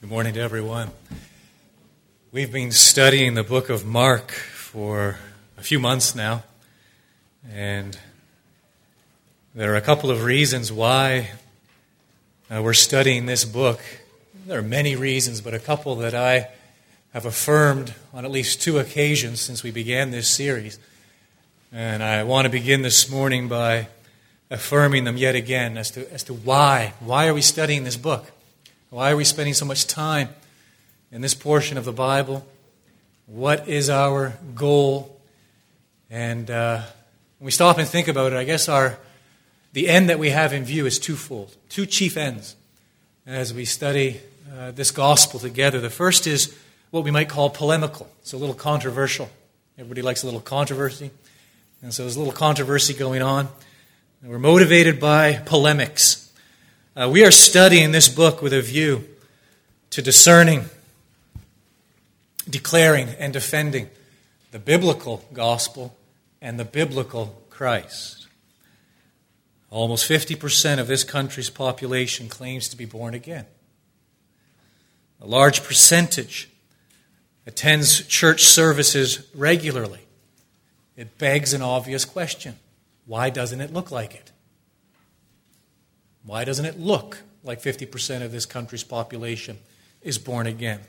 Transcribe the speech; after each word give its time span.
Good 0.00 0.08
morning 0.08 0.32
to 0.32 0.40
everyone. 0.40 0.92
We've 2.32 2.50
been 2.50 2.72
studying 2.72 3.34
the 3.34 3.44
book 3.44 3.68
of 3.68 3.84
Mark 3.84 4.30
for 4.30 5.18
a 5.58 5.60
few 5.60 5.78
months 5.78 6.14
now, 6.14 6.42
and 7.52 7.98
there 9.54 9.74
are 9.74 9.76
a 9.76 9.82
couple 9.82 10.10
of 10.10 10.24
reasons 10.24 10.72
why 10.72 11.32
uh, 12.50 12.62
we're 12.62 12.72
studying 12.72 13.26
this 13.26 13.44
book. 13.44 13.82
There 14.46 14.58
are 14.58 14.62
many 14.62 14.96
reasons, 14.96 15.42
but 15.42 15.52
a 15.52 15.58
couple 15.58 15.96
that 15.96 16.14
I 16.14 16.48
have 17.12 17.26
affirmed 17.26 17.92
on 18.14 18.24
at 18.24 18.30
least 18.30 18.62
two 18.62 18.78
occasions 18.78 19.42
since 19.42 19.62
we 19.62 19.70
began 19.70 20.12
this 20.12 20.28
series. 20.28 20.78
And 21.72 22.02
I 22.02 22.22
want 22.22 22.46
to 22.46 22.50
begin 22.50 22.80
this 22.80 23.10
morning 23.10 23.48
by 23.48 23.88
affirming 24.50 25.04
them 25.04 25.18
yet 25.18 25.34
again 25.34 25.76
as 25.76 25.90
to, 25.90 26.10
as 26.10 26.24
to 26.24 26.32
why. 26.32 26.94
Why 27.00 27.28
are 27.28 27.34
we 27.34 27.42
studying 27.42 27.84
this 27.84 27.98
book? 27.98 28.32
Why 28.90 29.12
are 29.12 29.16
we 29.16 29.22
spending 29.22 29.54
so 29.54 29.64
much 29.64 29.86
time 29.86 30.30
in 31.12 31.20
this 31.20 31.32
portion 31.32 31.78
of 31.78 31.84
the 31.84 31.92
Bible? 31.92 32.44
What 33.26 33.68
is 33.68 33.88
our 33.88 34.34
goal? 34.56 35.16
And 36.10 36.50
uh, 36.50 36.82
when 37.38 37.44
we 37.44 37.52
stop 37.52 37.78
and 37.78 37.86
think 37.86 38.08
about 38.08 38.32
it, 38.32 38.36
I 38.36 38.42
guess 38.42 38.68
our 38.68 38.98
the 39.72 39.88
end 39.88 40.08
that 40.10 40.18
we 40.18 40.30
have 40.30 40.52
in 40.52 40.64
view 40.64 40.86
is 40.86 40.98
twofold, 40.98 41.54
two 41.68 41.86
chief 41.86 42.16
ends 42.16 42.56
as 43.26 43.54
we 43.54 43.64
study 43.64 44.20
uh, 44.58 44.72
this 44.72 44.90
gospel 44.90 45.38
together. 45.38 45.80
The 45.80 45.88
first 45.88 46.26
is 46.26 46.52
what 46.90 47.04
we 47.04 47.12
might 47.12 47.28
call 47.28 47.48
polemical. 47.48 48.10
It's 48.22 48.32
a 48.32 48.38
little 48.38 48.56
controversial. 48.56 49.30
Everybody 49.78 50.02
likes 50.02 50.24
a 50.24 50.26
little 50.26 50.40
controversy. 50.40 51.12
And 51.80 51.94
so 51.94 52.02
there's 52.02 52.16
a 52.16 52.18
little 52.18 52.34
controversy 52.34 52.94
going 52.94 53.22
on. 53.22 53.46
And 54.20 54.32
we're 54.32 54.40
motivated 54.40 54.98
by 54.98 55.34
polemics. 55.34 56.29
Uh, 57.00 57.08
we 57.08 57.24
are 57.24 57.30
studying 57.30 57.92
this 57.92 58.10
book 58.10 58.42
with 58.42 58.52
a 58.52 58.60
view 58.60 59.02
to 59.88 60.02
discerning, 60.02 60.66
declaring, 62.46 63.08
and 63.18 63.32
defending 63.32 63.88
the 64.50 64.58
biblical 64.58 65.24
gospel 65.32 65.96
and 66.42 66.60
the 66.60 66.64
biblical 66.64 67.42
Christ. 67.48 68.26
Almost 69.70 70.10
50% 70.10 70.78
of 70.78 70.88
this 70.88 71.02
country's 71.02 71.48
population 71.48 72.28
claims 72.28 72.68
to 72.68 72.76
be 72.76 72.84
born 72.84 73.14
again. 73.14 73.46
A 75.22 75.26
large 75.26 75.64
percentage 75.64 76.50
attends 77.46 78.06
church 78.08 78.44
services 78.44 79.26
regularly. 79.34 80.00
It 80.98 81.16
begs 81.16 81.54
an 81.54 81.62
obvious 81.62 82.04
question 82.04 82.56
why 83.06 83.30
doesn't 83.30 83.62
it 83.62 83.72
look 83.72 83.90
like 83.90 84.14
it? 84.14 84.32
Why 86.24 86.44
doesn't 86.44 86.66
it 86.66 86.78
look 86.78 87.18
like 87.42 87.62
50% 87.62 88.22
of 88.22 88.32
this 88.32 88.46
country's 88.46 88.84
population 88.84 89.58
is 90.02 90.18
born 90.18 90.46
again? 90.46 90.80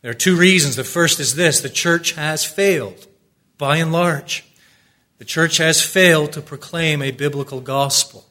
There 0.00 0.10
are 0.10 0.14
two 0.14 0.36
reasons. 0.36 0.76
The 0.76 0.84
first 0.84 1.20
is 1.20 1.34
this 1.34 1.60
the 1.60 1.68
church 1.68 2.12
has 2.12 2.44
failed, 2.44 3.06
by 3.58 3.76
and 3.76 3.92
large. 3.92 4.44
The 5.18 5.24
church 5.24 5.58
has 5.58 5.80
failed 5.80 6.32
to 6.32 6.40
proclaim 6.40 7.00
a 7.00 7.12
biblical 7.12 7.60
gospel. 7.60 8.26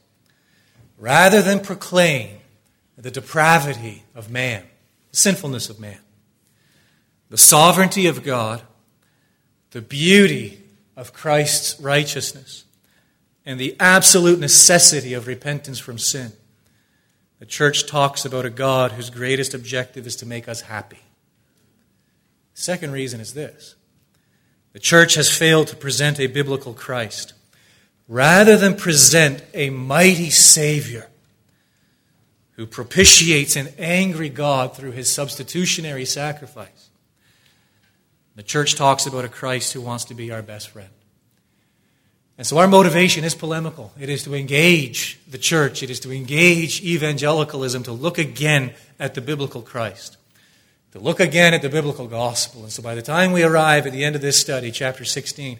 Rather 0.97 1.42
than 1.42 1.62
proclaim 1.62 2.38
the 2.97 3.12
depravity 3.12 4.03
of 4.14 4.30
man, 4.30 4.64
the 5.09 5.17
sinfulness 5.17 5.69
of 5.69 5.80
man, 5.80 6.00
the 7.30 7.38
sovereignty 7.38 8.08
of 8.08 8.23
God, 8.23 8.62
the 9.72 9.81
beauty 9.81 10.62
of 10.97 11.14
Christ's 11.14 11.80
righteousness, 11.80 12.66
and 13.45 13.59
the 13.59 13.75
absolute 13.80 14.39
necessity 14.39 15.14
of 15.14 15.28
repentance 15.28 15.80
from 15.80 15.97
sin. 15.97 16.34
The 17.39 17.45
church 17.45 17.88
talks 17.88 18.23
about 18.23 18.45
a 18.45 18.52
God 18.52 18.92
whose 18.92 19.09
greatest 19.09 19.53
objective 19.53 20.06
is 20.06 20.16
to 20.17 20.28
make 20.28 20.47
us 20.47 20.61
happy. 20.61 21.00
The 22.53 22.62
second 22.62 22.92
reason 22.92 23.19
is 23.19 23.34
this 23.34 23.75
the 24.73 24.80
church 24.80 25.16
has 25.16 25.36
failed 25.36 25.67
to 25.67 25.75
present 25.75 26.19
a 26.19 26.28
biblical 26.28 26.73
Christ. 26.73 27.34
Rather 28.07 28.57
than 28.57 28.75
present 28.75 29.44
a 29.53 29.69
mighty 29.69 30.29
Savior 30.29 31.08
who 32.53 32.66
propitiates 32.66 33.56
an 33.56 33.69
angry 33.78 34.29
God 34.29 34.75
through 34.75 34.91
his 34.91 35.09
substitutionary 35.09 36.06
sacrifice, 36.06 36.90
the 38.35 38.44
church 38.44 38.75
talks 38.75 39.06
about 39.06 39.25
a 39.25 39.29
Christ 39.29 39.73
who 39.73 39.81
wants 39.81 40.06
to 40.06 40.13
be 40.13 40.31
our 40.31 40.41
best 40.41 40.69
friend. 40.69 40.90
And 42.38 42.47
so 42.47 42.58
our 42.58 42.68
motivation 42.68 43.24
is 43.24 43.36
polemical. 43.36 43.92
It 44.00 44.09
is 44.09 44.24
to 44.24 44.34
engage 44.34 45.19
the 45.28 45.38
church, 45.38 45.84
it 45.84 45.90
is 45.90 46.00
to 46.02 46.12
engage 46.12 46.81
evangelicalism, 46.81 47.84
to 47.84 47.92
look 47.92 48.18
again 48.18 48.74
at 49.00 49.14
the 49.14 49.22
biblical 49.22 49.62
Christ, 49.62 50.18
to 50.94 51.00
look 51.00 51.20
again 51.20 51.53
at 51.53 51.62
the 51.62 51.70
biblical 51.70 52.08
gospel. 52.08 52.64
And 52.64 52.72
so 52.72 52.81
by 52.81 52.96
the 52.96 53.02
time 53.02 53.31
we 53.31 53.44
arrive 53.44 53.86
at 53.86 53.94
the 53.94 54.03
end 54.03 54.16
of 54.16 54.22
this 54.22 54.40
study, 54.40 54.72
chapter 54.72 55.06
16, 55.06 55.59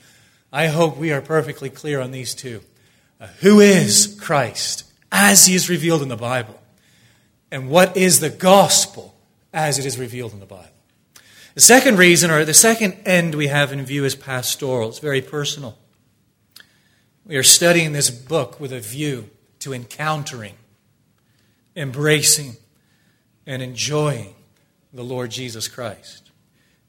I 0.52 0.68
hope 0.68 0.98
we 0.98 1.12
are 1.12 1.22
perfectly 1.22 1.70
clear 1.70 2.02
on 2.02 2.12
these 2.12 2.34
two. 2.34 2.62
Uh, 3.20 3.28
who 3.42 3.60
is 3.60 4.18
Christ 4.20 4.86
as 5.12 5.46
he 5.46 5.56
is 5.56 5.70
revealed 5.70 6.02
in 6.02 6.10
the 6.10 6.18
Bible? 6.18 6.60
And 7.52 7.70
what 7.70 7.96
is 7.96 8.20
the 8.20 8.30
gospel 8.30 9.14
as 9.54 9.78
it 9.78 9.86
is 9.86 10.00
revealed 10.00 10.34
in 10.34 10.40
the 10.40 10.46
Bible? 10.46 10.66
The 11.54 11.62
second 11.62 11.98
reason, 11.98 12.32
or 12.32 12.46
the 12.46 12.54
second 12.54 12.98
end 13.06 13.36
we 13.36 13.48
have 13.48 13.74
in 13.74 13.86
view, 13.86 14.06
is 14.06 14.16
pastoral. 14.16 14.90
It's 14.90 15.00
very 15.00 15.22
personal. 15.22 15.78
We 17.26 17.36
are 17.38 17.44
studying 17.44 17.94
this 17.94 18.10
book 18.10 18.60
with 18.60 18.74
a 18.74 18.80
view 18.80 19.30
to 19.60 19.74
encountering, 19.74 20.56
embracing, 21.76 22.58
and 23.46 23.62
enjoying 23.62 24.34
the 24.92 25.04
Lord 25.04 25.32
Jesus 25.32 25.68
Christ. 25.68 26.32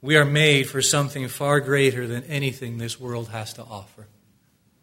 We 0.00 0.16
are 0.16 0.24
made 0.24 0.68
for 0.68 0.82
something 0.82 1.28
far 1.28 1.60
greater 1.60 2.06
than 2.06 2.24
anything 2.24 2.78
this 2.78 2.98
world 2.98 3.28
has 3.28 3.52
to 3.54 3.62
offer. 3.62 4.08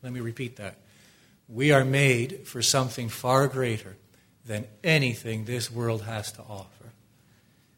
Let 0.01 0.13
me 0.13 0.19
repeat 0.21 0.55
that. 0.57 0.77
We 1.49 1.71
are 1.71 1.83
made 1.83 2.47
for 2.47 2.61
something 2.61 3.09
far 3.09 3.47
greater 3.47 3.97
than 4.45 4.65
anything 4.83 5.45
this 5.45 5.71
world 5.71 6.03
has 6.03 6.31
to 6.33 6.41
offer. 6.43 6.93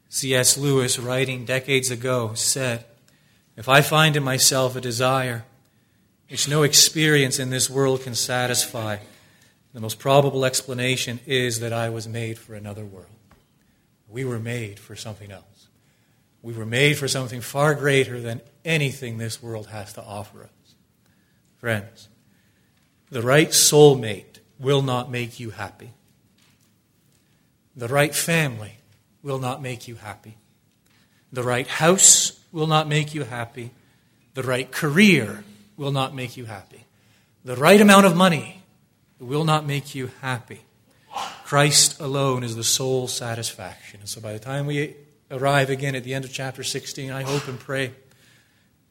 C.S. 0.09 0.57
Lewis, 0.57 0.99
writing 0.99 1.45
decades 1.45 1.89
ago, 1.89 2.33
said, 2.33 2.85
If 3.55 3.69
I 3.69 3.81
find 3.81 4.15
in 4.17 4.23
myself 4.23 4.75
a 4.75 4.81
desire 4.81 5.45
which 6.31 6.47
no 6.47 6.63
experience 6.63 7.39
in 7.39 7.49
this 7.49 7.69
world 7.69 8.03
can 8.03 8.15
satisfy. 8.15 8.95
The 9.73 9.81
most 9.81 9.99
probable 9.99 10.45
explanation 10.45 11.19
is 11.25 11.59
that 11.59 11.73
I 11.73 11.89
was 11.89 12.07
made 12.07 12.39
for 12.39 12.55
another 12.55 12.85
world. 12.85 13.11
We 14.07 14.23
were 14.23 14.39
made 14.39 14.79
for 14.79 14.95
something 14.95 15.29
else. 15.29 15.67
We 16.41 16.53
were 16.53 16.65
made 16.65 16.97
for 16.97 17.09
something 17.09 17.41
far 17.41 17.75
greater 17.75 18.21
than 18.21 18.39
anything 18.63 19.17
this 19.17 19.43
world 19.43 19.67
has 19.67 19.91
to 19.93 20.01
offer 20.01 20.43
us. 20.43 20.75
Friends, 21.57 22.07
the 23.09 23.21
right 23.21 23.49
soulmate 23.49 24.39
will 24.57 24.81
not 24.81 25.11
make 25.11 25.37
you 25.37 25.49
happy. 25.49 25.91
The 27.75 27.89
right 27.89 28.15
family 28.15 28.77
will 29.21 29.39
not 29.39 29.61
make 29.61 29.85
you 29.85 29.95
happy. 29.95 30.37
The 31.33 31.43
right 31.43 31.67
house 31.67 32.39
will 32.53 32.67
not 32.67 32.87
make 32.87 33.13
you 33.13 33.25
happy. 33.25 33.71
The 34.33 34.43
right 34.43 34.71
career 34.71 35.43
will 35.81 35.91
not 35.91 36.13
make 36.13 36.37
you 36.37 36.45
happy. 36.45 36.85
The 37.43 37.55
right 37.55 37.81
amount 37.81 38.05
of 38.05 38.15
money 38.15 38.61
will 39.19 39.43
not 39.43 39.65
make 39.65 39.95
you 39.95 40.11
happy. 40.21 40.61
Christ 41.43 41.99
alone 41.99 42.43
is 42.43 42.55
the 42.55 42.63
sole 42.63 43.07
satisfaction. 43.07 43.99
And 43.99 44.07
so 44.07 44.21
by 44.21 44.31
the 44.31 44.39
time 44.39 44.67
we 44.67 44.95
arrive 45.31 45.71
again 45.71 45.95
at 45.95 46.03
the 46.03 46.13
end 46.13 46.23
of 46.23 46.31
chapter 46.31 46.63
16, 46.63 47.11
I 47.11 47.23
hope 47.23 47.47
and 47.47 47.59
pray 47.59 47.93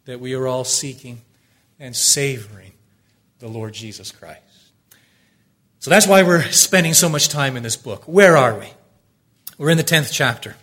that 0.06 0.18
we 0.18 0.34
are 0.34 0.48
all 0.48 0.64
seeking 0.64 1.20
and 1.78 1.94
savoring 1.94 2.72
the 3.38 3.46
Lord 3.46 3.72
Jesus 3.72 4.10
Christ. 4.10 4.40
So 5.78 5.90
that's 5.90 6.08
why 6.08 6.24
we're 6.24 6.42
spending 6.50 6.94
so 6.94 7.08
much 7.08 7.28
time 7.28 7.56
in 7.56 7.62
this 7.62 7.76
book. 7.76 8.02
Where 8.06 8.36
are 8.36 8.58
we? 8.58 8.66
We're 9.58 9.70
in 9.70 9.78
the 9.78 9.84
10th 9.84 10.10
chapter. 10.12 10.56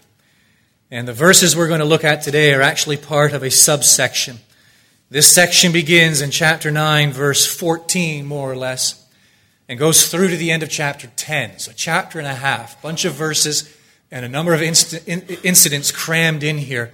And 0.92 1.08
the 1.08 1.14
verses 1.14 1.56
we're 1.56 1.70
going 1.70 1.80
to 1.80 1.86
look 1.86 2.04
at 2.04 2.22
today 2.22 2.54
are 2.54 2.62
actually 2.62 2.98
part 2.98 3.32
of 3.32 3.44
a 3.44 3.50
subsection 3.50 4.40
this 5.10 5.34
section 5.34 5.72
begins 5.72 6.22
in 6.22 6.32
chapter 6.32 6.70
9, 6.70 7.14
verse 7.14 7.46
14, 7.46 8.26
more 8.26 8.52
or 8.52 8.58
less, 8.58 9.06
and 9.70 9.80
goes 9.80 10.12
through 10.12 10.28
to 10.28 10.36
the 10.36 10.52
end 10.52 10.64
of 10.64 10.70
chapter 10.70 11.08
10. 11.16 11.60
So, 11.60 11.72
chapter 11.74 12.20
and 12.20 12.28
a 12.28 12.36
half, 12.36 12.82
bunch 12.82 13.06
of 13.06 13.14
verses, 13.14 13.74
and 14.12 14.26
a 14.26 14.30
number 14.30 14.54
of 14.54 14.60
inc- 14.60 15.46
incidents 15.46 15.92
crammed 15.92 16.44
in 16.44 16.58
here. 16.58 16.92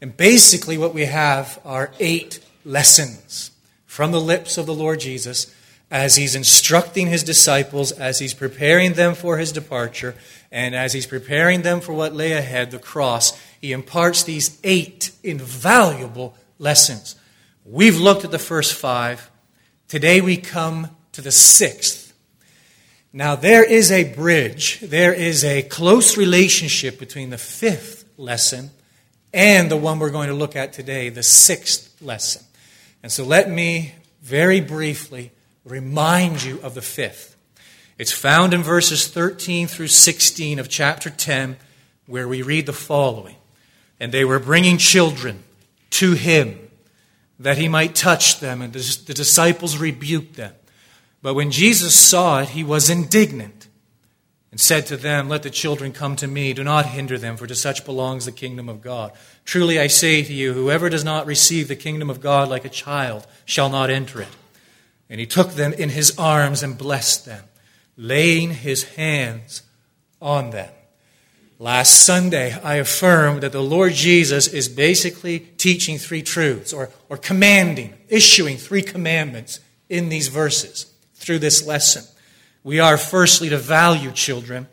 And 0.00 0.16
basically, 0.16 0.78
what 0.78 0.94
we 0.94 1.06
have 1.06 1.60
are 1.64 1.90
eight 1.98 2.38
lessons 2.64 3.50
from 3.86 4.12
the 4.12 4.20
lips 4.20 4.56
of 4.56 4.66
the 4.66 4.74
Lord 4.74 5.00
Jesus 5.00 5.52
as 5.90 6.14
he's 6.14 6.36
instructing 6.36 7.08
his 7.08 7.24
disciples, 7.24 7.90
as 7.90 8.20
he's 8.20 8.34
preparing 8.34 8.92
them 8.92 9.16
for 9.16 9.36
his 9.36 9.50
departure, 9.50 10.14
and 10.52 10.76
as 10.76 10.92
he's 10.92 11.08
preparing 11.08 11.62
them 11.62 11.80
for 11.80 11.92
what 11.92 12.14
lay 12.14 12.34
ahead, 12.34 12.70
the 12.70 12.78
cross. 12.78 13.36
He 13.60 13.72
imparts 13.72 14.22
these 14.22 14.60
eight 14.62 15.10
invaluable 15.24 16.36
lessons 16.60 17.16
We've 17.70 18.00
looked 18.00 18.24
at 18.24 18.30
the 18.30 18.38
first 18.38 18.72
five. 18.72 19.30
Today 19.88 20.22
we 20.22 20.38
come 20.38 20.88
to 21.12 21.20
the 21.20 21.30
sixth. 21.30 22.14
Now, 23.12 23.36
there 23.36 23.62
is 23.62 23.92
a 23.92 24.14
bridge, 24.14 24.80
there 24.80 25.12
is 25.12 25.44
a 25.44 25.60
close 25.64 26.16
relationship 26.16 26.98
between 26.98 27.28
the 27.28 27.36
fifth 27.36 28.06
lesson 28.16 28.70
and 29.34 29.70
the 29.70 29.76
one 29.76 29.98
we're 29.98 30.08
going 30.08 30.28
to 30.28 30.34
look 30.34 30.56
at 30.56 30.72
today, 30.72 31.10
the 31.10 31.22
sixth 31.22 32.00
lesson. 32.00 32.42
And 33.02 33.12
so 33.12 33.22
let 33.22 33.50
me 33.50 33.92
very 34.22 34.62
briefly 34.62 35.30
remind 35.66 36.42
you 36.42 36.58
of 36.62 36.74
the 36.74 36.80
fifth. 36.80 37.36
It's 37.98 38.12
found 38.12 38.54
in 38.54 38.62
verses 38.62 39.08
13 39.08 39.66
through 39.66 39.88
16 39.88 40.58
of 40.58 40.70
chapter 40.70 41.10
10, 41.10 41.58
where 42.06 42.28
we 42.28 42.40
read 42.40 42.64
the 42.64 42.72
following 42.72 43.36
And 44.00 44.10
they 44.10 44.24
were 44.24 44.38
bringing 44.38 44.78
children 44.78 45.42
to 45.90 46.12
him 46.12 46.67
that 47.38 47.58
he 47.58 47.68
might 47.68 47.94
touch 47.94 48.40
them, 48.40 48.62
and 48.62 48.72
the 48.72 49.14
disciples 49.14 49.76
rebuked 49.78 50.34
them. 50.34 50.52
But 51.22 51.34
when 51.34 51.50
Jesus 51.50 51.94
saw 51.98 52.40
it, 52.40 52.50
he 52.50 52.64
was 52.64 52.90
indignant 52.90 53.68
and 54.50 54.60
said 54.60 54.86
to 54.86 54.96
them, 54.96 55.28
Let 55.28 55.42
the 55.42 55.50
children 55.50 55.92
come 55.92 56.16
to 56.16 56.26
me. 56.26 56.52
Do 56.52 56.64
not 56.64 56.86
hinder 56.86 57.18
them, 57.18 57.36
for 57.36 57.46
to 57.46 57.54
such 57.54 57.84
belongs 57.84 58.24
the 58.24 58.32
kingdom 58.32 58.68
of 58.68 58.80
God. 58.80 59.12
Truly 59.44 59.78
I 59.78 59.88
say 59.88 60.22
to 60.22 60.32
you, 60.32 60.52
whoever 60.52 60.88
does 60.88 61.04
not 61.04 61.26
receive 61.26 61.68
the 61.68 61.76
kingdom 61.76 62.10
of 62.10 62.20
God 62.20 62.48
like 62.48 62.64
a 62.64 62.70
child 62.70 63.26
shall 63.44 63.68
not 63.68 63.90
enter 63.90 64.20
it. 64.20 64.36
And 65.10 65.20
he 65.20 65.26
took 65.26 65.52
them 65.52 65.72
in 65.72 65.90
his 65.90 66.18
arms 66.18 66.62
and 66.62 66.78
blessed 66.78 67.24
them 67.24 67.44
laying 67.98 68.54
his 68.54 68.84
hands 68.94 69.62
on 70.22 70.50
them. 70.50 70.70
Last 71.60 72.06
Sunday, 72.06 72.52
I 72.52 72.76
affirmed 72.76 73.40
that 73.42 73.50
the 73.50 73.62
Lord 73.62 73.92
Jesus 73.92 74.46
is 74.46 74.68
basically 74.68 75.40
teaching 75.40 75.98
three 75.98 76.22
truths 76.22 76.72
or, 76.72 76.90
or 77.08 77.16
commanding, 77.16 77.94
issuing 78.08 78.56
three 78.56 78.82
commandments 78.82 79.58
in 79.88 80.08
these 80.08 80.28
verses 80.28 80.86
through 81.16 81.40
this 81.40 81.66
lesson. 81.66 82.04
We 82.62 82.78
are 82.78 82.96
firstly 82.96 83.48
to 83.48 83.58
value 83.58 84.12
children, 84.12 84.68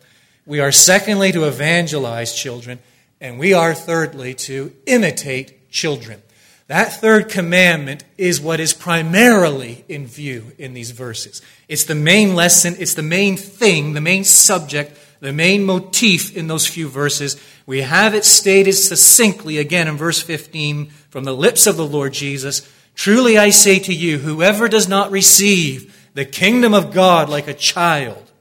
we 0.46 0.60
are 0.60 0.72
secondly 0.72 1.32
to 1.32 1.48
evangelize 1.48 2.36
children, 2.36 2.78
and 3.20 3.40
we 3.40 3.52
are 3.52 3.74
thirdly 3.74 4.36
to 4.36 4.72
imitate 4.86 5.72
children. 5.72 6.22
That 6.68 6.94
third 6.94 7.30
commandment 7.30 8.04
is 8.16 8.40
what 8.40 8.60
is 8.60 8.74
primarily 8.74 9.86
in 9.90 10.06
view 10.06 10.52
in 10.60 10.76
these 10.76 10.92
verses. 10.92 11.42
It's 11.68 11.86
the 11.86 11.96
main 11.96 12.36
lesson, 12.36 12.76
it's 12.78 12.94
the 12.94 13.02
main 13.02 13.38
thing, 13.38 13.94
the 13.94 14.02
main 14.02 14.24
subject, 14.24 15.00
the 15.20 15.34
main 15.34 15.64
motif 15.64 16.36
in 16.36 16.48
those 16.48 16.68
few 16.68 16.88
verses. 16.88 17.42
We 17.66 17.82
have 17.82 18.14
it 18.14 18.26
stated 18.26 18.74
succinctly 18.74 19.58
again 19.58 19.88
in 19.88 19.98
verse 19.98 20.22
15 20.22 20.88
from 21.10 21.24
the 21.24 21.36
lips 21.36 21.68
of 21.68 21.78
the 21.78 21.88
Lord 21.88 22.14
Jesus 22.14 22.72
Truly 22.96 23.38
I 23.38 23.50
say 23.50 23.80
to 23.80 23.94
you, 23.94 24.20
whoever 24.20 24.70
does 24.70 24.88
not 24.88 25.12
receive 25.12 26.10
the 26.14 26.24
kingdom 26.24 26.74
of 26.74 26.94
God 26.94 27.28
like 27.28 27.50
a 27.50 27.54
child 27.54 28.32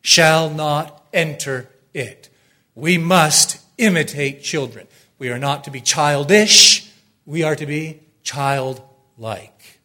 shall 0.00 0.48
not 0.48 1.04
enter 1.12 1.68
it. 1.92 2.30
We 2.74 2.96
must 2.96 3.60
imitate 3.76 4.42
children. 4.42 4.86
We 5.18 5.28
are 5.28 5.38
not 5.38 5.64
to 5.64 5.70
be 5.70 5.82
childish 5.82 6.88
we 7.28 7.42
are 7.42 7.54
to 7.54 7.66
be 7.66 8.00
childlike. 8.22 9.78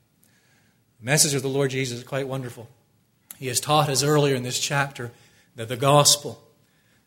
The 1.00 1.06
message 1.06 1.34
of 1.34 1.42
the 1.42 1.50
Lord 1.50 1.72
Jesus 1.72 1.98
is 1.98 2.04
quite 2.06 2.26
wonderful. 2.26 2.70
He 3.38 3.48
has 3.48 3.60
taught 3.60 3.90
us 3.90 4.02
earlier 4.02 4.34
in 4.34 4.44
this 4.44 4.62
chapter 4.62 5.12
that 5.56 5.70
the 5.70 5.78
gospel, 5.78 6.42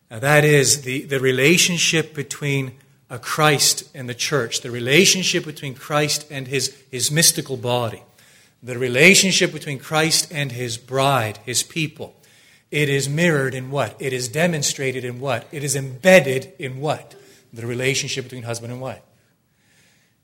Now, 0.09 0.19
that 0.19 0.45
is, 0.45 0.83
the, 0.83 1.03
the 1.03 1.19
relationship 1.19 2.13
between 2.13 2.73
a 3.09 3.19
Christ 3.19 3.89
and 3.93 4.07
the 4.07 4.13
church, 4.13 4.61
the 4.61 4.71
relationship 4.71 5.45
between 5.45 5.75
Christ 5.75 6.25
and 6.29 6.47
his, 6.47 6.75
his 6.91 7.11
mystical 7.11 7.57
body, 7.57 8.03
the 8.61 8.77
relationship 8.77 9.53
between 9.53 9.79
Christ 9.79 10.31
and 10.31 10.51
his 10.51 10.77
bride, 10.77 11.39
his 11.45 11.63
people. 11.63 12.15
It 12.69 12.89
is 12.89 13.07
mirrored 13.07 13.53
in 13.53 13.71
what? 13.71 13.95
It 13.99 14.11
is 14.11 14.27
demonstrated 14.27 15.05
in 15.05 15.19
what? 15.19 15.47
It 15.51 15.63
is 15.63 15.75
embedded 15.75 16.53
in 16.59 16.79
what? 16.79 17.15
The 17.53 17.65
relationship 17.65 18.25
between 18.25 18.43
husband 18.43 18.73
and 18.73 18.81
wife. 18.81 19.01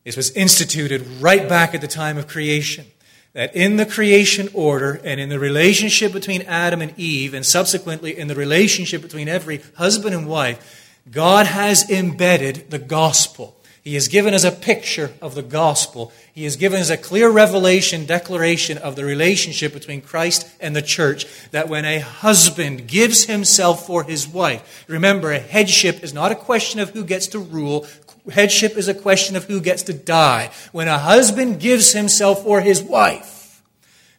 This 0.04 0.18
was 0.18 0.32
instituted 0.32 1.06
right 1.22 1.48
back 1.48 1.74
at 1.74 1.80
the 1.80 1.88
time 1.88 2.18
of 2.18 2.28
creation. 2.28 2.86
That 3.34 3.56
in 3.56 3.78
the 3.78 3.86
creation 3.86 4.50
order 4.54 5.02
and 5.04 5.20
in 5.20 5.30
the 5.30 5.40
relationship 5.40 6.14
between 6.14 6.44
Adam 6.44 6.82
and 6.82 6.94
Eve, 7.00 7.34
and 7.34 7.46
subsequently 7.46 8.18
in 8.18 8.28
the 8.28 8.36
relationship 8.36 9.02
between 9.02 9.28
every 9.28 9.62
husband 9.76 10.14
and 10.14 10.28
wife, 10.28 11.02
God 11.10 11.48
has 11.48 11.90
embedded 11.90 12.70
the 12.70 12.80
gospel. 12.80 13.56
He 13.84 13.96
has 13.96 14.08
given 14.08 14.34
us 14.34 14.46
a 14.46 14.52
picture 14.52 15.12
of 15.22 15.36
the 15.36 15.42
gospel. 15.42 16.14
He 16.34 16.46
has 16.46 16.56
given 16.56 16.80
us 16.80 16.90
a 16.90 16.96
clear 16.96 17.30
revelation, 17.30 18.06
declaration 18.06 18.78
of 18.78 18.96
the 18.96 19.04
relationship 19.04 19.74
between 19.74 20.00
Christ 20.00 20.48
and 20.62 20.74
the 20.74 20.82
church. 20.82 21.26
That 21.52 21.68
when 21.68 21.84
a 21.84 22.00
husband 22.00 22.88
gives 22.88 23.26
himself 23.26 23.86
for 23.86 24.04
his 24.04 24.26
wife, 24.26 24.86
remember, 24.88 25.34
a 25.34 25.40
headship 25.40 26.02
is 26.02 26.14
not 26.14 26.32
a 26.32 26.36
question 26.36 26.80
of 26.80 26.92
who 26.92 27.04
gets 27.04 27.28
to 27.28 27.40
rule 27.40 27.86
headship 28.32 28.78
is 28.78 28.88
a 28.88 28.94
question 28.94 29.36
of 29.36 29.46
who 29.46 29.62
gets 29.62 29.84
to 29.84 29.94
die. 29.94 30.52
When 30.72 30.88
a 30.88 30.98
husband 30.98 31.60
gives 31.60 31.94
himself 31.94 32.44
for 32.44 32.62
his 32.62 32.82
wife, 32.82 33.62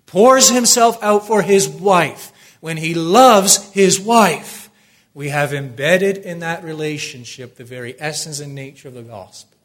pours 0.06 0.50
himself 0.50 1.02
out 1.02 1.26
for 1.26 1.42
his 1.42 1.68
wife, 1.68 2.32
when 2.60 2.76
he 2.76 2.94
loves 2.94 3.72
his 3.72 4.00
wife, 4.00 4.70
we 5.12 5.28
have 5.28 5.54
embedded 5.54 6.18
in 6.18 6.40
that 6.40 6.64
relationship 6.64 7.56
the 7.56 7.64
very 7.64 7.94
essence 8.00 8.40
and 8.40 8.54
nature 8.54 8.88
of 8.88 8.94
the 8.94 9.02
gospel. 9.02 9.56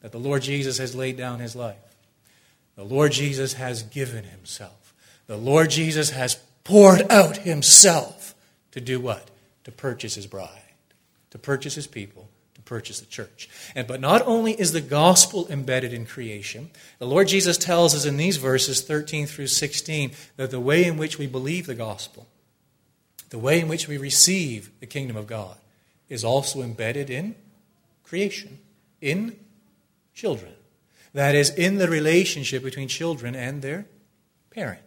That 0.00 0.12
the 0.12 0.18
Lord 0.18 0.42
Jesus 0.42 0.78
has 0.78 0.94
laid 0.94 1.16
down 1.16 1.40
his 1.40 1.56
life. 1.56 1.76
The 2.76 2.84
Lord 2.84 3.12
Jesus 3.12 3.54
has 3.54 3.82
given 3.82 4.24
himself. 4.24 4.94
The 5.26 5.36
Lord 5.36 5.70
Jesus 5.70 6.10
has 6.10 6.36
poured 6.64 7.10
out 7.10 7.38
himself 7.38 8.34
to 8.72 8.80
do 8.80 9.00
what? 9.00 9.30
To 9.64 9.72
purchase 9.72 10.14
his 10.14 10.26
bride, 10.26 10.62
to 11.30 11.38
purchase 11.38 11.74
his 11.74 11.86
people, 11.86 12.27
purchase 12.68 13.00
the 13.00 13.06
church. 13.06 13.48
And 13.74 13.86
but 13.86 14.00
not 14.00 14.22
only 14.26 14.52
is 14.52 14.72
the 14.72 14.80
gospel 14.80 15.48
embedded 15.48 15.92
in 15.92 16.04
creation, 16.04 16.70
the 16.98 17.06
Lord 17.06 17.28
Jesus 17.28 17.56
tells 17.56 17.94
us 17.94 18.04
in 18.04 18.18
these 18.18 18.36
verses 18.36 18.82
13 18.82 19.26
through 19.26 19.46
16 19.46 20.12
that 20.36 20.50
the 20.50 20.60
way 20.60 20.84
in 20.84 20.98
which 20.98 21.18
we 21.18 21.26
believe 21.26 21.66
the 21.66 21.74
gospel, 21.74 22.28
the 23.30 23.38
way 23.38 23.58
in 23.58 23.68
which 23.68 23.88
we 23.88 23.96
receive 23.96 24.70
the 24.80 24.86
kingdom 24.86 25.16
of 25.16 25.26
God, 25.26 25.56
is 26.08 26.24
also 26.24 26.62
embedded 26.62 27.10
in 27.10 27.34
creation, 28.04 28.58
in 29.00 29.38
children. 30.14 30.52
That 31.14 31.34
is, 31.34 31.50
in 31.50 31.78
the 31.78 31.88
relationship 31.88 32.62
between 32.62 32.88
children 32.88 33.34
and 33.34 33.62
their 33.62 33.86
parents. 34.50 34.82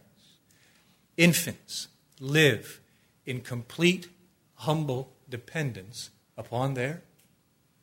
Infants 1.18 1.88
live 2.20 2.80
in 3.26 3.42
complete, 3.42 4.08
humble 4.56 5.12
dependence 5.30 6.12
upon 6.38 6.76
their 6.76 7.02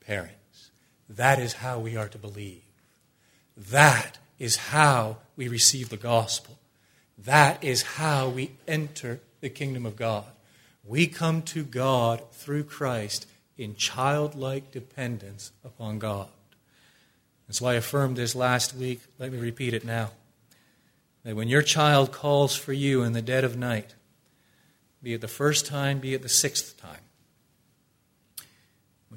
parents. 0.08 0.70
That 1.08 1.38
is 1.38 1.52
how 1.52 1.78
we 1.78 1.96
are 1.96 2.08
to 2.08 2.18
believe. 2.18 2.62
That 3.56 4.18
is 4.38 4.56
how 4.56 5.18
we 5.36 5.48
receive 5.48 5.90
the 5.90 5.98
gospel. 5.98 6.58
That 7.18 7.62
is 7.62 7.82
how 7.82 8.30
we 8.30 8.52
enter 8.66 9.20
the 9.40 9.50
kingdom 9.50 9.84
of 9.84 9.96
God. 9.96 10.24
We 10.82 11.06
come 11.06 11.42
to 11.42 11.62
God 11.62 12.22
through 12.32 12.64
Christ 12.64 13.26
in 13.58 13.74
childlike 13.74 14.72
dependence 14.72 15.52
upon 15.62 15.98
God. 15.98 16.28
That's 17.46 17.60
why 17.60 17.72
I 17.72 17.76
affirmed 17.76 18.16
this 18.16 18.34
last 18.34 18.74
week. 18.74 19.00
Let 19.18 19.30
me 19.30 19.38
repeat 19.38 19.74
it 19.74 19.84
now. 19.84 20.12
That 21.24 21.36
when 21.36 21.48
your 21.48 21.62
child 21.62 22.12
calls 22.12 22.56
for 22.56 22.72
you 22.72 23.02
in 23.02 23.12
the 23.12 23.20
dead 23.20 23.44
of 23.44 23.58
night, 23.58 23.94
be 25.02 25.12
it 25.12 25.20
the 25.20 25.28
first 25.28 25.66
time, 25.66 25.98
be 25.98 26.14
it 26.14 26.22
the 26.22 26.28
sixth 26.28 26.80
time, 26.80 27.00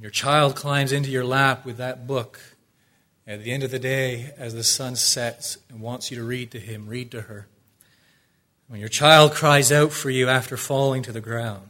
when 0.01 0.05
your 0.05 0.12
child 0.13 0.55
climbs 0.55 0.91
into 0.91 1.12
your 1.12 1.24
lap 1.24 1.63
with 1.63 1.77
that 1.77 2.08
book, 2.08 2.39
at 3.27 3.43
the 3.43 3.51
end 3.51 3.62
of 3.62 3.70
the 3.70 3.77
day, 3.77 4.34
as 4.36 4.55
the 4.55 4.63
sun 4.63 4.96
sets 4.96 5.60
and 5.70 5.79
wants 5.79 6.10
you 6.10 6.17
to 6.17 6.24
read 6.24 6.50
to 6.50 6.60
him, 6.60 6.88
read 6.88 7.12
to 7.12 7.22
her. 7.22 7.48
When 8.67 8.79
your 8.79 8.89
child 8.89 9.34
cries 9.34 9.72
out 9.72 9.91
for 9.91 10.10
you 10.10 10.27
after 10.27 10.58
falling 10.58 11.03
to 11.03 11.12
the 11.12 11.22
ground. 11.22 11.70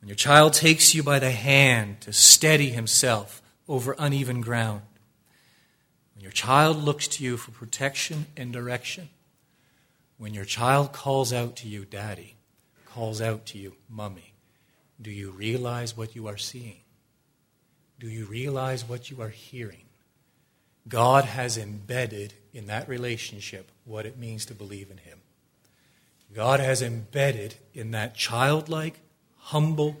When 0.00 0.08
your 0.08 0.16
child 0.16 0.54
takes 0.54 0.92
you 0.92 1.04
by 1.04 1.20
the 1.20 1.30
hand 1.30 2.00
to 2.00 2.12
steady 2.12 2.70
himself 2.70 3.42
over 3.68 3.94
uneven 3.96 4.40
ground. 4.40 4.82
When 6.16 6.24
your 6.24 6.32
child 6.32 6.78
looks 6.78 7.06
to 7.06 7.22
you 7.22 7.36
for 7.36 7.52
protection 7.52 8.26
and 8.36 8.52
direction. 8.52 9.08
When 10.18 10.34
your 10.34 10.44
child 10.44 10.92
calls 10.92 11.32
out 11.32 11.54
to 11.58 11.68
you, 11.68 11.84
Daddy, 11.84 12.34
calls 12.86 13.20
out 13.20 13.46
to 13.46 13.58
you, 13.58 13.76
Mummy. 13.88 14.25
Do 15.00 15.10
you 15.10 15.30
realize 15.30 15.96
what 15.96 16.16
you 16.16 16.26
are 16.26 16.36
seeing? 16.36 16.80
Do 17.98 18.08
you 18.08 18.24
realize 18.26 18.88
what 18.88 19.10
you 19.10 19.20
are 19.22 19.28
hearing? 19.28 19.84
God 20.88 21.24
has 21.24 21.58
embedded 21.58 22.34
in 22.52 22.66
that 22.66 22.88
relationship 22.88 23.70
what 23.84 24.06
it 24.06 24.18
means 24.18 24.46
to 24.46 24.54
believe 24.54 24.90
in 24.90 24.98
Him. 24.98 25.18
God 26.34 26.60
has 26.60 26.82
embedded 26.82 27.56
in 27.74 27.90
that 27.92 28.14
childlike, 28.14 29.00
humble, 29.36 30.00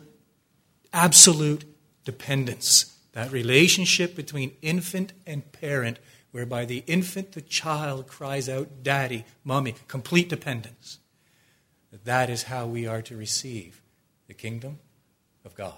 absolute 0.92 1.64
dependence, 2.04 2.96
that 3.12 3.32
relationship 3.32 4.14
between 4.14 4.52
infant 4.62 5.12
and 5.26 5.50
parent, 5.52 5.98
whereby 6.30 6.64
the 6.64 6.84
infant, 6.86 7.32
the 7.32 7.40
child, 7.40 8.06
cries 8.06 8.48
out, 8.48 8.82
Daddy, 8.82 9.24
Mommy, 9.44 9.74
complete 9.88 10.28
dependence. 10.28 10.98
that 12.04 12.28
is 12.28 12.44
how 12.44 12.66
we 12.66 12.86
are 12.86 13.00
to 13.00 13.16
receive 13.16 13.80
the 14.26 14.34
kingdom 14.34 14.78
of 15.46 15.54
God. 15.54 15.74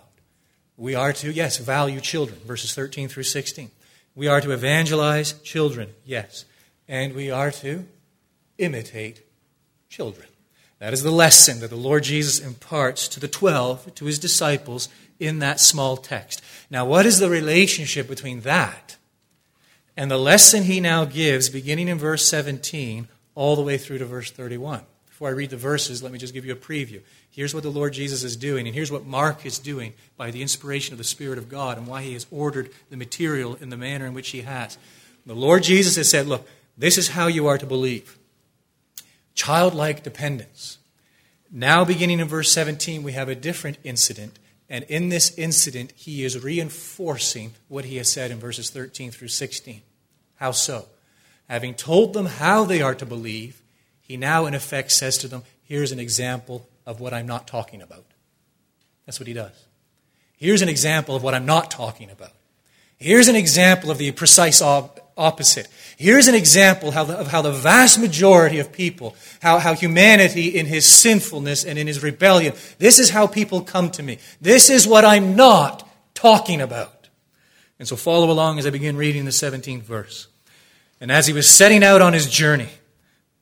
We 0.77 0.95
are 0.95 1.13
to, 1.13 1.31
yes, 1.31 1.59
value 1.59 2.01
children, 2.01 2.41
verses 2.45 2.75
13 2.75 3.09
through 3.09 3.25
16. 3.25 3.71
We 4.15 4.27
are 4.27 4.41
to 4.41 4.51
evangelize 4.51 5.35
children, 5.43 5.91
yes. 6.05 6.45
And 6.89 7.15
we 7.15 7.31
are 7.31 7.51
to 7.53 7.87
imitate 8.59 9.23
children. 9.89 10.27
That 10.79 10.93
is 10.93 11.03
the 11.03 11.11
lesson 11.11 11.61
that 11.61 11.71
the 11.71 11.77
Lord 11.77 12.05
Jesus 12.05 12.39
imparts 12.39 13.09
to 13.09 13.21
the 13.21 13.29
12, 13.29 13.95
to 13.97 14.05
his 14.05 14.19
disciples, 14.19 14.89
in 15.19 15.41
that 15.41 15.61
small 15.61 15.97
text. 15.97 16.43
Now, 16.71 16.85
what 16.85 17.07
is 17.07 17.19
the 17.19 17.29
relationship 17.29 18.09
between 18.09 18.41
that 18.43 18.97
and 19.97 20.11
the 20.11 20.19
lesson 20.19 20.63
he 20.63 20.81
now 20.81 21.05
gives, 21.05 21.49
beginning 21.49 21.89
in 21.89 21.99
verse 21.99 22.29
17, 22.29 23.09
all 23.35 23.57
the 23.57 23.63
way 23.63 23.79
through 23.79 23.99
to 23.99 24.05
verse 24.05 24.31
31? 24.31 24.83
Before 25.19 25.31
I 25.31 25.33
read 25.33 25.51
the 25.51 25.57
verses, 25.57 26.01
let 26.01 26.13
me 26.13 26.19
just 26.21 26.33
give 26.33 26.45
you 26.45 26.53
a 26.53 26.57
preview. 26.57 27.01
Here's 27.29 27.53
what 27.53 27.65
the 27.65 27.71
Lord 27.71 27.93
Jesus 27.93 28.23
is 28.23 28.37
doing, 28.37 28.69
and 28.69 28.75
here's 28.77 28.93
what 28.93 29.05
Mark 29.05 29.45
is 29.45 29.59
doing 29.59 29.95
by 30.17 30.31
the 30.31 30.43
inspiration 30.43 30.95
of 30.95 30.99
the 30.99 31.03
Spirit 31.03 31.39
of 31.39 31.49
God, 31.49 31.77
and 31.77 31.89
why 31.89 32.03
he 32.03 32.13
has 32.13 32.25
ordered 32.31 32.71
the 32.89 32.97
material 32.97 33.57
in 33.57 33.69
the 33.69 33.77
manner 33.77 34.07
in 34.07 34.15
which 34.15 34.29
he 34.29 34.43
has. 34.43 34.79
The 35.27 35.35
Lord 35.35 35.65
Jesus 35.65 35.97
has 35.97 36.09
said, 36.09 36.29
Look, 36.29 36.49
this 36.77 36.97
is 36.97 37.09
how 37.09 37.27
you 37.27 37.49
are 37.49 37.59
to 37.59 37.67
believe 37.67 38.17
childlike 39.35 40.05
dependence. 40.05 40.79
Now, 41.51 41.85
beginning 41.85 42.21
in 42.21 42.29
verse 42.29 42.53
17, 42.53 43.03
we 43.03 43.11
have 43.11 43.29
a 43.29 43.35
different 43.35 43.79
incident, 43.83 44.39
and 44.71 44.85
in 44.85 45.09
this 45.09 45.37
incident, 45.37 45.95
he 45.97 46.23
is 46.23 46.45
reinforcing 46.45 47.55
what 47.67 47.87
he 47.87 47.97
has 47.97 48.09
said 48.09 48.31
in 48.31 48.39
verses 48.39 48.71
13 48.71 49.11
through 49.11 49.27
16. 49.27 49.83
How 50.37 50.53
so? 50.53 50.87
Having 51.49 51.75
told 51.75 52.13
them 52.13 52.27
how 52.27 52.65
they 52.65 52.81
are 52.81 52.95
to 52.95 53.05
believe, 53.05 53.61
he 54.09 54.17
now, 54.17 54.47
in 54.47 54.55
effect, 54.55 54.91
says 54.91 55.19
to 55.19 55.29
them, 55.29 55.45
Here's 55.65 55.93
an 55.93 56.01
example 56.01 56.67
of 56.87 56.99
what 56.99 57.13
I'm 57.13 57.27
not 57.27 57.47
talking 57.47 57.83
about. 57.83 58.07
That's 59.05 59.21
what 59.21 59.27
he 59.27 59.35
does. 59.35 59.53
Here's 60.39 60.63
an 60.63 60.69
example 60.69 61.15
of 61.15 61.23
what 61.23 61.35
I'm 61.35 61.45
not 61.45 61.71
talking 61.71 62.11
about. 62.11 62.33
Here's 62.99 63.29
an 63.29 63.37
example 63.37 63.91
of 63.91 63.99
the 63.99 64.11
precise 64.13 64.63
opposite. 64.63 65.69
Here's 65.99 66.27
an 66.27 66.35
example 66.35 66.89
of 66.97 67.27
how 67.29 67.43
the 67.43 67.53
vast 67.53 68.01
majority 68.01 68.59
of 68.59 68.73
people, 68.73 69.15
how, 69.41 69.59
how 69.59 69.75
humanity 69.75 70.49
in 70.49 70.67
his 70.67 70.87
sinfulness 70.87 71.65
and 71.65 71.79
in 71.79 71.87
his 71.87 72.03
rebellion, 72.03 72.55
this 72.79 72.99
is 72.99 73.11
how 73.11 73.27
people 73.27 73.61
come 73.61 73.91
to 73.91 74.03
me. 74.03 74.19
This 74.41 74.71
is 74.71 74.87
what 74.87 75.05
I'm 75.05 75.37
not 75.37 75.89
talking 76.15 76.61
about. 76.61 77.09
And 77.79 77.87
so 77.87 77.95
follow 77.95 78.31
along 78.31 78.59
as 78.59 78.67
I 78.67 78.71
begin 78.71 78.97
reading 78.97 79.25
the 79.25 79.31
17th 79.31 79.83
verse. 79.83 80.27
And 81.01 81.13
as 81.13 81.27
he 81.27 81.33
was 81.33 81.49
setting 81.49 81.85
out 81.85 82.03
on 82.03 82.13
his 82.13 82.29
journey, 82.29 82.69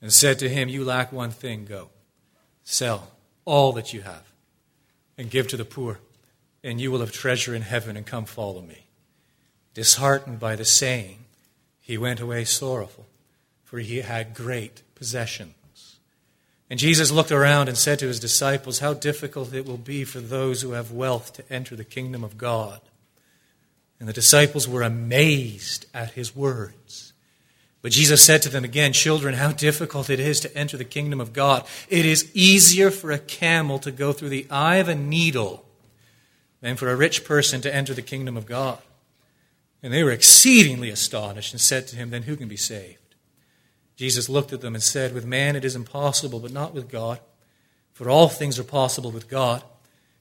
and 0.00 0.12
said 0.12 0.38
to 0.38 0.48
him, 0.48 0.68
You 0.68 0.84
lack 0.84 1.12
one 1.12 1.30
thing, 1.30 1.64
go. 1.64 1.90
Sell 2.64 3.10
all 3.44 3.72
that 3.72 3.92
you 3.92 4.02
have 4.02 4.30
and 5.16 5.30
give 5.30 5.48
to 5.48 5.56
the 5.56 5.64
poor, 5.64 6.00
and 6.62 6.80
you 6.80 6.90
will 6.90 7.00
have 7.00 7.12
treasure 7.12 7.54
in 7.54 7.62
heaven, 7.62 7.96
and 7.96 8.06
come 8.06 8.24
follow 8.24 8.62
me. 8.62 8.86
Disheartened 9.74 10.40
by 10.40 10.56
the 10.56 10.64
saying, 10.64 11.18
he 11.80 11.98
went 11.98 12.20
away 12.20 12.44
sorrowful, 12.44 13.06
for 13.64 13.80
he 13.80 14.02
had 14.02 14.34
great 14.34 14.82
possessions. 14.94 15.98
And 16.70 16.78
Jesus 16.78 17.10
looked 17.10 17.32
around 17.32 17.68
and 17.68 17.76
said 17.76 17.98
to 17.98 18.06
his 18.06 18.20
disciples, 18.20 18.78
How 18.78 18.94
difficult 18.94 19.52
it 19.52 19.66
will 19.66 19.76
be 19.76 20.04
for 20.04 20.20
those 20.20 20.62
who 20.62 20.70
have 20.70 20.92
wealth 20.92 21.32
to 21.32 21.52
enter 21.52 21.74
the 21.74 21.84
kingdom 21.84 22.22
of 22.22 22.38
God. 22.38 22.80
And 23.98 24.08
the 24.08 24.12
disciples 24.12 24.68
were 24.68 24.82
amazed 24.82 25.86
at 25.92 26.12
his 26.12 26.36
words. 26.36 27.09
But 27.82 27.92
Jesus 27.92 28.22
said 28.22 28.42
to 28.42 28.48
them 28.48 28.64
again, 28.64 28.92
Children, 28.92 29.34
how 29.34 29.52
difficult 29.52 30.10
it 30.10 30.20
is 30.20 30.40
to 30.40 30.56
enter 30.56 30.76
the 30.76 30.84
kingdom 30.84 31.20
of 31.20 31.32
God. 31.32 31.66
It 31.88 32.04
is 32.04 32.30
easier 32.34 32.90
for 32.90 33.10
a 33.10 33.18
camel 33.18 33.78
to 33.80 33.90
go 33.90 34.12
through 34.12 34.28
the 34.28 34.46
eye 34.50 34.76
of 34.76 34.88
a 34.88 34.94
needle 34.94 35.64
than 36.60 36.76
for 36.76 36.90
a 36.90 36.96
rich 36.96 37.24
person 37.24 37.60
to 37.62 37.74
enter 37.74 37.94
the 37.94 38.02
kingdom 38.02 38.36
of 38.36 38.46
God. 38.46 38.78
And 39.82 39.92
they 39.92 40.04
were 40.04 40.10
exceedingly 40.10 40.90
astonished 40.90 41.52
and 41.52 41.60
said 41.60 41.86
to 41.88 41.96
him, 41.96 42.10
Then 42.10 42.24
who 42.24 42.36
can 42.36 42.48
be 42.48 42.56
saved? 42.56 42.98
Jesus 43.96 44.28
looked 44.28 44.52
at 44.52 44.60
them 44.60 44.74
and 44.74 44.82
said, 44.82 45.14
With 45.14 45.24
man 45.24 45.56
it 45.56 45.64
is 45.64 45.76
impossible, 45.76 46.40
but 46.40 46.52
not 46.52 46.74
with 46.74 46.88
God. 46.88 47.18
For 47.92 48.10
all 48.10 48.28
things 48.28 48.58
are 48.58 48.64
possible 48.64 49.10
with 49.10 49.28
God. 49.28 49.62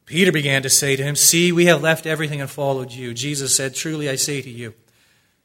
Peter 0.06 0.32
began 0.32 0.64
to 0.64 0.70
say 0.70 0.96
to 0.96 1.04
him, 1.04 1.16
See, 1.16 1.52
we 1.52 1.66
have 1.66 1.82
left 1.82 2.06
everything 2.06 2.42
and 2.42 2.50
followed 2.50 2.92
you. 2.92 3.14
Jesus 3.14 3.56
said, 3.56 3.76
Truly 3.76 4.10
I 4.10 4.16
say 4.16 4.42
to 4.42 4.50
you, 4.50 4.74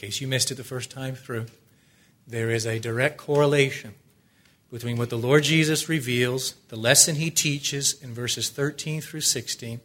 case 0.00 0.22
you 0.22 0.26
missed 0.26 0.50
it 0.50 0.54
the 0.54 0.64
first 0.64 0.90
time 0.90 1.14
through, 1.14 1.44
there 2.26 2.48
is 2.50 2.64
a 2.64 2.78
direct 2.78 3.18
correlation 3.18 3.94
between 4.72 4.96
what 4.96 5.10
the 5.10 5.18
Lord 5.18 5.42
Jesus 5.42 5.90
reveals, 5.90 6.54
the 6.68 6.76
lesson 6.76 7.16
he 7.16 7.30
teaches 7.30 8.00
in 8.02 8.14
verses 8.14 8.48
13 8.48 9.02
through 9.02 9.20
16, 9.20 9.80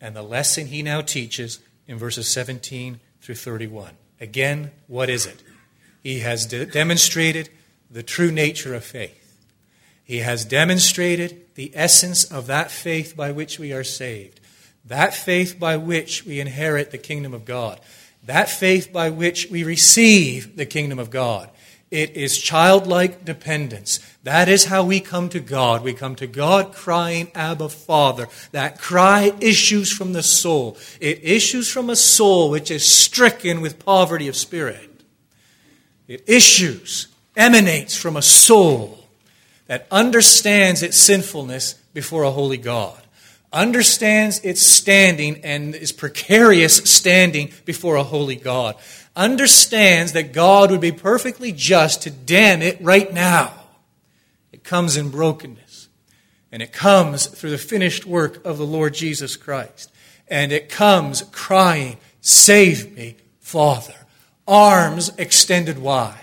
and 0.00 0.16
the 0.16 0.22
lesson 0.22 0.66
he 0.66 0.82
now 0.82 1.00
teaches 1.00 1.60
in 1.86 1.96
verses 1.96 2.26
17 2.26 2.98
through 3.20 3.34
31. 3.36 3.92
Again, 4.20 4.72
what 4.88 5.08
is 5.08 5.26
it? 5.26 5.44
He 6.02 6.20
has 6.20 6.46
de- 6.46 6.66
demonstrated 6.66 7.48
the 7.88 8.02
true 8.02 8.32
nature 8.32 8.74
of 8.74 8.84
faith. 8.84 9.22
He 10.02 10.18
has 10.18 10.44
demonstrated 10.44 11.54
the 11.54 11.70
essence 11.74 12.24
of 12.24 12.48
that 12.48 12.72
faith 12.72 13.16
by 13.16 13.30
which 13.30 13.60
we 13.60 13.72
are 13.72 13.84
saved, 13.84 14.40
that 14.84 15.14
faith 15.14 15.56
by 15.60 15.76
which 15.76 16.24
we 16.24 16.40
inherit 16.40 16.90
the 16.90 16.98
kingdom 16.98 17.32
of 17.32 17.44
God 17.44 17.80
that 18.26 18.48
faith 18.48 18.92
by 18.92 19.10
which 19.10 19.50
we 19.50 19.64
receive 19.64 20.56
the 20.56 20.66
kingdom 20.66 20.98
of 20.98 21.10
God. 21.10 21.48
It 21.90 22.16
is 22.16 22.38
childlike 22.38 23.24
dependence. 23.24 24.00
That 24.24 24.48
is 24.48 24.64
how 24.64 24.84
we 24.84 24.98
come 24.98 25.28
to 25.28 25.38
God. 25.38 25.84
We 25.84 25.94
come 25.94 26.16
to 26.16 26.26
God 26.26 26.72
crying, 26.74 27.30
Abba, 27.34 27.68
Father. 27.68 28.26
That 28.50 28.80
cry 28.80 29.32
issues 29.40 29.92
from 29.92 30.12
the 30.12 30.24
soul. 30.24 30.76
It 31.00 31.20
issues 31.22 31.70
from 31.70 31.88
a 31.88 31.96
soul 31.96 32.50
which 32.50 32.72
is 32.72 32.84
stricken 32.84 33.60
with 33.60 33.78
poverty 33.78 34.26
of 34.26 34.34
spirit. 34.34 34.90
It 36.08 36.24
issues, 36.26 37.06
emanates 37.36 37.96
from 37.96 38.16
a 38.16 38.22
soul 38.22 39.04
that 39.68 39.86
understands 39.90 40.82
its 40.82 40.96
sinfulness 40.96 41.74
before 41.94 42.24
a 42.24 42.30
holy 42.32 42.58
God 42.58 43.00
understands 43.56 44.38
its 44.40 44.60
standing 44.60 45.40
and 45.42 45.74
its 45.74 45.90
precarious 45.90 46.76
standing 46.76 47.50
before 47.64 47.96
a 47.96 48.02
holy 48.02 48.36
God, 48.36 48.76
understands 49.16 50.12
that 50.12 50.34
God 50.34 50.70
would 50.70 50.82
be 50.82 50.92
perfectly 50.92 51.52
just 51.52 52.02
to 52.02 52.10
damn 52.10 52.60
it 52.60 52.78
right 52.82 53.12
now. 53.12 53.54
It 54.52 54.62
comes 54.62 54.96
in 54.96 55.08
brokenness. 55.08 55.88
And 56.52 56.62
it 56.62 56.72
comes 56.72 57.26
through 57.26 57.50
the 57.50 57.58
finished 57.58 58.06
work 58.06 58.44
of 58.44 58.58
the 58.58 58.66
Lord 58.66 58.94
Jesus 58.94 59.36
Christ. 59.36 59.90
And 60.28 60.52
it 60.52 60.68
comes 60.68 61.22
crying, 61.32 61.96
Save 62.20 62.96
me, 62.96 63.16
Father. 63.40 63.94
Arms 64.46 65.10
extended 65.18 65.78
wide. 65.78 66.14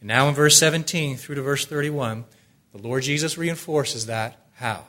And 0.00 0.08
now 0.08 0.28
in 0.28 0.34
verse 0.34 0.56
17 0.56 1.16
through 1.16 1.36
to 1.36 1.42
verse 1.42 1.64
31, 1.64 2.24
the 2.72 2.78
Lord 2.78 3.02
Jesus 3.02 3.36
reinforces 3.36 4.06
that. 4.06 4.36
How? 4.54 4.84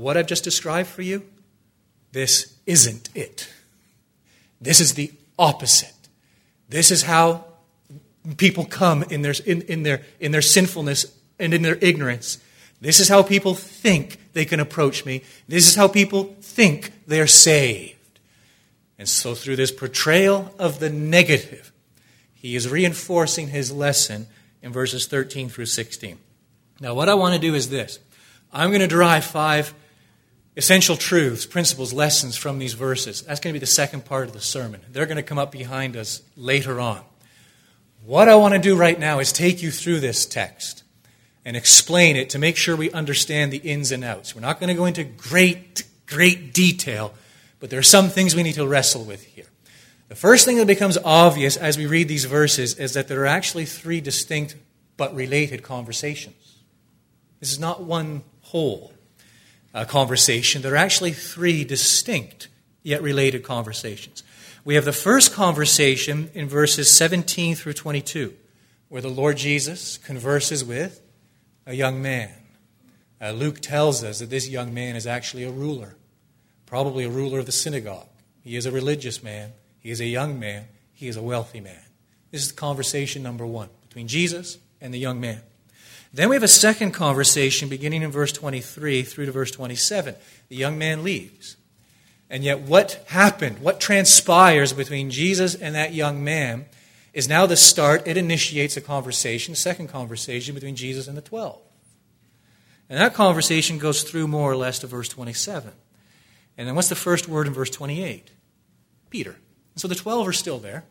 What 0.00 0.16
I've 0.16 0.26
just 0.26 0.44
described 0.44 0.88
for 0.88 1.02
you, 1.02 1.22
this 2.12 2.54
isn't 2.66 3.10
it. 3.14 3.48
This 4.60 4.80
is 4.80 4.94
the 4.94 5.12
opposite. 5.38 5.94
This 6.68 6.90
is 6.90 7.02
how 7.02 7.44
people 8.36 8.64
come 8.64 9.02
in 9.04 9.22
their, 9.22 9.34
in, 9.46 9.62
in, 9.62 9.82
their, 9.82 10.02
in 10.18 10.32
their 10.32 10.42
sinfulness 10.42 11.06
and 11.38 11.54
in 11.54 11.62
their 11.62 11.78
ignorance 11.80 12.38
This 12.80 12.98
is 12.98 13.08
how 13.08 13.22
people 13.22 13.54
think 13.54 14.18
they 14.32 14.46
can 14.46 14.58
approach 14.58 15.04
me. 15.04 15.22
This 15.46 15.68
is 15.68 15.74
how 15.74 15.86
people 15.86 16.34
think 16.40 16.92
they're 17.06 17.26
saved. 17.26 17.96
And 18.98 19.08
so, 19.08 19.34
through 19.34 19.56
this 19.56 19.70
portrayal 19.70 20.54
of 20.58 20.78
the 20.78 20.88
negative, 20.88 21.72
he 22.34 22.56
is 22.56 22.68
reinforcing 22.68 23.48
his 23.48 23.70
lesson 23.70 24.28
in 24.62 24.72
verses 24.72 25.06
13 25.06 25.50
through 25.50 25.66
16. 25.66 26.18
Now, 26.80 26.94
what 26.94 27.10
I 27.10 27.14
want 27.14 27.34
to 27.34 27.40
do 27.40 27.54
is 27.54 27.68
this 27.68 27.98
I'm 28.52 28.70
going 28.70 28.80
to 28.80 28.88
derive 28.88 29.24
five 29.24 29.74
essential 30.60 30.94
truths, 30.94 31.46
principles, 31.46 31.90
lessons 31.90 32.36
from 32.36 32.58
these 32.58 32.74
verses. 32.74 33.22
That's 33.22 33.40
going 33.40 33.54
to 33.54 33.58
be 33.58 33.64
the 33.64 33.66
second 33.66 34.04
part 34.04 34.28
of 34.28 34.34
the 34.34 34.42
sermon. 34.42 34.82
They're 34.90 35.06
going 35.06 35.16
to 35.16 35.22
come 35.22 35.38
up 35.38 35.50
behind 35.50 35.96
us 35.96 36.20
later 36.36 36.78
on. 36.78 37.00
What 38.04 38.28
I 38.28 38.34
want 38.34 38.52
to 38.52 38.60
do 38.60 38.76
right 38.76 39.00
now 39.00 39.20
is 39.20 39.32
take 39.32 39.62
you 39.62 39.70
through 39.70 40.00
this 40.00 40.26
text 40.26 40.82
and 41.46 41.56
explain 41.56 42.14
it 42.14 42.28
to 42.30 42.38
make 42.38 42.58
sure 42.58 42.76
we 42.76 42.90
understand 42.92 43.54
the 43.54 43.56
ins 43.56 43.90
and 43.90 44.04
outs. 44.04 44.34
We're 44.34 44.42
not 44.42 44.60
going 44.60 44.68
to 44.68 44.74
go 44.74 44.84
into 44.84 45.02
great, 45.02 45.84
great 46.04 46.52
detail, 46.52 47.14
but 47.58 47.70
there 47.70 47.78
are 47.78 47.82
some 47.82 48.10
things 48.10 48.36
we 48.36 48.42
need 48.42 48.56
to 48.56 48.66
wrestle 48.66 49.04
with 49.04 49.24
here. 49.24 49.46
The 50.10 50.14
first 50.14 50.44
thing 50.44 50.58
that 50.58 50.66
becomes 50.66 50.98
obvious 51.02 51.56
as 51.56 51.78
we 51.78 51.86
read 51.86 52.06
these 52.06 52.26
verses 52.26 52.74
is 52.74 52.92
that 52.92 53.08
there 53.08 53.22
are 53.22 53.26
actually 53.26 53.64
three 53.64 54.02
distinct 54.02 54.56
but 54.98 55.14
related 55.14 55.62
conversations. 55.62 56.58
This 57.38 57.50
is 57.50 57.58
not 57.58 57.82
one 57.82 58.24
whole 58.42 58.92
uh, 59.74 59.84
conversation. 59.84 60.62
There 60.62 60.74
are 60.74 60.76
actually 60.76 61.12
three 61.12 61.64
distinct 61.64 62.48
yet 62.82 63.02
related 63.02 63.42
conversations. 63.42 64.22
We 64.64 64.74
have 64.74 64.84
the 64.84 64.92
first 64.92 65.32
conversation 65.32 66.30
in 66.34 66.48
verses 66.48 66.90
17 66.90 67.54
through 67.54 67.74
22, 67.74 68.34
where 68.88 69.02
the 69.02 69.08
Lord 69.08 69.36
Jesus 69.36 69.96
converses 69.98 70.64
with 70.64 71.00
a 71.66 71.74
young 71.74 72.02
man. 72.02 72.30
Uh, 73.20 73.30
Luke 73.30 73.60
tells 73.60 74.02
us 74.02 74.18
that 74.18 74.30
this 74.30 74.48
young 74.48 74.72
man 74.72 74.96
is 74.96 75.06
actually 75.06 75.44
a 75.44 75.50
ruler, 75.50 75.96
probably 76.66 77.04
a 77.04 77.10
ruler 77.10 77.38
of 77.38 77.46
the 77.46 77.52
synagogue. 77.52 78.06
He 78.42 78.56
is 78.56 78.66
a 78.66 78.72
religious 78.72 79.22
man, 79.22 79.52
he 79.78 79.90
is 79.90 80.00
a 80.00 80.06
young 80.06 80.38
man, 80.38 80.68
he 80.92 81.08
is 81.08 81.16
a 81.16 81.22
wealthy 81.22 81.60
man. 81.60 81.82
This 82.30 82.44
is 82.44 82.52
conversation 82.52 83.22
number 83.22 83.46
one 83.46 83.68
between 83.88 84.08
Jesus 84.08 84.58
and 84.80 84.92
the 84.92 84.98
young 84.98 85.20
man. 85.20 85.42
Then 86.12 86.28
we 86.28 86.36
have 86.36 86.42
a 86.42 86.48
second 86.48 86.92
conversation 86.92 87.68
beginning 87.68 88.02
in 88.02 88.10
verse 88.10 88.32
23 88.32 89.02
through 89.02 89.26
to 89.26 89.32
verse 89.32 89.50
27. 89.50 90.14
The 90.48 90.56
young 90.56 90.76
man 90.76 91.04
leaves. 91.04 91.56
And 92.28 92.44
yet, 92.44 92.60
what 92.60 93.04
happened, 93.08 93.58
what 93.60 93.80
transpires 93.80 94.72
between 94.72 95.10
Jesus 95.10 95.54
and 95.54 95.74
that 95.74 95.94
young 95.94 96.22
man 96.22 96.66
is 97.12 97.28
now 97.28 97.46
the 97.46 97.56
start. 97.56 98.06
It 98.06 98.16
initiates 98.16 98.76
a 98.76 98.80
conversation, 98.80 99.54
second 99.54 99.88
conversation 99.88 100.54
between 100.54 100.76
Jesus 100.76 101.08
and 101.08 101.16
the 101.16 101.22
12. 101.22 101.60
And 102.88 102.98
that 102.98 103.14
conversation 103.14 103.78
goes 103.78 104.02
through 104.02 104.28
more 104.28 104.50
or 104.50 104.56
less 104.56 104.80
to 104.80 104.86
verse 104.86 105.08
27. 105.08 105.72
And 106.58 106.68
then 106.68 106.74
what's 106.74 106.88
the 106.88 106.96
first 106.96 107.28
word 107.28 107.46
in 107.46 107.52
verse 107.52 107.70
28? 107.70 108.30
Peter. 109.10 109.30
And 109.30 109.80
so 109.80 109.88
the 109.88 109.94
12 109.94 110.28
are 110.28 110.32
still 110.32 110.58
there. 110.58 110.84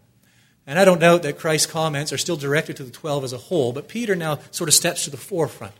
And 0.67 0.77
I 0.77 0.85
don't 0.85 0.99
doubt 0.99 1.23
that 1.23 1.39
Christ's 1.39 1.65
comments 1.65 2.13
are 2.13 2.17
still 2.17 2.35
directed 2.35 2.77
to 2.77 2.83
the 2.83 2.91
12 2.91 3.23
as 3.23 3.33
a 3.33 3.37
whole, 3.37 3.73
but 3.73 3.87
Peter 3.87 4.15
now 4.15 4.39
sort 4.51 4.67
of 4.67 4.73
steps 4.73 5.05
to 5.05 5.09
the 5.09 5.17
forefront. 5.17 5.73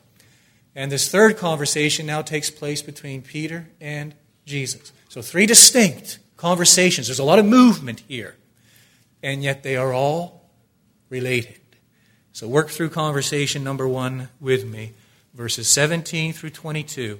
And 0.75 0.91
this 0.91 1.09
third 1.09 1.37
conversation 1.37 2.05
now 2.05 2.21
takes 2.21 2.49
place 2.49 2.81
between 2.81 3.21
Peter 3.21 3.67
and 3.81 4.15
Jesus. 4.45 4.91
So, 5.09 5.21
three 5.21 5.45
distinct 5.45 6.19
conversations. 6.37 7.07
There's 7.07 7.19
a 7.19 7.23
lot 7.23 7.39
of 7.39 7.45
movement 7.45 8.03
here, 8.07 8.35
and 9.21 9.43
yet 9.43 9.63
they 9.63 9.75
are 9.75 9.93
all 9.93 10.49
related. 11.09 11.59
So, 12.31 12.47
work 12.47 12.69
through 12.69 12.89
conversation 12.89 13.63
number 13.63 13.87
one 13.87 14.29
with 14.39 14.65
me, 14.65 14.93
verses 15.33 15.67
17 15.67 16.33
through 16.33 16.51
22. 16.51 17.19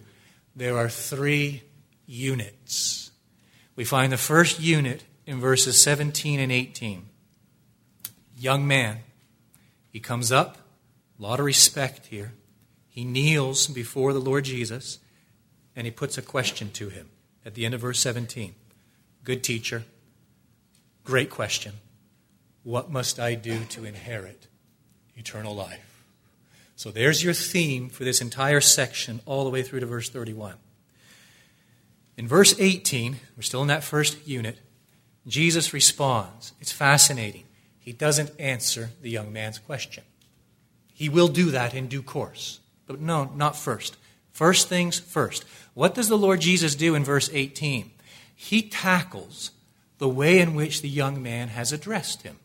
There 0.56 0.78
are 0.78 0.90
three 0.90 1.64
units. 2.06 3.12
We 3.76 3.84
find 3.84 4.12
the 4.12 4.18
first 4.18 4.60
unit 4.60 5.04
in 5.26 5.40
verses 5.40 5.82
17 5.82 6.40
and 6.40 6.52
18 6.52 7.09
young 8.40 8.68
man. 8.68 9.00
He 9.92 10.00
comes 10.00 10.32
up, 10.32 10.58
a 11.20 11.22
lot 11.22 11.40
of 11.40 11.46
respect 11.46 12.08
here. 12.08 12.34
He 12.88 13.04
kneels 13.04 13.68
before 13.68 14.14
the 14.14 14.20
Lord 14.20 14.46
Jesus 14.46 15.00
and 15.76 15.86
he 15.86 15.92
puts 15.92 16.18
a 16.18 16.22
question 16.22 16.72
to 16.72 16.90
him 16.90 17.10
at 17.46 17.54
the 17.54 17.66
end 17.66 17.74
of 17.74 17.82
verse 17.82 18.00
17. 18.00 18.56
Good 19.24 19.44
teacher, 19.44 19.84
great 21.04 21.30
question. 21.30 21.74
What 22.64 22.92
must 22.92 23.20
I 23.20 23.36
do 23.36 23.64
to 23.70 23.86
inherit 23.86 24.48
eternal 25.16 25.56
life? 25.56 26.04
So 26.76 26.92
there's 26.92 27.24
your 27.24 27.34
theme 27.34 27.90
for 27.90 28.04
this 28.04 28.22
entire 28.22 28.62
section, 28.62 29.20
all 29.26 29.44
the 29.44 29.50
way 29.50 29.64
through 29.64 29.82
to 29.82 29.86
verse 29.86 30.10
31. 30.10 30.56
In 32.18 32.28
verse 32.28 32.56
18, 32.58 33.18
we're 33.36 33.44
still 33.44 33.62
in 33.62 33.68
that 33.68 33.84
first 33.84 34.28
unit, 34.28 34.60
Jesus 35.28 35.74
responds. 35.74 36.54
It's 36.60 36.72
fascinating 36.72 37.44
he 37.90 37.94
doesn't 37.94 38.40
answer 38.40 38.92
the 39.02 39.10
young 39.10 39.34
man's 39.34 39.58
question. 39.58 40.04
He 40.94 41.10
will 41.10 41.28
do 41.28 41.50
that 41.50 41.74
in 41.74 41.88
due 41.88 42.04
course. 42.04 42.60
But 42.86 43.02
no, 43.02 43.32
not 43.36 43.56
first. 43.56 43.98
First 44.32 44.68
things 44.68 45.00
first. 45.00 45.44
What 45.74 45.96
does 45.96 46.08
the 46.08 46.16
Lord 46.16 46.40
Jesus 46.40 46.76
do 46.76 46.94
in 46.94 47.04
verse 47.04 47.32
18? 47.34 47.90
He 48.36 48.62
tackles 48.62 49.50
the 49.98 50.08
way 50.08 50.38
in 50.38 50.54
which 50.54 50.84
the 50.84 50.88
young 50.88 51.24
man 51.24 51.48
has 51.48 51.74
addressed 51.74 52.22
him. 52.22 52.38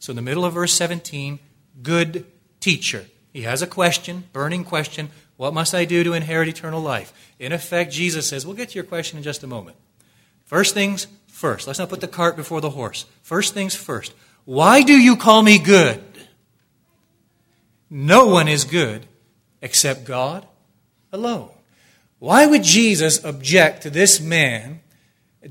So, 0.00 0.10
in 0.10 0.16
the 0.16 0.20
middle 0.20 0.44
of 0.44 0.52
verse 0.52 0.74
17, 0.74 1.38
good 1.82 2.26
teacher. 2.60 3.06
He 3.32 3.40
has 3.40 3.62
a 3.62 3.66
question, 3.66 4.24
burning 4.34 4.64
question. 4.64 5.08
What 5.38 5.54
must 5.54 5.74
I 5.74 5.86
do 5.86 6.04
to 6.04 6.12
inherit 6.12 6.48
eternal 6.48 6.82
life? 6.82 7.32
In 7.38 7.52
effect, 7.52 7.90
Jesus 7.90 8.28
says, 8.28 8.44
We'll 8.44 8.54
get 8.54 8.68
to 8.68 8.74
your 8.74 8.84
question 8.84 9.16
in 9.16 9.24
just 9.24 9.42
a 9.42 9.46
moment. 9.46 9.78
First 10.44 10.74
things 10.74 11.06
first. 11.26 11.66
Let's 11.66 11.78
not 11.78 11.88
put 11.88 12.02
the 12.02 12.06
cart 12.06 12.36
before 12.36 12.60
the 12.60 12.68
horse. 12.68 13.06
First 13.22 13.54
things 13.54 13.74
first. 13.74 14.12
Why 14.44 14.82
do 14.82 14.92
you 14.92 15.16
call 15.16 15.42
me 15.42 15.58
good? 15.58 16.02
No 17.90 18.26
one 18.26 18.48
is 18.48 18.64
good 18.64 19.06
except 19.62 20.04
God 20.04 20.46
alone. 21.12 21.50
Why 22.18 22.46
would 22.46 22.62
Jesus 22.62 23.22
object 23.24 23.82
to 23.82 23.90
this 23.90 24.20
man 24.20 24.80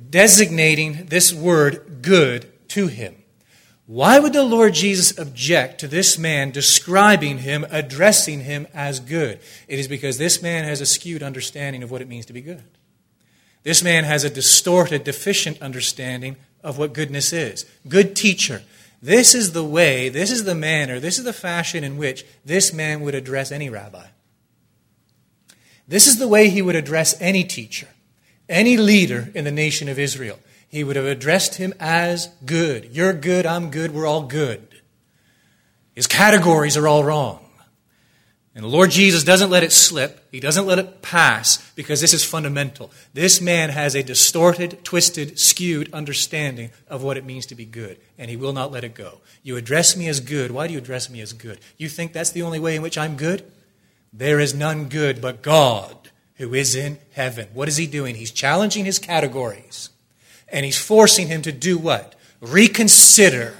designating 0.09 1.05
this 1.05 1.33
word 1.33 1.99
good 2.01 2.51
to 2.69 2.87
him? 2.87 3.15
Why 3.85 4.17
would 4.17 4.33
the 4.33 4.43
Lord 4.43 4.73
Jesus 4.73 5.17
object 5.17 5.79
to 5.81 5.87
this 5.87 6.17
man 6.17 6.51
describing 6.51 7.39
him, 7.39 7.65
addressing 7.69 8.41
him 8.41 8.65
as 8.73 8.99
good? 8.99 9.39
It 9.67 9.77
is 9.77 9.87
because 9.87 10.17
this 10.17 10.41
man 10.41 10.63
has 10.63 10.79
a 10.79 10.85
skewed 10.85 11.21
understanding 11.21 11.83
of 11.83 11.91
what 11.91 12.01
it 12.01 12.07
means 12.07 12.25
to 12.27 12.33
be 12.33 12.41
good. 12.41 12.63
This 13.63 13.83
man 13.83 14.03
has 14.03 14.23
a 14.23 14.29
distorted, 14.29 15.03
deficient 15.03 15.61
understanding 15.61 16.37
of 16.63 16.77
what 16.77 16.93
goodness 16.93 17.33
is. 17.33 17.65
Good 17.87 18.15
teacher, 18.15 18.63
this 19.03 19.35
is 19.35 19.51
the 19.51 19.65
way, 19.65 20.07
this 20.07 20.31
is 20.31 20.45
the 20.45 20.55
manner, 20.55 20.97
this 20.97 21.17
is 21.17 21.25
the 21.25 21.33
fashion 21.33 21.83
in 21.83 21.97
which 21.97 22.25
this 22.45 22.71
man 22.71 23.01
would 23.01 23.13
address 23.13 23.51
any 23.51 23.69
rabbi. 23.69 24.07
This 25.85 26.07
is 26.07 26.19
the 26.19 26.27
way 26.29 26.47
he 26.47 26.61
would 26.61 26.77
address 26.77 27.13
any 27.19 27.43
teacher, 27.43 27.89
any 28.47 28.77
leader 28.77 29.29
in 29.35 29.43
the 29.43 29.51
nation 29.51 29.89
of 29.89 29.99
Israel. 29.99 30.39
He 30.69 30.85
would 30.85 30.95
have 30.95 31.03
addressed 31.03 31.55
him 31.55 31.73
as 31.81 32.29
good. 32.45 32.95
You're 32.95 33.11
good, 33.11 33.45
I'm 33.45 33.71
good, 33.71 33.93
we're 33.93 34.07
all 34.07 34.23
good. 34.23 34.65
His 35.93 36.07
categories 36.07 36.77
are 36.77 36.87
all 36.87 37.03
wrong. 37.03 37.42
And 38.55 38.63
the 38.63 38.69
Lord 38.69 38.91
Jesus 38.91 39.23
doesn't 39.23 39.49
let 39.49 39.63
it 39.63 39.71
slip. 39.71 40.27
He 40.31 40.39
doesn't 40.39 40.67
let 40.67 40.77
it 40.77 41.01
pass 41.01 41.71
because 41.71 42.01
this 42.01 42.13
is 42.13 42.23
fundamental. 42.23 42.91
This 43.13 43.41
man 43.41 43.71
has 43.71 43.95
a 43.95 44.03
distorted, 44.03 44.83
twisted, 44.83 45.39
skewed 45.39 45.91
understanding 45.91 46.69
of 46.87 47.01
what 47.01 47.17
it 47.17 47.25
means 47.25 47.47
to 47.47 47.55
be 47.55 47.65
good, 47.65 47.97
and 48.17 48.29
he 48.29 48.37
will 48.37 48.53
not 48.53 48.71
let 48.71 48.83
it 48.83 48.93
go. 48.93 49.21
You 49.41 49.57
address 49.57 49.97
me 49.97 50.07
as 50.07 50.19
good. 50.19 50.51
Why 50.51 50.67
do 50.67 50.73
you 50.73 50.79
address 50.79 51.09
me 51.09 51.19
as 51.19 51.33
good? 51.33 51.59
You 51.77 51.89
think 51.89 52.13
that's 52.13 52.29
the 52.29 52.43
only 52.43 52.59
way 52.59 52.75
in 52.75 52.83
which 52.83 52.97
I'm 52.97 53.15
good? 53.15 53.43
There 54.11 54.39
is 54.39 54.53
none 54.53 54.87
good 54.87 55.19
but 55.19 55.41
God 55.41 56.11
who 56.35 56.53
is 56.53 56.75
in 56.75 56.99
heaven. 57.13 57.47
What 57.53 57.67
is 57.67 57.77
he 57.77 57.87
doing? 57.87 58.13
He's 58.15 58.31
challenging 58.31 58.85
his 58.85 58.99
categories, 58.99 59.89
and 60.47 60.63
he's 60.63 60.79
forcing 60.79 61.27
him 61.27 61.41
to 61.41 61.51
do 61.51 61.79
what? 61.79 62.13
Reconsider 62.39 63.55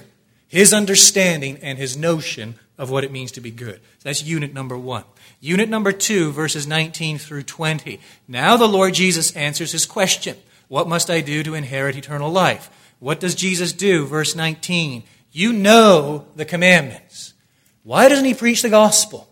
his 0.46 0.72
understanding 0.72 1.58
and 1.62 1.78
his 1.78 1.96
notion 1.96 2.54
of 2.76 2.90
what 2.90 3.04
it 3.04 3.12
means 3.12 3.32
to 3.32 3.40
be 3.40 3.50
good. 3.50 3.80
That's 4.02 4.22
unit 4.22 4.52
number 4.52 4.76
one. 4.76 5.04
Unit 5.40 5.68
number 5.68 5.92
two, 5.92 6.32
verses 6.32 6.66
19 6.66 7.18
through 7.18 7.44
20. 7.44 8.00
Now 8.26 8.56
the 8.56 8.68
Lord 8.68 8.94
Jesus 8.94 9.34
answers 9.36 9.72
his 9.72 9.86
question 9.86 10.36
What 10.68 10.88
must 10.88 11.10
I 11.10 11.20
do 11.20 11.42
to 11.42 11.54
inherit 11.54 11.96
eternal 11.96 12.30
life? 12.30 12.70
What 12.98 13.20
does 13.20 13.34
Jesus 13.34 13.72
do? 13.72 14.06
Verse 14.06 14.34
19. 14.34 15.04
You 15.30 15.52
know 15.52 16.26
the 16.36 16.44
commandments. 16.44 17.34
Why 17.82 18.08
doesn't 18.08 18.24
he 18.24 18.34
preach 18.34 18.62
the 18.62 18.70
gospel? 18.70 19.28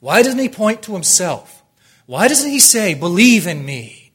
Why 0.00 0.22
doesn't 0.22 0.38
he 0.38 0.48
point 0.48 0.82
to 0.82 0.92
himself? 0.92 1.62
Why 2.06 2.28
doesn't 2.28 2.50
he 2.50 2.60
say, 2.60 2.94
Believe 2.94 3.46
in 3.46 3.64
me? 3.64 4.12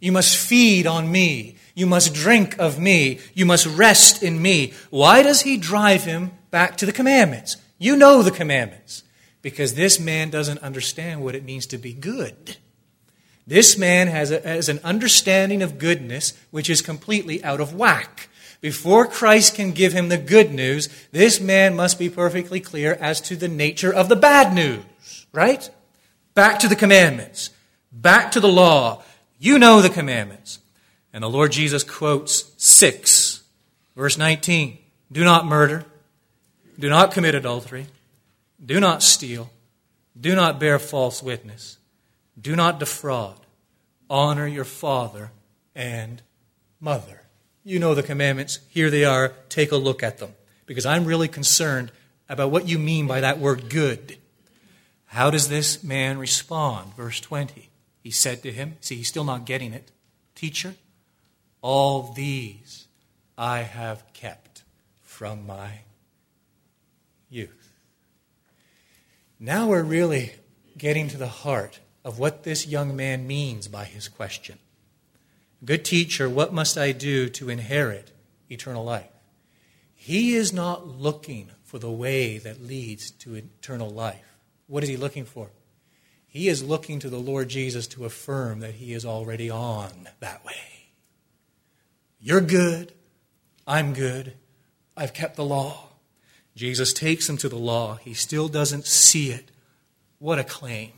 You 0.00 0.12
must 0.12 0.36
feed 0.36 0.86
on 0.86 1.10
me. 1.10 1.56
You 1.74 1.86
must 1.86 2.14
drink 2.14 2.58
of 2.58 2.78
me. 2.80 3.20
You 3.34 3.46
must 3.46 3.66
rest 3.66 4.22
in 4.22 4.40
me. 4.40 4.72
Why 4.90 5.22
does 5.22 5.42
he 5.42 5.56
drive 5.56 6.04
him 6.04 6.32
back 6.50 6.76
to 6.78 6.86
the 6.86 6.92
commandments. 6.92 7.56
You 7.78 7.96
know 7.96 8.22
the 8.22 8.30
commandments. 8.30 9.02
because 9.42 9.74
this 9.74 10.00
man 10.00 10.28
doesn't 10.28 10.58
understand 10.58 11.22
what 11.22 11.36
it 11.36 11.44
means 11.44 11.66
to 11.66 11.78
be 11.78 11.92
good. 11.92 12.56
This 13.46 13.78
man 13.78 14.08
has, 14.08 14.32
a, 14.32 14.40
has 14.40 14.68
an 14.68 14.80
understanding 14.82 15.62
of 15.62 15.78
goodness 15.78 16.32
which 16.50 16.68
is 16.68 16.82
completely 16.82 17.44
out 17.44 17.60
of 17.60 17.72
whack. 17.72 18.28
Before 18.60 19.06
Christ 19.06 19.54
can 19.54 19.70
give 19.70 19.92
him 19.92 20.08
the 20.08 20.18
good 20.18 20.52
news, 20.52 20.88
this 21.12 21.40
man 21.40 21.76
must 21.76 21.96
be 21.96 22.10
perfectly 22.10 22.58
clear 22.58 22.94
as 22.94 23.20
to 23.20 23.36
the 23.36 23.46
nature 23.46 23.92
of 23.92 24.08
the 24.08 24.16
bad 24.16 24.52
news, 24.52 25.26
right? 25.32 25.70
Back 26.34 26.58
to 26.58 26.68
the 26.68 26.74
commandments, 26.74 27.50
back 27.92 28.32
to 28.32 28.40
the 28.40 28.48
law. 28.48 29.04
You 29.38 29.60
know 29.60 29.80
the 29.80 29.90
commandments. 29.90 30.58
And 31.12 31.22
the 31.22 31.30
Lord 31.30 31.52
Jesus 31.52 31.84
quotes 31.84 32.50
6, 32.56 33.44
verse 33.94 34.18
19 34.18 34.78
Do 35.12 35.22
not 35.22 35.46
murder, 35.46 35.84
do 36.78 36.88
not 36.88 37.12
commit 37.12 37.34
adultery, 37.34 37.86
do 38.64 38.80
not 38.80 39.02
steal, 39.02 39.50
do 40.18 40.34
not 40.34 40.58
bear 40.60 40.78
false 40.78 41.22
witness, 41.22 41.78
do 42.40 42.56
not 42.56 42.78
defraud, 42.78 43.38
honor 44.08 44.46
your 44.46 44.64
father 44.64 45.30
and 45.74 46.22
mother. 46.80 47.22
You 47.64 47.78
know 47.80 47.94
the 47.94 48.02
commandments. 48.02 48.60
Here 48.68 48.90
they 48.90 49.04
are. 49.04 49.32
Take 49.48 49.72
a 49.72 49.76
look 49.76 50.02
at 50.02 50.18
them. 50.18 50.34
Because 50.66 50.86
I'm 50.86 51.04
really 51.04 51.26
concerned 51.26 51.90
about 52.28 52.50
what 52.52 52.68
you 52.68 52.78
mean 52.78 53.08
by 53.08 53.20
that 53.20 53.38
word 53.38 53.68
good. 53.68 54.18
How 55.06 55.30
does 55.30 55.48
this 55.48 55.82
man 55.82 56.18
respond? 56.18 56.94
Verse 56.94 57.20
20. 57.20 57.68
He 58.02 58.10
said 58.12 58.42
to 58.44 58.52
him, 58.52 58.76
see, 58.80 58.96
he's 58.96 59.08
still 59.08 59.24
not 59.24 59.46
getting 59.46 59.72
it. 59.72 59.90
Teacher, 60.36 60.74
all 61.60 62.12
these 62.12 62.86
I 63.36 63.62
have 63.62 64.04
kept 64.12 64.62
from 65.02 65.44
my 65.46 65.80
youth. 67.28 67.72
Now 69.38 69.68
we're 69.68 69.82
really 69.82 70.32
getting 70.78 71.08
to 71.08 71.16
the 71.16 71.26
heart 71.26 71.80
of 72.04 72.18
what 72.18 72.42
this 72.42 72.66
young 72.66 72.96
man 72.96 73.26
means 73.26 73.68
by 73.68 73.84
his 73.84 74.08
question. 74.08 74.58
Good 75.64 75.84
teacher, 75.84 76.28
what 76.28 76.52
must 76.52 76.78
I 76.78 76.92
do 76.92 77.28
to 77.30 77.48
inherit 77.48 78.12
eternal 78.48 78.84
life? 78.84 79.10
He 79.94 80.34
is 80.34 80.52
not 80.52 80.86
looking 80.86 81.50
for 81.64 81.78
the 81.78 81.90
way 81.90 82.38
that 82.38 82.62
leads 82.62 83.10
to 83.10 83.34
eternal 83.34 83.90
life. 83.90 84.36
What 84.66 84.82
is 84.82 84.88
he 84.88 84.96
looking 84.96 85.24
for? 85.24 85.50
He 86.26 86.48
is 86.48 86.62
looking 86.62 86.98
to 87.00 87.08
the 87.08 87.18
Lord 87.18 87.48
Jesus 87.48 87.86
to 87.88 88.04
affirm 88.04 88.60
that 88.60 88.74
he 88.74 88.92
is 88.92 89.04
already 89.04 89.50
on 89.50 90.08
that 90.20 90.44
way. 90.44 90.92
You're 92.20 92.40
good. 92.40 92.92
I'm 93.66 93.94
good. 93.94 94.34
I've 94.96 95.14
kept 95.14 95.36
the 95.36 95.44
law. 95.44 95.85
Jesus 96.56 96.94
takes 96.94 97.28
him 97.28 97.36
to 97.36 97.50
the 97.50 97.58
law. 97.58 97.96
He 97.96 98.14
still 98.14 98.48
doesn't 98.48 98.86
see 98.86 99.30
it. 99.30 99.50
What 100.18 100.38
a 100.38 100.44
claim. 100.44 100.92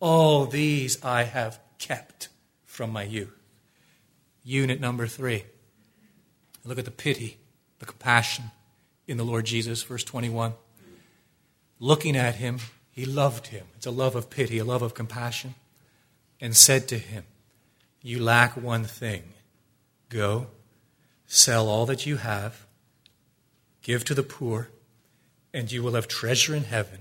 All 0.00 0.44
these 0.44 1.02
I 1.04 1.22
have 1.22 1.60
kept 1.78 2.28
from 2.66 2.90
my 2.90 3.04
youth. 3.04 3.32
Unit 4.42 4.80
number 4.80 5.06
three. 5.06 5.44
Look 6.64 6.78
at 6.78 6.84
the 6.84 6.90
pity, 6.90 7.38
the 7.78 7.86
compassion 7.86 8.46
in 9.06 9.16
the 9.16 9.24
Lord 9.24 9.44
Jesus, 9.44 9.82
verse 9.84 10.02
21. 10.02 10.54
Looking 11.78 12.16
at 12.16 12.36
him, 12.36 12.58
he 12.90 13.04
loved 13.04 13.48
him. 13.48 13.66
It's 13.76 13.86
a 13.86 13.92
love 13.92 14.16
of 14.16 14.30
pity, 14.30 14.58
a 14.58 14.64
love 14.64 14.82
of 14.82 14.94
compassion, 14.94 15.54
and 16.40 16.56
said 16.56 16.88
to 16.88 16.98
him, 16.98 17.24
You 18.02 18.20
lack 18.22 18.56
one 18.56 18.84
thing. 18.84 19.22
Go, 20.08 20.48
sell 21.26 21.68
all 21.68 21.86
that 21.86 22.04
you 22.04 22.16
have, 22.16 22.66
give 23.82 24.04
to 24.06 24.14
the 24.14 24.22
poor, 24.22 24.70
and 25.54 25.70
you 25.70 25.84
will 25.84 25.94
have 25.94 26.08
treasure 26.08 26.54
in 26.54 26.64
heaven, 26.64 26.98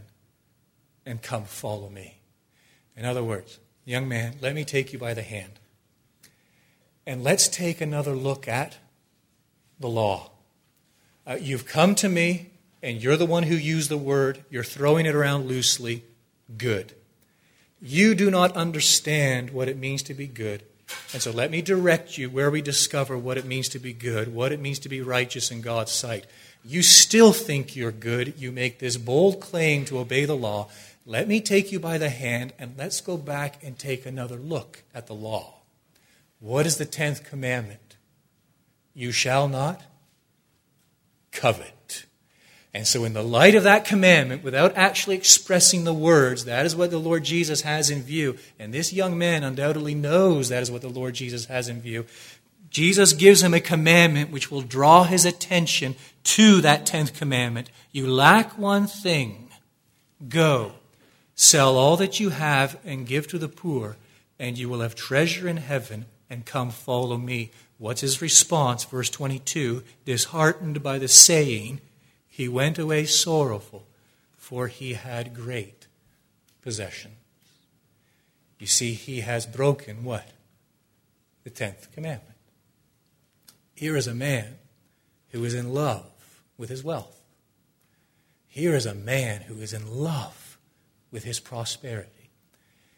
and 1.06 1.22
come 1.24 1.44
follow 1.44 1.89
me. 1.89 2.20
In 2.96 3.04
other 3.04 3.24
words, 3.24 3.60
young 3.84 4.08
man, 4.08 4.36
let 4.42 4.54
me 4.54 4.63
take 4.63 4.94
you 4.94 5.00
by 5.00 5.16
the 5.16 5.24
hand. 5.24 5.54
And 7.06 7.24
let's 7.24 7.48
take 7.48 7.82
another 7.82 8.13
look 8.13 8.48
at 8.48 8.78
the 9.80 9.89
law. 9.89 10.30
Uh, 11.26 11.38
you've 11.42 11.66
come 11.66 11.96
to 11.96 12.08
me, 12.08 12.52
and 12.84 13.02
you're 13.02 13.18
the 13.18 13.26
one 13.26 13.44
who 13.44 13.56
used 13.56 13.89
the 13.89 13.98
word. 13.98 14.46
You're 14.52 14.63
throwing 14.63 15.08
it 15.08 15.16
around 15.16 15.48
loosely. 15.48 16.04
Good. 16.56 16.94
You 17.82 18.13
do 18.13 18.30
not 18.30 18.56
understand 18.56 19.50
what 19.50 19.68
it 19.68 19.78
means 19.78 20.04
to 20.04 20.13
be 20.13 20.28
good. 20.28 20.63
And 21.12 21.22
so 21.22 21.32
let 21.32 21.50
me 21.50 21.62
direct 21.62 22.18
you 22.20 22.30
where 22.30 22.52
we 22.52 22.62
discover 22.62 23.18
what 23.18 23.38
it 23.38 23.46
means 23.46 23.68
to 23.70 23.80
be 23.80 23.94
good, 23.94 24.34
what 24.34 24.52
it 24.52 24.60
means 24.60 24.80
to 24.80 24.89
be 24.89 25.02
righteous 25.02 25.50
in 25.50 25.62
God's 25.62 25.92
sight. 25.92 26.28
You 26.65 26.82
still 26.82 27.34
think 27.34 27.76
you're 27.76 27.91
good. 27.91 28.36
You 28.38 28.52
make 28.52 28.80
this 28.80 28.97
bold 28.97 29.41
claim 29.41 29.86
to 29.86 29.99
obey 29.99 30.26
the 30.26 30.36
law. 30.36 30.69
Let 31.06 31.28
me 31.28 31.41
take 31.41 31.71
you 31.71 31.80
by 31.80 31.97
the 31.97 32.10
hand 32.10 32.54
and 32.58 32.76
let's 32.78 33.02
go 33.02 33.17
back 33.17 33.62
and 33.62 33.78
take 33.78 34.06
another 34.06 34.38
look 34.38 34.84
at 34.95 35.08
the 35.08 35.13
law. 35.13 35.56
What 36.39 36.65
is 36.65 36.78
the 36.78 36.86
tenth 36.86 37.23
commandment? 37.30 37.97
You 38.93 39.12
shall 39.12 39.47
not 39.47 39.82
covet. 41.32 42.06
And 42.73 42.88
so, 42.88 43.04
in 43.04 43.13
the 43.13 43.23
light 43.23 43.54
of 43.54 43.63
that 43.63 43.86
commandment, 43.86 44.43
without 44.43 44.76
actually 44.76 45.15
expressing 45.15 45.84
the 45.84 45.93
words, 45.93 46.45
that 46.45 46.65
is 46.65 46.76
what 46.76 46.89
the 46.89 46.97
Lord 46.97 47.23
Jesus 47.23 47.62
has 47.62 47.91
in 47.91 48.02
view. 48.02 48.38
And 48.58 48.73
this 48.73 48.91
young 48.91 49.17
man 49.17 49.43
undoubtedly 49.43 49.93
knows 49.93 50.49
that 50.49 50.63
is 50.63 50.71
what 50.71 50.82
the 50.82 50.89
Lord 50.89 51.13
Jesus 51.13 51.45
has 51.45 51.69
in 51.69 51.82
view. 51.82 52.06
Jesus 52.71 53.13
gives 53.13 53.43
him 53.43 53.54
a 53.54 53.60
commandment 53.60 54.32
which 54.32 54.49
will 54.49 54.62
draw 54.62 55.04
his 55.04 55.26
attention 55.26 55.95
to 56.23 56.62
that 56.62 56.86
tenth 56.86 57.13
commandment. 57.13 57.69
You 57.91 58.07
lack 58.07 58.57
one 58.57 58.88
thing. 58.88 59.49
Go, 60.27 60.73
sell 61.36 61.75
all 61.77 61.97
that 61.97 62.19
you 62.19 62.29
have 62.29 62.79
and 62.86 63.07
give 63.07 63.27
to 63.27 63.38
the 63.38 63.49
poor, 63.49 63.97
and 64.39 64.57
you 64.57 64.69
will 64.69 64.81
have 64.81 64.95
treasure 64.95 65.47
in 65.47 65.57
heaven 65.57 66.05
and 66.29 66.45
come 66.45 66.71
follow 66.71 67.17
me. 67.17 67.51
What's 67.77 68.01
his 68.01 68.21
response? 68.21 68.83
Verse 68.86 69.09
22 69.09 69.83
Disheartened 70.05 70.81
by 70.81 70.97
the 70.97 71.07
saying, 71.07 71.81
he 72.27 72.47
went 72.47 72.79
away 72.79 73.05
sorrowful, 73.05 73.86
for 74.38 74.67
he 74.67 74.93
had 74.93 75.36
great 75.36 75.86
possession. 76.63 77.12
You 78.57 78.65
see, 78.65 78.93
he 78.93 79.19
has 79.19 79.45
broken 79.45 80.03
what? 80.03 80.29
The 81.43 81.51
tenth 81.51 81.91
commandment. 81.91 82.38
Here 83.75 83.95
is 83.95 84.07
a 84.07 84.15
man 84.15 84.55
who 85.29 85.43
is 85.43 85.53
in 85.53 85.73
love 85.73 86.05
with 86.63 86.69
his 86.69 86.82
wealth. 86.82 87.21
Here 88.47 88.73
is 88.73 88.86
a 88.86 88.95
man 88.95 89.41
who 89.41 89.56
is 89.56 89.73
in 89.73 89.86
love 89.86 90.58
with 91.12 91.26
his 91.26 91.41
prosperity. 91.41 92.30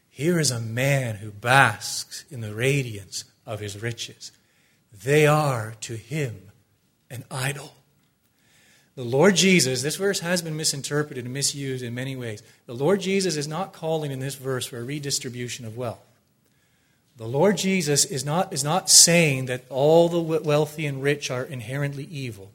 Here 0.08 0.38
is 0.38 0.52
a 0.52 0.60
man 0.60 1.16
who 1.16 1.32
basks 1.32 2.24
in 2.30 2.42
the 2.42 2.54
radiance 2.54 3.24
of 3.44 3.58
his 3.58 3.82
riches. 3.82 4.30
They 5.02 5.26
are 5.26 5.74
to 5.80 5.96
him 5.96 6.52
an 7.10 7.24
idol. 7.28 7.74
The 8.94 9.02
Lord 9.02 9.34
Jesus, 9.34 9.82
this 9.82 9.96
verse 9.96 10.20
has 10.20 10.42
been 10.42 10.56
misinterpreted 10.56 11.24
and 11.24 11.34
misused 11.34 11.82
in 11.82 11.92
many 11.92 12.14
ways. 12.14 12.44
The 12.66 12.72
Lord 12.72 13.00
Jesus 13.00 13.36
is 13.36 13.48
not 13.48 13.72
calling 13.72 14.12
in 14.12 14.20
this 14.20 14.36
verse 14.36 14.66
for 14.66 14.78
a 14.78 14.84
redistribution 14.84 15.66
of 15.66 15.76
wealth. 15.76 16.06
The 17.16 17.26
Lord 17.26 17.56
Jesus 17.56 18.04
is 18.04 18.24
not, 18.24 18.52
is 18.52 18.62
not 18.62 18.88
saying 18.88 19.46
that 19.46 19.64
all 19.70 20.08
the 20.08 20.20
wealthy 20.20 20.86
and 20.86 21.02
rich 21.02 21.32
are 21.32 21.42
inherently 21.42 22.04
evil. 22.04 22.52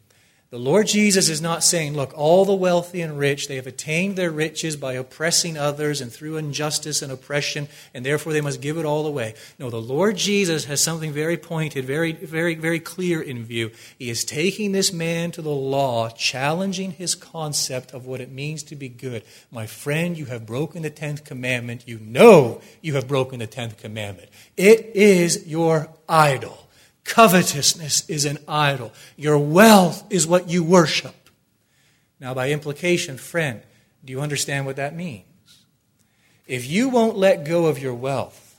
The 0.52 0.60
Lord 0.60 0.88
Jesus 0.88 1.30
is 1.30 1.42
not 1.42 1.64
saying, 1.64 1.94
look, 1.94 2.12
all 2.14 2.44
the 2.44 2.54
wealthy 2.54 3.00
and 3.00 3.18
rich, 3.18 3.48
they 3.48 3.56
have 3.56 3.68
attained 3.68 4.18
their 4.18 4.32
riches 4.32 4.76
by 4.76 4.96
oppressing 4.96 5.58
others 5.58 6.02
and 6.02 6.12
through 6.12 6.36
injustice 6.36 7.02
and 7.02 7.10
oppression, 7.10 7.70
and 7.94 8.06
therefore 8.06 8.34
they 8.34 8.42
must 8.42 8.60
give 8.60 8.78
it 8.78 8.84
all 8.84 9.08
away. 9.08 9.36
No, 9.58 9.70
the 9.70 9.80
Lord 9.80 10.18
Jesus 10.18 10.66
has 10.66 10.84
something 10.84 11.14
very 11.14 11.38
pointed, 11.38 11.86
very, 11.86 12.12
very, 12.12 12.56
very 12.56 12.82
clear 12.82 13.22
in 13.22 13.46
view. 13.46 13.72
He 13.98 14.10
is 14.10 14.26
taking 14.26 14.74
this 14.74 14.92
man 14.92 15.32
to 15.32 15.42
the 15.42 15.50
law, 15.50 16.10
challenging 16.10 16.92
his 16.92 17.16
concept 17.16 17.94
of 17.94 18.06
what 18.06 18.20
it 18.20 18.30
means 18.30 18.62
to 18.64 18.76
be 18.76 18.90
good. 18.90 19.24
My 19.52 19.68
friend, 19.68 20.18
you 20.18 20.26
have 20.26 20.46
broken 20.46 20.82
the 20.82 20.90
tenth 20.90 21.24
commandment. 21.24 21.88
You 21.88 21.98
know 22.00 22.60
you 22.82 22.96
have 22.96 23.08
broken 23.08 23.40
the 23.40 23.48
tenth 23.48 23.78
commandment. 23.78 24.28
It 24.58 24.98
is 24.98 25.48
your 25.48 25.88
idol. 26.10 26.68
Covetousness 27.12 28.10
is 28.10 28.24
an 28.24 28.38
idol. 28.48 28.94
Your 29.18 29.38
wealth 29.38 30.06
is 30.10 30.26
what 30.26 30.50
you 30.50 30.64
worship. 30.64 31.30
Now, 32.22 32.34
by 32.34 32.52
implication, 32.52 33.18
friend, 33.18 33.62
do 34.06 34.14
you 34.14 34.22
understand 34.22 34.66
what 34.66 34.78
that 34.78 34.96
means? 34.96 35.26
If 36.48 36.66
you 36.66 36.88
won't 36.88 37.18
let 37.18 37.44
go 37.44 37.66
of 37.66 37.80
your 37.80 37.94
wealth, 37.94 38.56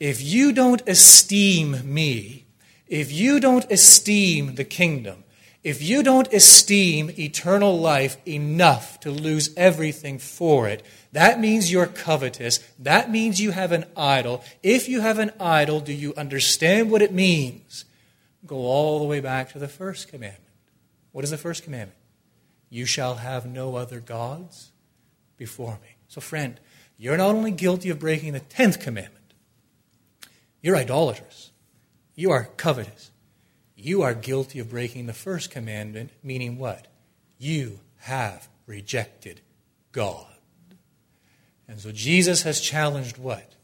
if 0.00 0.22
you 0.22 0.54
don't 0.54 0.80
esteem 0.88 1.82
me, 1.84 2.46
if 2.86 3.12
you 3.12 3.38
don't 3.38 3.70
esteem 3.70 4.54
the 4.54 4.64
kingdom, 4.64 5.24
if 5.64 5.82
you 5.82 6.02
don't 6.02 6.32
esteem 6.32 7.10
eternal 7.18 7.78
life 7.78 8.16
enough 8.26 9.00
to 9.00 9.10
lose 9.10 9.50
everything 9.56 10.18
for 10.18 10.68
it, 10.68 10.84
that 11.12 11.40
means 11.40 11.72
you're 11.72 11.86
covetous. 11.86 12.58
That 12.78 13.10
means 13.10 13.40
you 13.40 13.50
have 13.50 13.72
an 13.72 13.84
idol. 13.96 14.44
If 14.62 14.88
you 14.88 15.00
have 15.00 15.18
an 15.18 15.32
idol, 15.40 15.80
do 15.80 15.92
you 15.92 16.14
understand 16.14 16.90
what 16.90 17.02
it 17.02 17.12
means? 17.12 17.84
Go 18.46 18.56
all 18.56 19.00
the 19.00 19.06
way 19.06 19.20
back 19.20 19.52
to 19.52 19.58
the 19.58 19.68
first 19.68 20.08
commandment. 20.08 20.44
What 21.12 21.24
is 21.24 21.30
the 21.30 21.38
first 21.38 21.64
commandment? 21.64 21.98
You 22.70 22.84
shall 22.84 23.16
have 23.16 23.46
no 23.46 23.76
other 23.76 24.00
gods 24.00 24.70
before 25.36 25.78
me. 25.82 25.96
So, 26.06 26.20
friend, 26.20 26.60
you're 26.96 27.16
not 27.16 27.34
only 27.34 27.50
guilty 27.50 27.90
of 27.90 27.98
breaking 27.98 28.34
the 28.34 28.40
tenth 28.40 28.78
commandment, 28.78 29.34
you're 30.62 30.76
idolaters. 30.76 31.52
You 32.14 32.30
are 32.30 32.48
covetous. 32.56 33.10
You 33.80 34.02
are 34.02 34.12
guilty 34.12 34.58
of 34.58 34.70
breaking 34.70 35.06
the 35.06 35.12
first 35.12 35.52
commandment, 35.52 36.10
meaning 36.20 36.58
what? 36.58 36.88
You 37.38 37.78
have 37.98 38.48
rejected 38.66 39.40
God. 39.92 40.26
And 41.68 41.78
so 41.78 41.92
Jesus 41.92 42.42
has 42.42 42.60
challenged 42.60 43.18
what? 43.18 43.54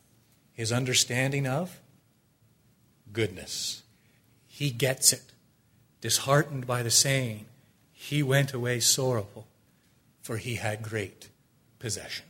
His 0.52 0.70
understanding 0.70 1.48
of 1.48 1.80
goodness. 3.12 3.82
He 4.46 4.70
gets 4.70 5.12
it. 5.12 5.22
Disheartened 6.00 6.64
by 6.64 6.84
the 6.84 6.90
saying, 6.90 7.46
he 7.92 8.22
went 8.22 8.52
away 8.52 8.78
sorrowful, 8.78 9.48
for 10.22 10.36
he 10.36 10.56
had 10.56 10.82
great 10.82 11.28
possessions. 11.80 12.28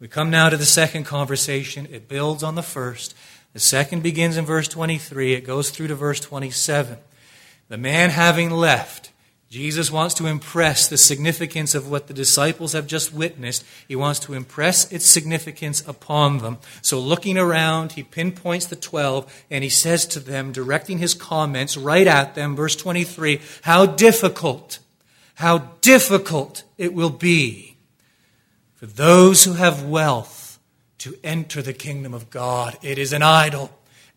We 0.00 0.08
come 0.08 0.30
now 0.30 0.48
to 0.48 0.56
the 0.56 0.64
second 0.64 1.04
conversation. 1.04 1.86
It 1.90 2.08
builds 2.08 2.42
on 2.42 2.54
the 2.54 2.62
first. 2.62 3.14
The 3.52 3.60
second 3.60 4.02
begins 4.02 4.36
in 4.36 4.44
verse 4.44 4.68
23. 4.68 5.34
It 5.34 5.40
goes 5.42 5.70
through 5.70 5.88
to 5.88 5.94
verse 5.94 6.20
27. 6.20 6.98
The 7.68 7.78
man 7.78 8.10
having 8.10 8.50
left 8.50 9.12
Jesus 9.50 9.90
wants 9.90 10.14
to 10.16 10.26
impress 10.26 10.88
the 10.88 10.98
significance 10.98 11.74
of 11.74 11.90
what 11.90 12.06
the 12.06 12.12
disciples 12.12 12.74
have 12.74 12.86
just 12.86 13.14
witnessed. 13.14 13.64
He 13.86 13.96
wants 13.96 14.20
to 14.20 14.34
impress 14.34 14.92
its 14.92 15.06
significance 15.06 15.82
upon 15.88 16.38
them. 16.38 16.58
So, 16.82 17.00
looking 17.00 17.38
around, 17.38 17.92
he 17.92 18.02
pinpoints 18.02 18.66
the 18.66 18.76
twelve 18.76 19.32
and 19.50 19.64
he 19.64 19.70
says 19.70 20.04
to 20.08 20.20
them, 20.20 20.52
directing 20.52 20.98
his 20.98 21.14
comments 21.14 21.78
right 21.78 22.06
at 22.06 22.34
them, 22.34 22.56
verse 22.56 22.76
23, 22.76 23.40
how 23.62 23.86
difficult, 23.86 24.80
how 25.36 25.58
difficult 25.80 26.64
it 26.76 26.92
will 26.92 27.10
be 27.10 27.78
for 28.74 28.84
those 28.84 29.44
who 29.44 29.54
have 29.54 29.82
wealth 29.82 30.37
to 30.98 31.16
enter 31.22 31.62
the 31.62 31.72
kingdom 31.72 32.14
of 32.14 32.30
God. 32.30 32.76
It 32.82 32.98
is 32.98 33.12
an 33.12 33.22
idol, 33.22 33.70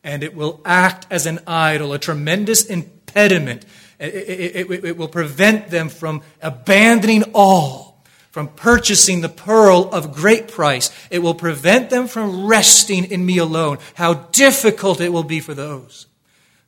and 0.03 0.23
it 0.23 0.35
will 0.35 0.61
act 0.65 1.07
as 1.09 1.25
an 1.25 1.39
idol, 1.47 1.93
a 1.93 1.99
tremendous 1.99 2.65
impediment 2.65 3.65
it, 4.01 4.69
it, 4.71 4.85
it, 4.85 4.97
will 4.97 5.07
prevent 5.07 5.69
them 5.69 5.87
from 5.87 6.23
abandoning 6.41 7.23
all, 7.35 8.03
from 8.31 8.47
purchasing 8.47 9.21
the 9.21 9.29
pearl 9.29 9.89
of 9.91 10.13
great 10.13 10.47
price. 10.47 10.89
It 11.11 11.19
will 11.19 11.35
prevent 11.35 11.91
them 11.91 12.07
from 12.07 12.47
resting 12.47 13.05
in 13.05 13.23
me 13.23 13.37
alone. 13.37 13.77
How 13.93 14.15
difficult 14.15 15.01
it 15.01 15.13
will 15.13 15.23
be 15.23 15.39
for 15.39 15.53
those 15.53 16.07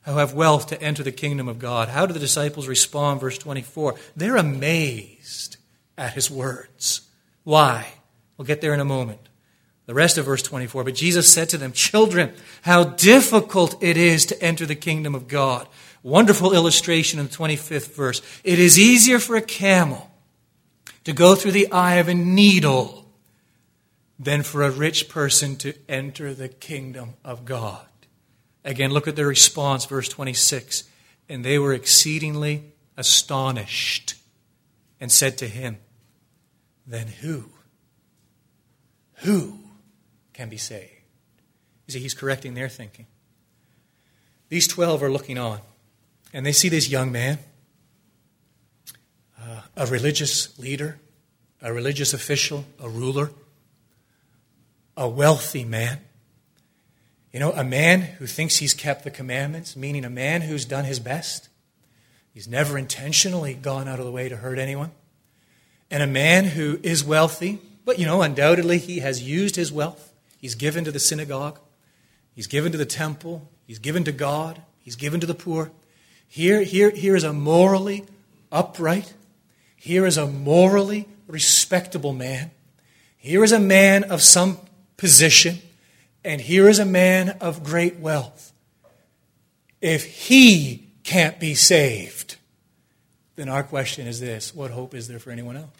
who 0.04 0.12
have 0.18 0.32
wealth 0.32 0.68
to 0.68 0.80
enter 0.80 1.02
the 1.02 1.10
kingdom 1.10 1.48
of 1.48 1.58
God. 1.58 1.88
How 1.88 2.06
do 2.06 2.12
the 2.12 2.20
disciples 2.20 2.68
respond? 2.68 3.20
Verse 3.20 3.38
24. 3.38 3.96
They're 4.14 4.36
amazed 4.36 5.56
at 5.98 6.12
his 6.12 6.30
words. 6.30 7.00
Why? 7.42 7.94
We'll 8.36 8.46
get 8.46 8.60
there 8.60 8.74
in 8.74 8.80
a 8.80 8.84
moment. 8.84 9.28
The 9.86 9.94
rest 9.94 10.16
of 10.16 10.24
verse 10.24 10.42
24. 10.42 10.84
But 10.84 10.94
Jesus 10.94 11.30
said 11.30 11.48
to 11.50 11.58
them, 11.58 11.72
Children, 11.72 12.32
how 12.62 12.84
difficult 12.84 13.82
it 13.82 13.96
is 13.96 14.24
to 14.26 14.42
enter 14.42 14.64
the 14.64 14.74
kingdom 14.74 15.14
of 15.14 15.28
God. 15.28 15.68
Wonderful 16.02 16.54
illustration 16.54 17.18
in 17.18 17.26
the 17.26 17.32
25th 17.32 17.94
verse. 17.94 18.22
It 18.44 18.58
is 18.58 18.78
easier 18.78 19.18
for 19.18 19.36
a 19.36 19.42
camel 19.42 20.10
to 21.04 21.12
go 21.12 21.34
through 21.34 21.52
the 21.52 21.70
eye 21.70 21.96
of 21.96 22.08
a 22.08 22.14
needle 22.14 23.06
than 24.18 24.42
for 24.42 24.62
a 24.62 24.70
rich 24.70 25.08
person 25.08 25.56
to 25.56 25.74
enter 25.88 26.32
the 26.32 26.48
kingdom 26.48 27.14
of 27.24 27.44
God. 27.44 27.86
Again, 28.64 28.90
look 28.90 29.06
at 29.06 29.16
their 29.16 29.26
response, 29.26 29.84
verse 29.84 30.08
26. 30.08 30.84
And 31.28 31.44
they 31.44 31.58
were 31.58 31.74
exceedingly 31.74 32.72
astonished 32.96 34.14
and 35.00 35.12
said 35.12 35.36
to 35.38 35.48
him, 35.48 35.78
Then 36.86 37.08
who? 37.08 37.50
Who 39.24 39.63
can 40.34 40.48
be 40.48 40.58
saved? 40.58 40.90
You 41.86 41.92
see, 41.92 42.00
he's 42.00 42.14
correcting 42.14 42.54
their 42.54 42.68
thinking. 42.68 43.06
These 44.48 44.68
12 44.68 45.02
are 45.02 45.10
looking 45.10 45.38
on 45.38 45.60
and 46.34 46.44
they 46.44 46.52
see 46.52 46.68
this 46.68 46.88
young 46.88 47.12
man, 47.12 47.38
uh, 49.40 49.62
a 49.76 49.86
religious 49.86 50.58
leader, 50.58 50.98
a 51.62 51.72
religious 51.72 52.12
official, 52.12 52.64
a 52.80 52.88
ruler, 52.88 53.30
a 54.96 55.08
wealthy 55.08 55.64
man. 55.64 56.00
You 57.32 57.40
know, 57.40 57.52
a 57.52 57.64
man 57.64 58.00
who 58.00 58.26
thinks 58.26 58.56
he's 58.56 58.74
kept 58.74 59.04
the 59.04 59.10
commandments, 59.10 59.76
meaning 59.76 60.04
a 60.04 60.10
man 60.10 60.42
who's 60.42 60.64
done 60.64 60.84
his 60.84 61.00
best. 61.00 61.48
He's 62.32 62.48
never 62.48 62.76
intentionally 62.76 63.54
gone 63.54 63.88
out 63.88 63.98
of 63.98 64.04
the 64.04 64.12
way 64.12 64.28
to 64.28 64.36
hurt 64.36 64.58
anyone. 64.58 64.90
And 65.90 66.02
a 66.02 66.06
man 66.06 66.44
who 66.44 66.80
is 66.82 67.04
wealthy, 67.04 67.60
but, 67.84 67.98
you 67.98 68.06
know, 68.06 68.22
undoubtedly 68.22 68.78
he 68.78 69.00
has 69.00 69.22
used 69.22 69.56
his 69.56 69.72
wealth. 69.72 70.12
He's 70.44 70.56
given 70.56 70.84
to 70.84 70.92
the 70.92 71.00
synagogue, 71.00 71.58
he's 72.34 72.48
given 72.48 72.70
to 72.72 72.76
the 72.76 72.84
temple, 72.84 73.50
he's 73.66 73.78
given 73.78 74.04
to 74.04 74.12
God, 74.12 74.60
he's 74.78 74.94
given 74.94 75.18
to 75.20 75.26
the 75.26 75.34
poor. 75.34 75.72
Here, 76.28 76.62
here, 76.62 76.90
here 76.90 77.16
is 77.16 77.24
a 77.24 77.32
morally 77.32 78.04
upright, 78.52 79.14
here 79.74 80.04
is 80.04 80.18
a 80.18 80.26
morally 80.26 81.08
respectable 81.26 82.12
man. 82.12 82.50
Here 83.16 83.42
is 83.42 83.52
a 83.52 83.58
man 83.58 84.04
of 84.04 84.20
some 84.20 84.58
position, 84.98 85.60
and 86.22 86.42
here 86.42 86.68
is 86.68 86.78
a 86.78 86.84
man 86.84 87.38
of 87.40 87.64
great 87.64 87.98
wealth. 87.98 88.52
If 89.80 90.04
he 90.04 90.90
can't 91.04 91.40
be 91.40 91.54
saved, 91.54 92.36
then 93.36 93.48
our 93.48 93.62
question 93.62 94.06
is 94.06 94.20
this 94.20 94.54
what 94.54 94.72
hope 94.72 94.94
is 94.94 95.08
there 95.08 95.18
for 95.18 95.30
anyone 95.30 95.56
else? 95.56 95.70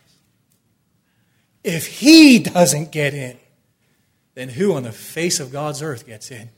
If 1.62 1.87
he 1.87 2.38
doesn't 2.38 2.92
get 2.92 3.12
in, 3.12 3.37
then 4.35 4.51
who 4.51 4.75
on 4.75 4.83
the 4.83 4.92
face 4.92 5.40
of 5.40 5.53
God's 5.53 5.83
earth 5.83 6.07
gets 6.07 6.31
in? 6.31 6.51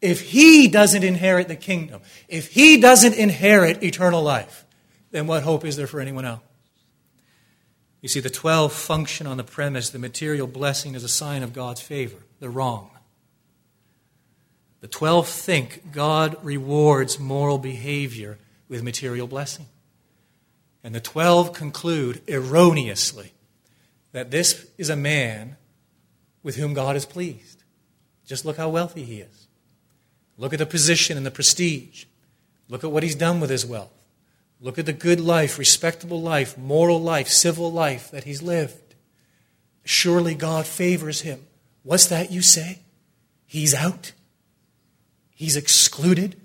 if 0.00 0.20
he 0.20 0.68
doesn't 0.68 1.04
inherit 1.04 1.48
the 1.48 1.56
kingdom, 1.56 2.00
if 2.28 2.52
he 2.52 2.80
doesn't 2.80 3.14
inherit 3.14 3.82
eternal 3.82 4.22
life, 4.22 4.64
then 5.10 5.26
what 5.26 5.42
hope 5.42 5.64
is 5.64 5.76
there 5.76 5.86
for 5.86 6.00
anyone 6.00 6.24
else? 6.24 6.40
You 8.02 8.08
see, 8.08 8.20
the 8.20 8.30
12 8.30 8.72
function 8.72 9.26
on 9.26 9.36
the 9.36 9.44
premise 9.44 9.90
the 9.90 9.98
material 9.98 10.46
blessing 10.46 10.94
is 10.94 11.02
a 11.02 11.08
sign 11.08 11.42
of 11.42 11.52
God's 11.52 11.80
favor. 11.80 12.18
They're 12.38 12.50
wrong. 12.50 12.90
The 14.80 14.86
12 14.86 15.26
think 15.28 15.92
God 15.92 16.36
rewards 16.44 17.18
moral 17.18 17.58
behavior 17.58 18.38
with 18.68 18.84
material 18.84 19.26
blessing. 19.26 19.66
And 20.84 20.94
the 20.94 21.00
12 21.00 21.52
conclude 21.52 22.22
erroneously 22.28 23.32
that 24.12 24.30
this 24.30 24.70
is 24.78 24.88
a 24.88 24.94
man 24.94 25.56
with 26.46 26.54
whom 26.54 26.74
God 26.74 26.94
is 26.94 27.04
pleased. 27.04 27.64
Just 28.24 28.44
look 28.44 28.56
how 28.56 28.68
wealthy 28.68 29.02
he 29.02 29.20
is. 29.20 29.48
Look 30.38 30.52
at 30.52 30.60
the 30.60 30.64
position 30.64 31.16
and 31.16 31.26
the 31.26 31.30
prestige. 31.32 32.04
Look 32.68 32.84
at 32.84 32.92
what 32.92 33.02
he's 33.02 33.16
done 33.16 33.40
with 33.40 33.50
his 33.50 33.66
wealth. 33.66 34.06
Look 34.60 34.78
at 34.78 34.86
the 34.86 34.92
good 34.92 35.18
life, 35.18 35.58
respectable 35.58 36.22
life, 36.22 36.56
moral 36.56 37.00
life, 37.00 37.26
civil 37.26 37.72
life 37.72 38.12
that 38.12 38.22
he's 38.22 38.42
lived. 38.42 38.94
Surely 39.82 40.36
God 40.36 40.66
favors 40.66 41.22
him. 41.22 41.44
What's 41.82 42.06
that 42.06 42.30
you 42.30 42.42
say? 42.42 42.78
He's 43.44 43.74
out? 43.74 44.12
He's 45.34 45.56
excluded? 45.56 46.36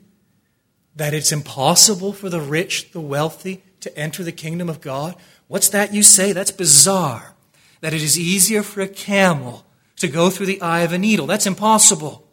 That 0.95 1.13
it's 1.13 1.31
impossible 1.31 2.11
for 2.11 2.27
the 2.27 2.41
rich, 2.41 2.91
the 2.91 2.99
wealthy, 2.99 3.61
to 3.81 3.95
enter 3.95 4.23
the 4.23 4.31
kingdom 4.31 4.67
of 4.67 4.81
God? 4.81 5.15
What's 5.47 5.69
that 5.69 5.93
you 5.93 6.01
say? 6.01 6.33
That's 6.33 6.49
bizarre. 6.49 7.35
That 7.81 7.93
it 7.93 8.01
is 8.01 8.17
easier 8.17 8.63
for 8.63 8.81
a 8.81 8.87
camel 8.87 9.63
to 10.01 10.07
go 10.07 10.29
through 10.29 10.47
the 10.47 10.61
eye 10.61 10.81
of 10.81 10.91
a 10.91 10.97
needle. 10.97 11.25
That's 11.25 11.47
impossible 11.47 12.27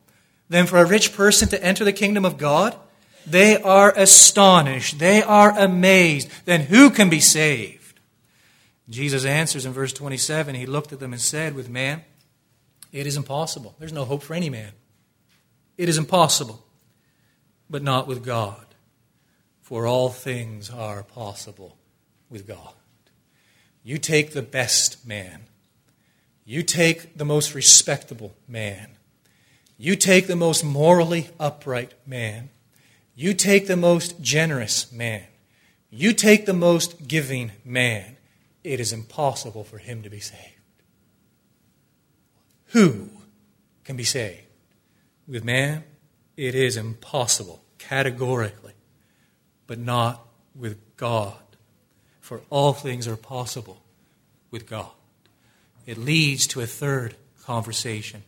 Then 0.48 0.66
for 0.66 0.78
a 0.78 0.86
rich 0.86 1.14
person 1.14 1.48
to 1.48 1.62
enter 1.62 1.84
the 1.84 1.92
kingdom 1.92 2.24
of 2.24 2.38
God? 2.38 2.74
They 3.26 3.60
are 3.60 3.92
astonished. 3.94 4.98
They 4.98 5.22
are 5.22 5.56
amazed. 5.56 6.30
Then 6.46 6.62
who 6.62 6.90
can 6.90 7.10
be 7.10 7.20
saved? 7.20 8.00
Jesus 8.88 9.24
answers 9.24 9.66
in 9.66 9.72
verse 9.72 9.92
27 9.92 10.54
He 10.54 10.66
looked 10.66 10.92
at 10.92 11.00
them 11.00 11.12
and 11.12 11.20
said, 11.20 11.54
With 11.54 11.68
man, 11.68 12.02
it 12.92 13.06
is 13.06 13.16
impossible. 13.16 13.74
There's 13.78 13.92
no 13.92 14.04
hope 14.04 14.22
for 14.22 14.34
any 14.34 14.48
man. 14.48 14.72
It 15.76 15.88
is 15.88 15.98
impossible, 15.98 16.64
but 17.68 17.82
not 17.82 18.06
with 18.06 18.24
God. 18.24 18.64
For 19.60 19.86
all 19.86 20.08
things 20.08 20.70
are 20.70 21.02
possible 21.02 21.76
with 22.30 22.46
God. 22.46 22.72
You 23.84 23.98
take 23.98 24.32
the 24.32 24.42
best 24.42 25.06
man, 25.06 25.42
you 26.48 26.62
take 26.62 27.18
the 27.18 27.26
most 27.26 27.54
respectable 27.54 28.34
man, 28.48 28.96
you 29.76 29.96
take 29.96 30.26
the 30.26 30.34
most 30.34 30.64
morally 30.64 31.28
upright 31.38 31.92
man. 32.06 32.48
You 33.14 33.34
take 33.34 33.66
the 33.66 33.76
most 33.76 34.22
generous 34.22 34.90
man. 34.90 35.24
You 35.90 36.14
take 36.14 36.46
the 36.46 36.54
most 36.54 37.06
giving 37.06 37.52
man. 37.66 38.16
It 38.64 38.80
is 38.80 38.94
impossible 38.94 39.62
for 39.62 39.76
him 39.76 40.02
to 40.02 40.08
be 40.08 40.20
saved. 40.20 40.54
Who 42.68 43.10
can 43.84 43.96
be 43.96 44.04
saved? 44.04 44.46
With 45.26 45.44
man, 45.44 45.84
it 46.34 46.54
is 46.54 46.78
impossible, 46.78 47.62
categorically, 47.76 48.72
but 49.66 49.78
not 49.78 50.26
with 50.54 50.78
God. 50.96 51.36
For 52.20 52.40
all 52.48 52.72
things 52.72 53.06
are 53.06 53.18
possible 53.18 53.82
with 54.50 54.66
God. 54.66 54.92
It 55.88 55.96
leads 55.96 56.46
to 56.46 56.60
a 56.60 56.66
third 56.66 57.14
conversation. 57.44 58.22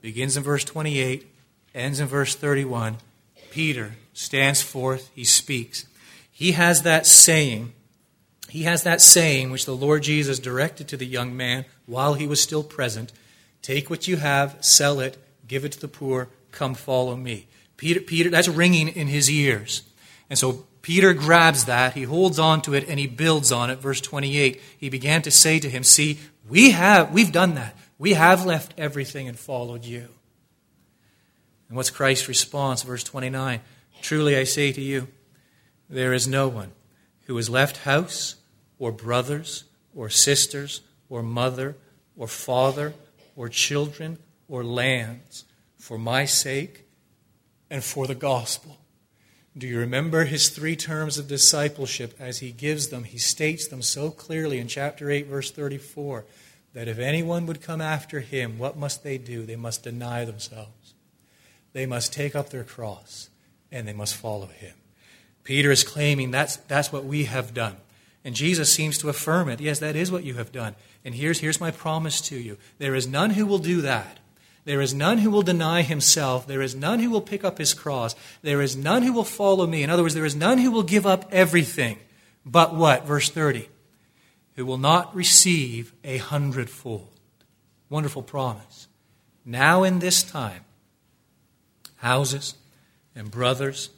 Begins 0.00 0.36
in 0.36 0.44
verse 0.44 0.62
28, 0.62 1.26
ends 1.74 1.98
in 1.98 2.06
verse 2.06 2.36
31. 2.36 2.98
Peter 3.50 3.96
stands 4.12 4.62
forth, 4.62 5.10
he 5.12 5.24
speaks. 5.24 5.86
He 6.30 6.52
has 6.52 6.82
that 6.82 7.06
saying, 7.06 7.72
he 8.48 8.62
has 8.62 8.84
that 8.84 9.00
saying 9.00 9.50
which 9.50 9.66
the 9.66 9.74
Lord 9.74 10.04
Jesus 10.04 10.38
directed 10.38 10.86
to 10.86 10.96
the 10.96 11.04
young 11.04 11.36
man 11.36 11.64
while 11.84 12.14
he 12.14 12.28
was 12.28 12.40
still 12.40 12.62
present 12.62 13.12
Take 13.60 13.90
what 13.90 14.06
you 14.06 14.16
have, 14.16 14.56
sell 14.60 15.00
it, 15.00 15.18
give 15.48 15.64
it 15.64 15.72
to 15.72 15.80
the 15.80 15.88
poor, 15.88 16.28
come 16.52 16.74
follow 16.74 17.16
me. 17.16 17.48
Peter, 17.76 18.00
Peter, 18.00 18.30
that's 18.30 18.48
ringing 18.48 18.86
in 18.86 19.08
his 19.08 19.28
ears. 19.28 19.82
And 20.30 20.38
so 20.38 20.64
Peter 20.82 21.12
grabs 21.12 21.66
that, 21.66 21.94
he 21.94 22.04
holds 22.04 22.38
on 22.38 22.62
to 22.62 22.74
it, 22.74 22.88
and 22.88 22.98
he 22.98 23.06
builds 23.06 23.52
on 23.52 23.70
it. 23.70 23.78
Verse 23.78 24.00
28, 24.00 24.60
he 24.78 24.88
began 24.88 25.22
to 25.22 25.30
say 25.30 25.58
to 25.58 25.68
him, 25.68 25.82
See, 25.82 26.18
we 26.48 26.70
have, 26.70 27.12
we've 27.12 27.32
done 27.32 27.54
that. 27.54 27.76
We 27.98 28.14
have 28.14 28.46
left 28.46 28.74
everything 28.78 29.28
and 29.28 29.38
followed 29.38 29.84
you. 29.84 30.08
And 31.68 31.76
what's 31.76 31.90
Christ's 31.90 32.28
response? 32.28 32.82
Verse 32.82 33.04
29 33.04 33.60
Truly 34.02 34.36
I 34.36 34.44
say 34.44 34.72
to 34.72 34.80
you, 34.80 35.08
there 35.90 36.12
is 36.12 36.26
no 36.26 36.48
one 36.48 36.72
who 37.26 37.36
has 37.36 37.50
left 37.50 37.78
house, 37.78 38.36
or 38.78 38.90
brothers, 38.90 39.64
or 39.94 40.08
sisters, 40.08 40.80
or 41.08 41.22
mother, 41.22 41.76
or 42.16 42.26
father, 42.26 42.94
or 43.36 43.48
children, 43.48 44.18
or 44.48 44.64
lands 44.64 45.44
for 45.78 45.98
my 45.98 46.24
sake 46.24 46.86
and 47.70 47.84
for 47.84 48.06
the 48.06 48.14
gospel. 48.14 48.79
Do 49.58 49.66
you 49.66 49.78
remember 49.78 50.24
his 50.24 50.48
three 50.48 50.76
terms 50.76 51.18
of 51.18 51.26
discipleship 51.26 52.14
as 52.20 52.38
he 52.38 52.52
gives 52.52 52.88
them? 52.88 53.04
He 53.04 53.18
states 53.18 53.66
them 53.66 53.82
so 53.82 54.10
clearly 54.10 54.58
in 54.58 54.68
chapter 54.68 55.10
8, 55.10 55.26
verse 55.26 55.50
34 55.50 56.24
that 56.72 56.86
if 56.86 57.00
anyone 57.00 57.46
would 57.46 57.60
come 57.60 57.80
after 57.80 58.20
him, 58.20 58.58
what 58.58 58.76
must 58.76 59.02
they 59.02 59.18
do? 59.18 59.44
They 59.44 59.56
must 59.56 59.82
deny 59.82 60.24
themselves. 60.24 60.94
They 61.72 61.84
must 61.84 62.12
take 62.12 62.36
up 62.36 62.50
their 62.50 62.62
cross 62.62 63.28
and 63.72 63.88
they 63.88 63.92
must 63.92 64.14
follow 64.14 64.46
him. 64.46 64.74
Peter 65.42 65.72
is 65.72 65.82
claiming 65.82 66.30
that's, 66.30 66.56
that's 66.56 66.92
what 66.92 67.04
we 67.04 67.24
have 67.24 67.52
done. 67.52 67.76
And 68.24 68.36
Jesus 68.36 68.72
seems 68.72 68.98
to 68.98 69.08
affirm 69.08 69.48
it. 69.48 69.60
Yes, 69.60 69.80
that 69.80 69.96
is 69.96 70.12
what 70.12 70.24
you 70.24 70.34
have 70.34 70.52
done. 70.52 70.76
And 71.04 71.14
here's, 71.14 71.40
here's 71.40 71.60
my 71.60 71.72
promise 71.72 72.20
to 72.22 72.36
you 72.36 72.56
there 72.78 72.94
is 72.94 73.08
none 73.08 73.30
who 73.30 73.46
will 73.46 73.58
do 73.58 73.80
that. 73.80 74.19
There 74.64 74.80
is 74.80 74.92
none 74.92 75.18
who 75.18 75.30
will 75.30 75.42
deny 75.42 75.82
himself. 75.82 76.46
There 76.46 76.62
is 76.62 76.74
none 76.74 77.00
who 77.00 77.10
will 77.10 77.20
pick 77.20 77.44
up 77.44 77.58
his 77.58 77.74
cross. 77.74 78.14
There 78.42 78.60
is 78.60 78.76
none 78.76 79.02
who 79.02 79.12
will 79.12 79.24
follow 79.24 79.66
me. 79.66 79.82
In 79.82 79.90
other 79.90 80.02
words, 80.02 80.14
there 80.14 80.24
is 80.24 80.36
none 80.36 80.58
who 80.58 80.70
will 80.70 80.82
give 80.82 81.06
up 81.06 81.28
everything. 81.32 81.98
But 82.44 82.74
what? 82.74 83.06
Verse 83.06 83.28
30 83.28 83.68
who 84.60 84.66
will 84.66 84.76
not 84.76 85.14
receive 85.14 85.94
a 86.04 86.18
hundredfold. 86.18 87.08
Wonderful 87.88 88.22
promise. 88.22 88.88
Now, 89.42 89.84
in 89.84 90.00
this 90.00 90.22
time, 90.22 90.64
houses 91.96 92.56
and 93.14 93.30
brothers 93.30 93.88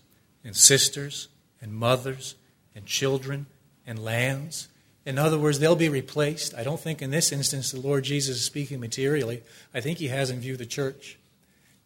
and 0.44 0.57
sisters 0.57 1.27
and 1.61 1.72
mothers 1.72 2.37
and 2.77 2.87
children 2.87 3.46
and 3.87 4.05
lands. 4.05 4.68
In 5.05 5.19
other 5.19 5.38
words, 5.38 5.59
they'll 5.59 5.77
be 5.77 5.88
replaced. 5.88 6.55
I 6.55 6.62
don't 6.62 6.81
think 6.81 7.03
in 7.03 7.11
this 7.11 7.33
instance 7.33 7.73
the 7.73 7.81
Lord 7.81 8.05
Jesus 8.05 8.37
is 8.37 8.45
speaking 8.45 8.81
materially. 8.81 9.43
I 9.75 9.81
think 9.81 9.99
he 9.99 10.09
has 10.09 10.31
in 10.31 10.41
view 10.41 10.57
the 10.57 10.67
church. 10.67 11.19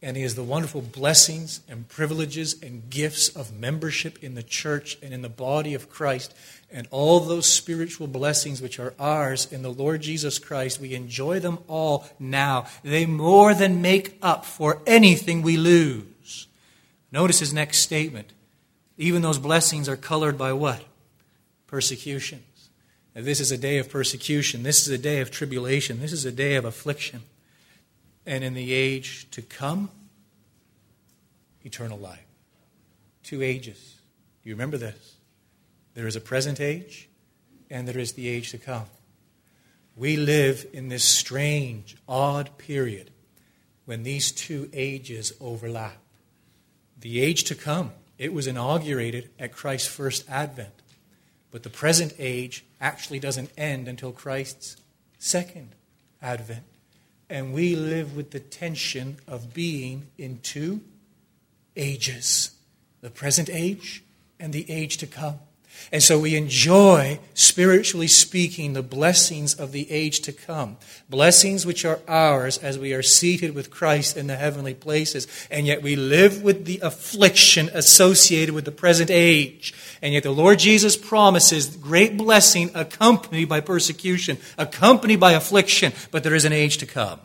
And 0.03 0.17
he 0.17 0.23
has 0.23 0.35
the 0.35 0.45
wonderful 0.45 0.83
blessings 0.83 1.63
and 1.69 1.89
privileges 1.89 2.63
and 2.63 2.91
gifts 2.91 3.31
of 3.31 3.59
membership 3.59 4.23
in 4.23 4.35
the 4.35 4.43
church 4.43 4.99
and 5.03 5.15
in 5.15 5.23
the 5.23 5.31
body 5.31 5.73
of 5.73 5.89
Christ. 5.89 6.35
And 6.71 6.87
all 6.91 7.19
those 7.19 7.51
spiritual 7.51 8.07
blessings 8.07 8.61
which 8.61 8.79
are 8.79 8.93
ours 8.99 9.51
in 9.51 9.63
the 9.63 9.73
Lord 9.73 10.03
Jesus 10.03 10.39
Christ, 10.39 10.81
we 10.81 10.95
enjoy 10.95 11.41
them 11.41 11.59
all 11.67 12.07
now. 12.19 12.67
They 12.85 13.07
more 13.07 13.55
than 13.55 13.81
make 13.81 14.19
up 14.21 14.45
for 14.45 14.83
anything 14.87 15.41
we 15.41 15.57
lose. 15.57 16.47
Notice 17.11 17.39
his 17.39 17.55
next 17.55 17.79
statement. 17.79 18.33
Even 18.99 19.23
those 19.23 19.39
blessings 19.39 19.89
are 19.89 19.97
colored 19.97 20.37
by 20.37 20.53
what? 20.53 20.85
persecutions. 21.67 22.43
This 23.25 23.41
is 23.41 23.51
a 23.51 23.57
day 23.57 23.79
of 23.79 23.89
persecution. 23.89 24.63
This 24.63 24.87
is 24.87 24.93
a 24.93 24.99
day 24.99 25.21
of 25.21 25.31
tribulation. 25.31 26.01
This 26.01 26.13
is 26.13 26.25
a 26.27 26.33
day 26.33 26.57
of 26.57 26.65
affliction. 26.65 27.23
And 28.27 28.45
in 28.45 28.55
the 28.55 28.73
age 28.73 29.27
to 29.31 29.41
come, 29.41 29.89
eternal 31.65 31.99
life. 31.99 32.27
Two 33.23 33.43
ages. 33.43 33.97
Do 34.43 34.51
you 34.51 34.55
remember 34.55 34.77
this? 34.77 35.15
There 35.95 36.07
is 36.07 36.15
a 36.15 36.21
present 36.21 36.61
age, 36.61 37.09
and 37.71 37.89
there 37.89 37.99
is 37.99 38.13
the 38.13 38.29
age 38.29 38.51
to 38.51 38.59
come. 38.59 38.85
We 39.97 40.17
live 40.17 40.67
in 40.75 40.89
this 40.89 41.05
strange, 41.05 41.97
odd 42.07 42.59
period 42.59 43.11
when 43.87 44.03
these 44.03 44.31
two 44.31 44.69
ages 44.75 45.33
overlap. 45.41 45.97
The 47.01 47.21
age 47.21 47.45
to 47.45 47.55
come, 47.55 47.93
it 48.19 48.35
was 48.35 48.47
inaugurated 48.47 49.31
at 49.39 49.53
Christ's 49.53 49.89
first 49.89 50.29
advent. 50.29 50.83
But 51.51 51.63
the 51.63 51.71
present 51.71 52.15
age 52.19 52.65
actually 52.81 53.19
doesn't 53.19 53.51
end 53.57 53.89
until 53.89 54.13
Christ's 54.13 54.77
second 55.19 55.75
advent. 56.21 56.65
And 57.29 57.53
we 57.53 57.75
live 57.75 58.17
with 58.17 58.31
the 58.31 58.41
tension 58.41 59.17
of 59.27 59.53
being 59.53 60.09
in 60.17 60.39
two 60.41 60.81
ages 61.77 62.53
the 63.03 63.11
present 63.11 63.49
age 63.51 64.03
and 64.41 64.53
the 64.53 64.69
age 64.69 64.97
to 64.97 65.07
come. 65.07 65.39
And 65.93 66.03
so 66.03 66.19
we 66.19 66.35
enjoy, 66.35 67.21
spiritually 67.35 68.09
speaking, 68.09 68.73
the 68.73 68.83
blessings 68.83 69.55
of 69.55 69.73
the 69.73 69.91
age 69.91 70.21
to 70.23 70.33
come. 70.33 70.79
Blessings 71.09 71.65
which 71.65 71.85
are 71.85 72.01
ours 72.09 72.59
as 72.59 72.79
we 72.79 72.93
are 72.93 73.03
seated 73.03 73.55
with 73.55 73.71
Christ 73.71 74.17
in 74.17 74.27
the 74.27 74.37
heavenly 74.37 74.75
places. 74.75 75.27
And 75.51 75.67
yet 75.67 75.83
we 75.83 75.95
live 75.95 76.43
with 76.43 76.65
the 76.65 76.81
affliction 76.83 77.71
associated 77.73 78.55
with 78.55 78.65
the 78.65 78.73
present 78.73 79.11
age. 79.11 79.75
And 80.03 80.13
yet 80.13 80.23
the 80.23 80.31
Lord 80.31 80.59
Jesus 80.59 80.97
promises 80.97 81.77
great 81.77 82.17
blessing 82.17 82.71
accompanied 82.75 83.49
by 83.49 83.61
persecution, 83.61 84.39
accompanied 84.59 85.21
by 85.21 85.33
affliction. 85.33 85.93
But 86.11 86.23
there 86.23 86.35
is 86.35 86.45
an 86.45 86.53
age 86.53 86.79
to 86.79 86.87
come. 86.87 87.21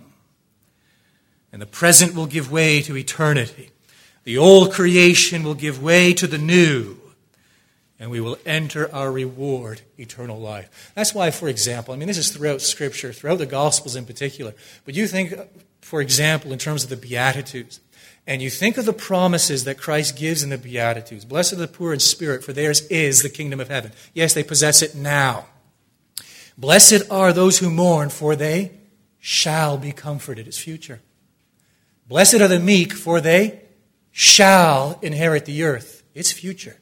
And 1.51 1.61
the 1.61 1.65
present 1.65 2.15
will 2.15 2.27
give 2.27 2.51
way 2.51 2.81
to 2.83 2.95
eternity. 2.95 3.71
The 4.23 4.37
old 4.37 4.71
creation 4.71 5.43
will 5.43 5.55
give 5.55 5.81
way 5.81 6.13
to 6.13 6.27
the 6.27 6.37
new 6.37 7.01
and 8.01 8.09
we 8.09 8.19
will 8.19 8.39
enter 8.47 8.91
our 8.93 9.11
reward, 9.11 9.81
eternal 9.99 10.39
life. 10.39 10.91
That's 10.95 11.13
why, 11.13 11.29
for 11.29 11.47
example, 11.47 11.93
I 11.93 11.97
mean, 11.97 12.07
this 12.07 12.17
is 12.17 12.31
throughout 12.31 12.59
Scripture, 12.59 13.13
throughout 13.13 13.37
the 13.37 13.45
Gospels 13.45 13.95
in 13.95 14.05
particular, 14.05 14.55
but 14.85 14.95
you 14.95 15.05
think, 15.05 15.35
for 15.81 16.01
example, 16.01 16.51
in 16.51 16.57
terms 16.57 16.83
of 16.83 16.89
the 16.89 16.97
Beatitudes, 16.97 17.79
and 18.27 18.41
you 18.41 18.49
think 18.49 18.77
of 18.77 18.85
the 18.85 18.93
promises 18.93 19.63
that 19.63 19.77
Christ 19.77 20.15
gives 20.15 20.43
in 20.43 20.49
the 20.49 20.57
Beatitudes 20.57 21.25
Blessed 21.25 21.53
are 21.53 21.57
the 21.57 21.67
poor 21.67 21.93
in 21.93 21.99
spirit, 21.99 22.43
for 22.43 22.53
theirs 22.53 22.81
is 22.87 23.23
the 23.23 23.29
kingdom 23.29 23.59
of 23.59 23.69
heaven. 23.69 23.91
Yes, 24.13 24.33
they 24.33 24.43
possess 24.43 24.81
it 24.81 24.95
now. 24.95 25.47
Blessed 26.57 27.09
are 27.09 27.33
those 27.33 27.59
who 27.59 27.71
mourn, 27.71 28.09
for 28.09 28.35
they 28.35 28.71
shall 29.19 29.77
be 29.77 29.91
comforted. 29.91 30.47
It's 30.47 30.57
future. 30.57 31.01
Blessed 32.07 32.41
are 32.41 32.47
the 32.47 32.59
meek, 32.59 32.93
for 32.93 33.21
they 33.21 33.61
shall 34.11 34.99
inherit 35.01 35.45
the 35.45 35.63
earth. 35.63 36.03
It's 36.13 36.31
future. 36.31 36.77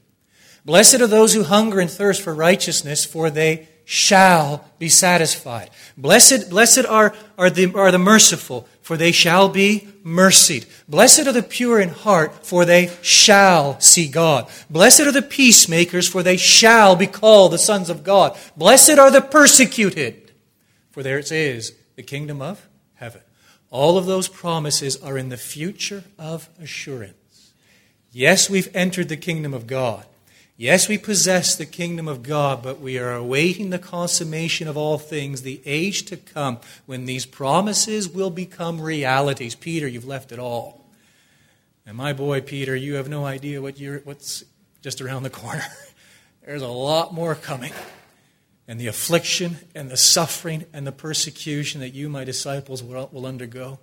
Blessed 0.66 1.02
are 1.02 1.08
those 1.08 1.34
who 1.34 1.44
hunger 1.44 1.80
and 1.80 1.90
thirst 1.90 2.22
for 2.22 2.34
righteousness, 2.34 3.06
for 3.06 3.30
they 3.30 3.68
shall 3.86 4.66
be 4.78 4.90
satisfied. 4.90 5.70
Blessed, 5.98 6.50
blessed 6.50 6.86
are, 6.86 7.14
are, 7.38 7.50
the, 7.50 7.74
are 7.74 7.92
the 7.92 7.98
merciful, 7.98 8.68
for 8.90 8.98
they 8.98 9.12
shall 9.12 9.50
be 9.50 9.88
mercied. 10.02 10.66
Blessed 10.88 11.28
are 11.28 11.32
the 11.32 11.44
pure 11.44 11.80
in 11.80 11.90
heart, 11.90 12.44
for 12.44 12.66
they 12.66 12.90
shall 13.04 13.80
see 13.80 14.08
God. 14.08 14.50
Blessed 14.68 15.02
are 15.02 15.12
the 15.12 15.22
peacemakers, 15.22 16.08
for 16.08 16.24
they 16.24 16.38
shall 16.38 16.96
be 16.96 17.06
called 17.06 17.52
the 17.52 17.60
sons 17.60 17.92
of 17.92 18.04
God. 18.04 18.36
Blessed 18.58 18.98
are 18.98 19.12
the 19.12 19.22
persecuted, 19.22 20.32
for 20.90 21.04
theirs 21.04 21.32
is 21.32 21.76
the 21.98 22.02
kingdom 22.02 22.42
of 22.42 22.68
heaven. 22.96 23.22
All 23.70 23.96
of 23.96 24.08
those 24.08 24.28
promises 24.28 25.00
are 25.04 25.20
in 25.20 25.30
the 25.30 25.38
future 25.38 26.04
of 26.18 26.50
assurance. 26.60 27.52
Yes, 28.12 28.50
we've 28.50 28.76
entered 28.76 29.10
the 29.10 29.18
kingdom 29.18 29.54
of 29.54 29.68
God. 29.68 30.04
Yes, 30.62 30.90
we 30.90 30.98
possess 30.98 31.56
the 31.56 31.66
kingdom 31.66 32.10
of 32.10 32.22
God, 32.22 32.62
but 32.62 32.82
we 32.82 33.00
are 33.00 33.14
awaiting 33.14 33.70
the 33.70 33.80
consummation 33.80 34.68
of 34.68 34.76
all 34.76 34.98
things, 34.98 35.42
the 35.42 35.62
age 35.66 36.04
to 36.08 36.18
come, 36.18 36.60
when 36.86 37.06
these 37.06 37.26
promises 37.26 38.10
will 38.10 38.30
become 38.30 38.82
realities. 38.82 39.56
Peter, 39.56 39.88
you've 39.88 40.04
left 40.04 40.34
it 40.34 40.38
all. 40.38 40.84
And 41.86 41.96
my 41.96 42.12
boy, 42.12 42.42
Peter, 42.42 42.76
you 42.76 42.96
have 42.96 43.08
no 43.08 43.26
idea 43.26 43.62
what 43.62 43.80
you're, 43.80 44.00
what's 44.00 44.44
just 44.82 45.00
around 45.00 45.24
the 45.24 45.30
corner. 45.30 45.64
There's 46.46 46.62
a 46.62 46.68
lot 46.68 47.14
more 47.14 47.36
coming. 47.36 47.72
And 48.68 48.82
the 48.82 48.88
affliction 48.88 49.60
and 49.74 49.90
the 49.90 49.96
suffering 49.96 50.66
and 50.74 50.86
the 50.86 50.92
persecution 50.92 51.80
that 51.80 51.94
you, 51.94 52.10
my 52.10 52.26
disciples, 52.26 52.84
will, 52.84 53.10
will 53.14 53.26
undergo. 53.26 53.80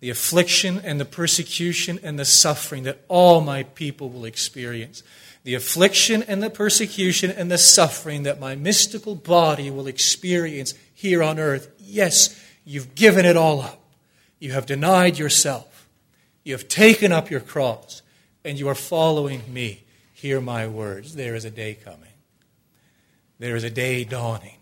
the 0.00 0.08
affliction 0.08 0.80
and 0.82 0.98
the 0.98 1.04
persecution 1.04 1.98
and 2.02 2.18
the 2.18 2.24
suffering 2.24 2.84
that 2.84 3.04
all 3.08 3.42
my 3.42 3.62
people 3.62 4.08
will 4.08 4.24
experience. 4.24 5.02
The 5.44 5.54
affliction 5.54 6.22
and 6.22 6.42
the 6.42 6.50
persecution 6.50 7.30
and 7.30 7.50
the 7.50 7.58
suffering 7.58 8.22
that 8.22 8.40
my 8.40 8.54
mystical 8.54 9.14
body 9.14 9.70
will 9.70 9.86
experience 9.86 10.74
here 10.94 11.22
on 11.22 11.38
earth. 11.38 11.70
Yes, 11.78 12.38
you've 12.64 12.94
given 12.94 13.26
it 13.26 13.36
all 13.36 13.60
up. 13.60 13.80
You 14.38 14.52
have 14.52 14.66
denied 14.66 15.18
yourself. 15.18 15.86
You 16.44 16.54
have 16.54 16.68
taken 16.68 17.12
up 17.12 17.30
your 17.30 17.40
cross, 17.40 18.02
and 18.44 18.58
you 18.58 18.68
are 18.68 18.74
following 18.74 19.42
me. 19.52 19.84
Hear 20.12 20.40
my 20.40 20.66
words. 20.66 21.14
There 21.14 21.34
is 21.34 21.44
a 21.44 21.50
day 21.50 21.74
coming. 21.74 22.00
There 23.38 23.56
is 23.56 23.64
a 23.64 23.70
day 23.70 24.04
dawning 24.04 24.56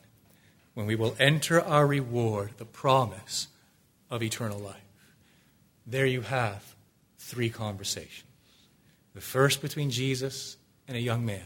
when 0.74 0.86
we 0.86 0.96
will 0.96 1.14
enter 1.18 1.60
our 1.60 1.86
reward, 1.86 2.52
the 2.58 2.64
promise 2.64 3.48
of 4.10 4.22
eternal 4.22 4.58
life. 4.58 4.76
There 5.86 6.06
you 6.06 6.22
have 6.22 6.74
three 7.18 7.50
conversations. 7.50 8.28
The 9.14 9.20
first 9.20 9.60
between 9.60 9.90
Jesus 9.90 10.56
and 10.88 10.96
a 10.96 11.00
young 11.00 11.24
man. 11.24 11.44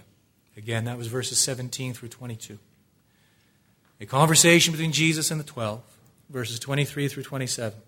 Again, 0.56 0.84
that 0.84 0.96
was 0.96 1.08
verses 1.08 1.38
17 1.38 1.94
through 1.94 2.08
22. 2.08 2.58
A 4.00 4.06
conversation 4.06 4.72
between 4.72 4.92
Jesus 4.92 5.30
and 5.30 5.40
the 5.40 5.44
12, 5.44 5.80
verses 6.30 6.58
23 6.58 7.08
through 7.08 7.22
27. 7.22 7.78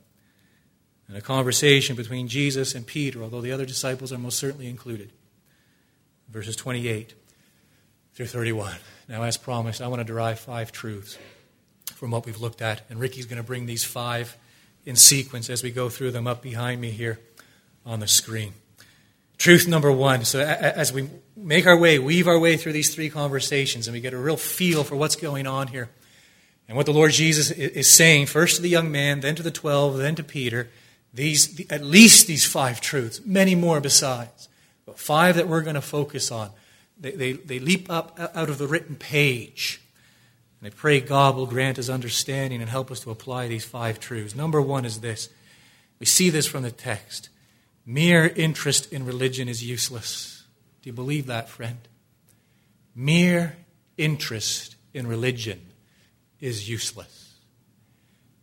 And 1.08 1.16
a 1.16 1.20
conversation 1.22 1.96
between 1.96 2.28
Jesus 2.28 2.74
and 2.74 2.86
Peter, 2.86 3.22
although 3.22 3.40
the 3.40 3.52
other 3.52 3.64
disciples 3.64 4.12
are 4.12 4.18
most 4.18 4.38
certainly 4.38 4.68
included, 4.68 5.10
verses 6.28 6.56
28 6.56 7.14
through 8.14 8.26
31. 8.26 8.74
Now, 9.08 9.22
as 9.22 9.38
promised, 9.38 9.80
I 9.80 9.88
want 9.88 10.00
to 10.00 10.04
derive 10.04 10.38
five 10.38 10.70
truths 10.70 11.16
from 11.94 12.10
what 12.10 12.26
we've 12.26 12.40
looked 12.40 12.60
at. 12.60 12.82
And 12.90 13.00
Ricky's 13.00 13.26
going 13.26 13.38
to 13.38 13.42
bring 13.42 13.64
these 13.66 13.84
five 13.84 14.36
in 14.84 14.96
sequence 14.96 15.48
as 15.48 15.62
we 15.62 15.70
go 15.70 15.88
through 15.88 16.10
them 16.10 16.26
up 16.26 16.42
behind 16.42 16.80
me 16.80 16.90
here 16.90 17.18
on 17.86 18.00
the 18.00 18.08
screen. 18.08 18.52
Truth 19.38 19.68
number 19.68 19.90
one. 19.90 20.24
So, 20.24 20.40
as 20.40 20.92
we 20.92 21.08
make 21.36 21.66
our 21.66 21.78
way, 21.78 21.98
weave 21.98 22.28
our 22.28 22.38
way 22.38 22.56
through 22.56 22.72
these 22.72 22.94
three 22.94 23.08
conversations, 23.08 23.86
and 23.86 23.94
we 23.94 24.00
get 24.00 24.12
a 24.12 24.18
real 24.18 24.36
feel 24.36 24.84
for 24.84 24.96
what's 24.96 25.16
going 25.16 25.46
on 25.46 25.68
here 25.68 25.88
and 26.66 26.76
what 26.76 26.86
the 26.86 26.92
Lord 26.92 27.12
Jesus 27.12 27.50
is 27.50 27.90
saying, 27.90 28.26
first 28.26 28.56
to 28.56 28.62
the 28.62 28.68
young 28.68 28.90
man, 28.90 29.20
then 29.20 29.34
to 29.36 29.42
the 29.42 29.50
twelve, 29.50 29.96
then 29.96 30.14
to 30.16 30.22
Peter, 30.22 30.68
these, 31.14 31.64
at 31.70 31.82
least 31.82 32.26
these 32.26 32.44
five 32.44 32.80
truths, 32.80 33.22
many 33.24 33.54
more 33.54 33.80
besides, 33.80 34.48
but 34.84 34.98
five 34.98 35.36
that 35.36 35.48
we're 35.48 35.62
going 35.62 35.76
to 35.76 35.80
focus 35.80 36.30
on. 36.30 36.50
They, 37.00 37.12
they, 37.12 37.32
they 37.32 37.58
leap 37.58 37.90
up 37.90 38.18
out 38.34 38.50
of 38.50 38.58
the 38.58 38.66
written 38.66 38.96
page 38.96 39.80
and 40.60 40.66
I 40.66 40.74
pray 40.74 41.00
God 41.00 41.36
will 41.36 41.46
grant 41.46 41.78
us 41.78 41.88
understanding 41.88 42.60
and 42.60 42.70
help 42.70 42.90
us 42.90 43.00
to 43.00 43.10
apply 43.10 43.48
these 43.48 43.64
five 43.64 44.00
truths. 44.00 44.34
Number 44.34 44.60
one 44.60 44.84
is 44.84 45.00
this 45.00 45.28
we 45.98 46.06
see 46.06 46.30
this 46.30 46.46
from 46.46 46.62
the 46.62 46.70
text. 46.70 47.28
Mere 47.90 48.26
interest 48.26 48.92
in 48.92 49.06
religion 49.06 49.48
is 49.48 49.64
useless. 49.64 50.44
Do 50.82 50.90
you 50.90 50.92
believe 50.92 51.24
that, 51.24 51.48
friend? 51.48 51.78
Mere 52.94 53.56
interest 53.96 54.76
in 54.92 55.06
religion 55.06 55.62
is 56.38 56.68
useless. 56.68 57.36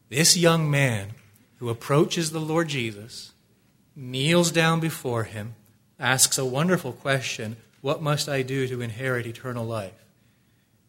This 0.10 0.36
young 0.36 0.72
man 0.72 1.10
who 1.58 1.70
approaches 1.70 2.32
the 2.32 2.42
Lord 2.42 2.70
Jesus, 2.70 3.34
kneels 3.96 4.50
down 4.50 4.80
before 4.80 5.26
him, 5.26 5.54
asks 6.00 6.40
a 6.40 6.44
wonderful 6.44 6.94
question 6.94 7.58
What 7.82 8.02
must 8.02 8.28
I 8.28 8.42
do 8.42 8.68
to 8.68 8.82
inherit 8.82 9.28
eternal 9.28 9.64
life? 9.64 9.94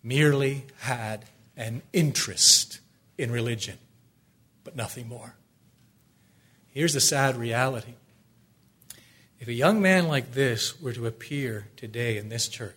merely 0.02 0.64
had 0.78 1.26
an 1.58 1.82
interest 1.92 2.80
in 3.18 3.30
religion, 3.30 3.76
but 4.64 4.76
nothing 4.76 5.08
more. 5.08 5.34
Here's 6.68 6.94
the 6.94 7.00
sad 7.00 7.36
reality. 7.36 7.94
If 9.38 9.48
a 9.48 9.52
young 9.52 9.82
man 9.82 10.08
like 10.08 10.32
this 10.32 10.80
were 10.80 10.92
to 10.92 11.06
appear 11.06 11.68
today 11.76 12.16
in 12.16 12.28
this 12.28 12.48
church, 12.48 12.74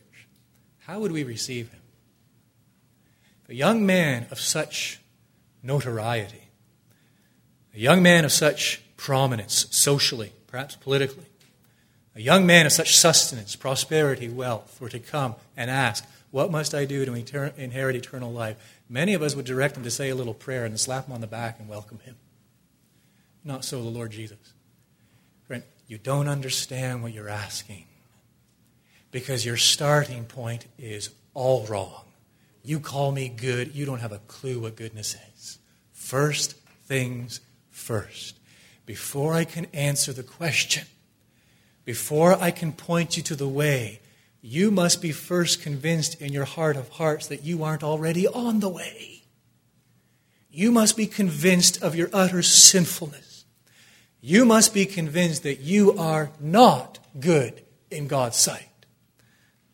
how 0.80 1.00
would 1.00 1.12
we 1.12 1.24
receive 1.24 1.70
him? 1.70 1.80
A 3.48 3.54
young 3.54 3.86
man 3.86 4.28
of 4.30 4.40
such 4.40 5.00
notoriety, 5.64 6.50
a 7.74 7.80
young 7.80 8.04
man 8.04 8.26
of 8.26 8.32
such 8.32 8.82
prominence 8.98 9.68
socially, 9.72 10.34
perhaps 10.48 10.76
politically, 10.76 11.26
a 12.16 12.22
young 12.22 12.46
man 12.46 12.66
of 12.66 12.72
such 12.72 12.98
sustenance, 12.98 13.56
prosperity, 13.56 14.28
wealth 14.28 14.80
were 14.82 14.90
to 14.90 15.00
come 15.00 15.36
and 15.56 15.72
ask, 15.72 16.06
what 16.32 16.52
must 16.52 16.76
I 16.76 16.86
do 16.86 17.06
to 17.06 17.14
inherit 17.58 17.96
eternal 17.96 18.32
life? 18.32 18.58
Many 18.90 19.14
of 19.14 19.22
us 19.22 19.36
would 19.36 19.46
direct 19.46 19.78
him 19.78 19.84
to 19.84 19.92
say 19.92 20.10
a 20.10 20.16
little 20.16 20.34
prayer 20.34 20.66
and 20.66 20.80
slap 20.80 21.08
him 21.08 21.14
on 21.14 21.22
the 21.22 21.28
back 21.28 21.60
and 21.60 21.68
welcome 21.68 22.00
him. 22.00 22.18
Not 23.44 23.64
so 23.64 23.82
the 23.82 23.90
Lord 23.90 24.12
Jesus. 24.12 24.38
You 25.90 25.98
don't 25.98 26.28
understand 26.28 27.02
what 27.02 27.14
you're 27.14 27.30
asking 27.30 27.86
because 29.10 29.44
your 29.44 29.58
starting 29.58 30.24
point 30.26 30.68
is 30.78 31.10
all 31.34 31.66
wrong. 31.66 32.04
You 32.64 32.80
call 32.80 33.12
me 33.12 33.28
good, 33.28 33.74
you 33.76 33.88
don't 33.88 34.00
have 34.00 34.12
a 34.12 34.20
clue 34.20 34.60
what 34.60 34.76
goodness 34.76 35.18
is. 35.34 35.58
First 35.92 36.54
things 36.86 37.42
first. 37.72 38.38
Before 38.86 39.34
I 39.34 39.46
can 39.46 39.66
answer 39.74 40.14
the 40.14 40.22
question, 40.22 40.86
before 41.86 42.40
I 42.40 42.52
can 42.52 42.72
point 42.72 43.18
you 43.18 43.24
to 43.24 43.36
the 43.36 43.48
way, 43.48 44.00
you 44.44 44.70
must 44.70 45.02
be 45.02 45.12
first 45.12 45.60
convinced 45.64 46.22
in 46.22 46.32
your 46.32 46.46
heart 46.46 46.78
of 46.78 46.90
hearts 46.90 47.26
that 47.28 47.44
you 47.44 47.64
aren't 47.64 47.84
already 47.84 48.28
on 48.28 48.60
the 48.60 48.70
way. 48.70 49.24
You 50.52 50.72
must 50.72 50.96
be 50.96 51.08
convinced 51.08 51.82
of 51.82 51.96
your 51.96 52.12
utter 52.14 52.44
sinfulness. 52.44 53.29
You 54.22 54.46
must 54.46 54.74
be 54.74 54.86
convinced 54.86 55.44
that 55.44 55.60
you 55.60 55.98
are 55.98 56.32
not 56.40 57.00
good 57.20 57.62
in 57.90 58.08
God's 58.08 58.38
sight. 58.38 58.68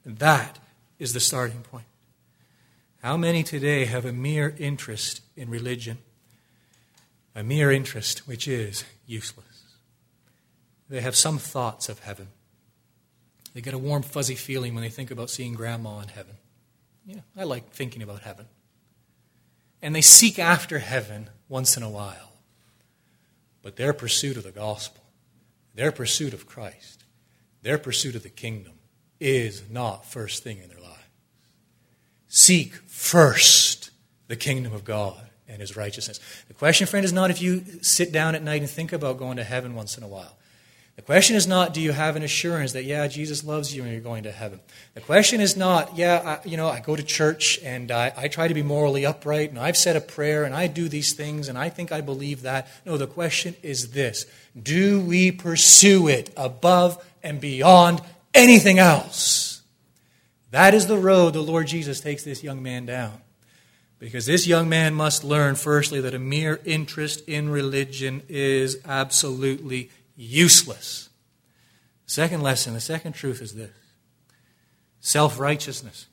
And 0.04 0.18
that 0.20 0.60
is 1.00 1.14
the 1.14 1.20
starting 1.20 1.62
point. 1.62 1.86
How 3.02 3.18
many 3.18 3.44
today 3.44 3.86
have 3.86 4.06
a 4.06 4.14
mere 4.14 4.56
interest 4.58 5.22
in 5.36 5.50
religion? 5.50 5.98
A 7.36 7.44
mere 7.44 7.72
interest 7.72 8.28
which 8.28 8.48
is 8.48 8.84
useless. 9.06 9.64
They 10.90 11.02
have 11.02 11.16
some 11.16 11.38
thoughts 11.38 11.90
of 11.90 12.00
heaven. 12.00 12.28
They 13.54 13.62
get 13.62 13.74
a 13.74 13.80
warm, 13.80 14.04
fuzzy 14.04 14.36
feeling 14.36 14.74
when 14.74 14.84
they 14.84 14.90
think 14.90 15.12
about 15.12 15.30
seeing 15.30 15.54
grandma 15.54 16.00
in 16.00 16.10
heaven. 16.10 16.36
Yeah, 17.06 17.22
I 17.38 17.44
like 17.44 17.72
thinking 17.72 18.04
about 18.04 18.22
heaven. 18.22 18.48
And 19.82 19.96
they 19.96 20.02
seek 20.02 20.40
after 20.40 20.80
heaven 20.80 21.30
once 21.48 21.78
in 21.78 21.84
a 21.84 21.90
while. 21.90 22.35
But 23.66 23.78
their 23.78 23.94
pursuit 23.94 24.38
of 24.38 24.44
the 24.44 24.52
gospel, 24.52 25.02
their 25.74 25.92
pursuit 25.92 26.36
of 26.36 26.46
Christ, 26.46 27.04
their 27.64 27.80
pursuit 27.80 28.14
of 28.14 28.22
the 28.22 28.30
kingdom 28.30 28.74
is 29.20 29.64
not 29.72 30.06
first 30.06 30.44
thing 30.44 30.60
in 30.62 30.70
their 30.70 30.80
lives. 30.80 31.00
Seek 32.28 32.76
first 32.86 33.90
the 34.28 34.36
kingdom 34.36 34.72
of 34.72 34.86
God 34.86 35.20
and 35.48 35.62
his 35.62 35.76
righteousness. 35.76 36.20
The 36.48 36.54
question, 36.54 36.86
friend, 36.86 37.04
is 37.04 37.12
not 37.12 37.32
if 37.32 37.42
you 37.42 37.64
sit 37.82 38.12
down 38.12 38.36
at 38.36 38.44
night 38.44 38.62
and 38.62 38.70
think 38.70 38.94
about 38.94 39.18
going 39.18 39.38
to 39.38 39.44
heaven 39.44 39.74
once 39.74 39.98
in 39.98 40.04
a 40.04 40.08
while. 40.08 40.38
The 40.96 41.02
question 41.02 41.36
is 41.36 41.46
not, 41.46 41.74
do 41.74 41.82
you 41.82 41.92
have 41.92 42.16
an 42.16 42.24
assurance 42.24 42.72
that, 42.72 42.86
yeah, 42.86 43.06
Jesus 43.08 43.44
loves 43.44 43.76
you 43.76 43.84
and 43.84 43.92
you're 43.92 44.00
going 44.00 44.24
to 44.24 44.32
heaven? 44.32 44.62
The 44.94 45.02
question 45.02 45.42
is 45.42 45.58
not, 45.58 45.98
yeah, 45.98 46.40
I, 46.42 46.48
you 46.48 46.56
know, 46.56 46.70
I 46.70 46.80
go 46.80 46.96
to 46.96 47.04
church 47.04 47.60
and 47.64 47.92
I, 47.92 48.14
I 48.16 48.28
try 48.30 48.48
to 48.48 48.54
be 48.54 48.64
morally 48.64 49.06
upright 49.06 49.50
and 49.50 49.60
I've 49.60 49.76
said 49.76 49.98
a 49.98 50.02
prayer 50.02 50.46
and 50.46 50.56
I 50.56 50.68
do 50.68 50.88
these 50.88 51.12
things 51.12 51.50
and 51.50 51.58
I 51.58 51.68
think 51.68 51.92
I 51.92 52.00
believe 52.00 52.44
that. 52.44 52.70
No, 52.86 52.96
the 52.96 53.08
question 53.08 53.56
is 53.62 53.92
this 53.92 54.26
Do 54.60 55.02
we 55.02 55.32
pursue 55.32 56.08
it 56.08 56.30
above 56.38 57.06
and 57.22 57.42
beyond 57.42 58.02
anything 58.34 58.80
else? 58.80 59.64
That 60.52 60.74
is 60.74 60.88
the 60.88 60.98
road 60.98 61.34
the 61.34 61.42
Lord 61.42 61.68
Jesus 61.68 62.00
takes 62.00 62.24
this 62.24 62.42
young 62.42 62.64
man 62.64 62.86
down. 62.86 63.22
Because 64.00 64.26
this 64.26 64.48
young 64.48 64.70
man 64.70 64.94
must 64.94 65.26
learn, 65.26 65.56
firstly, 65.56 66.00
that 66.02 66.14
a 66.14 66.20
mere 66.20 66.62
interest 66.64 67.28
in 67.28 67.50
religion 67.50 68.24
is 68.30 68.78
absolutely 68.86 69.90
useless. 70.16 71.10
Second 72.06 72.42
lesson, 72.42 72.74
the 72.74 72.82
second 72.82 73.14
truth 73.14 73.42
is 73.42 73.56
this 73.56 73.72
self 75.00 75.40
righteousness 75.40 76.08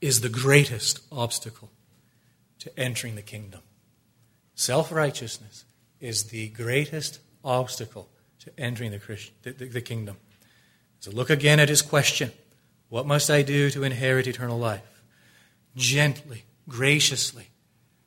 is 0.00 0.20
the 0.20 0.28
greatest 0.28 1.00
obstacle 1.10 1.70
to 2.58 2.78
entering 2.78 3.14
the 3.14 3.22
kingdom. 3.22 3.60
Self 4.54 4.92
righteousness 4.92 5.64
is 6.00 6.24
the 6.24 6.48
greatest 6.48 7.20
obstacle 7.42 8.08
to 8.40 8.52
entering 8.58 8.90
the, 8.90 8.98
the, 9.42 9.52
the, 9.52 9.64
the 9.66 9.80
kingdom. 9.80 10.16
So 11.00 11.10
look 11.10 11.30
again 11.30 11.60
at 11.60 11.68
his 11.68 11.82
question 11.82 12.32
What 12.88 13.06
must 13.06 13.30
I 13.30 13.42
do 13.42 13.70
to 13.70 13.84
inherit 13.84 14.26
eternal 14.26 14.58
life? 14.58 15.02
Gently, 15.76 16.44
graciously, 16.68 17.48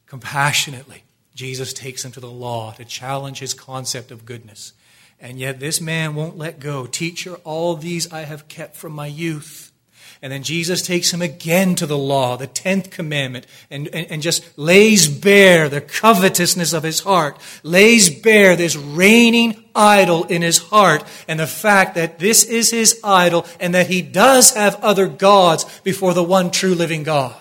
compassionately, 0.06 1.04
Jesus 1.38 1.72
takes 1.72 2.04
him 2.04 2.12
to 2.14 2.20
the 2.20 2.32
law 2.32 2.72
to 2.74 2.84
challenge 2.84 3.38
his 3.38 3.54
concept 3.54 4.10
of 4.10 4.26
goodness. 4.26 4.74
And 5.20 5.38
yet 5.38 5.60
this 5.60 5.80
man 5.80 6.16
won't 6.16 6.36
let 6.36 6.60
go. 6.60 6.88
Teacher, 6.88 7.36
all 7.44 7.76
these 7.76 8.12
I 8.12 8.22
have 8.22 8.48
kept 8.48 8.76
from 8.76 8.94
my 8.94 9.06
youth. 9.06 9.72
And 10.20 10.34
then 10.34 10.42
Jesus 10.42 10.82
takes 10.82 11.14
him 11.14 11.22
again 11.22 11.76
to 11.76 11.86
the 11.86 11.98
law, 11.98 12.38
the 12.38 12.48
tenth 12.48 12.90
commandment, 12.90 13.46
and, 13.70 13.88
and, 13.90 14.10
and, 14.10 14.22
just 14.24 14.58
lays 14.58 15.08
bare 15.08 15.70
the 15.70 15.80
covetousness 15.80 16.74
of 16.74 16.82
his 16.82 17.02
heart, 17.02 17.38
lays 17.62 18.10
bare 18.10 18.56
this 18.56 18.76
reigning 18.76 19.64
idol 19.76 20.24
in 20.24 20.42
his 20.42 20.58
heart, 20.58 21.04
and 21.28 21.40
the 21.40 21.46
fact 21.46 21.94
that 21.94 22.18
this 22.18 22.44
is 22.44 22.72
his 22.72 23.00
idol 23.04 23.46
and 23.60 23.76
that 23.76 23.88
he 23.88 24.02
does 24.02 24.56
have 24.56 24.84
other 24.84 25.08
gods 25.08 25.66
before 25.84 26.16
the 26.16 26.24
one 26.24 26.50
true 26.50 26.74
living 26.74 27.04
God. 27.04 27.36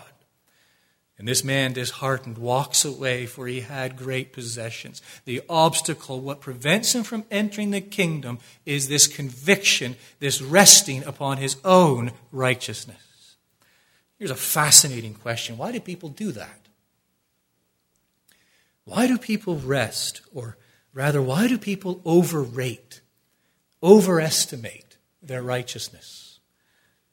And 1.18 1.26
this 1.26 1.42
man, 1.42 1.72
disheartened, 1.72 2.36
walks 2.36 2.84
away, 2.84 3.24
for 3.24 3.46
he 3.46 3.60
had 3.60 3.96
great 3.96 4.34
possessions. 4.34 5.00
The 5.24 5.42
obstacle, 5.48 6.20
what 6.20 6.42
prevents 6.42 6.94
him 6.94 7.04
from 7.04 7.24
entering 7.30 7.70
the 7.70 7.80
kingdom, 7.80 8.38
is 8.66 8.88
this 8.88 9.06
conviction, 9.06 9.96
this 10.18 10.42
resting 10.42 11.04
upon 11.04 11.38
his 11.38 11.56
own 11.64 12.12
righteousness. 12.32 13.36
Here's 14.18 14.30
a 14.30 14.34
fascinating 14.34 15.14
question 15.14 15.56
why 15.56 15.72
do 15.72 15.80
people 15.80 16.10
do 16.10 16.32
that? 16.32 16.60
Why 18.84 19.06
do 19.06 19.16
people 19.16 19.56
rest, 19.56 20.20
or 20.34 20.58
rather, 20.92 21.22
why 21.22 21.48
do 21.48 21.56
people 21.58 22.00
overrate, 22.04 23.00
overestimate 23.82 24.96
their 25.22 25.42
righteousness? 25.42 26.25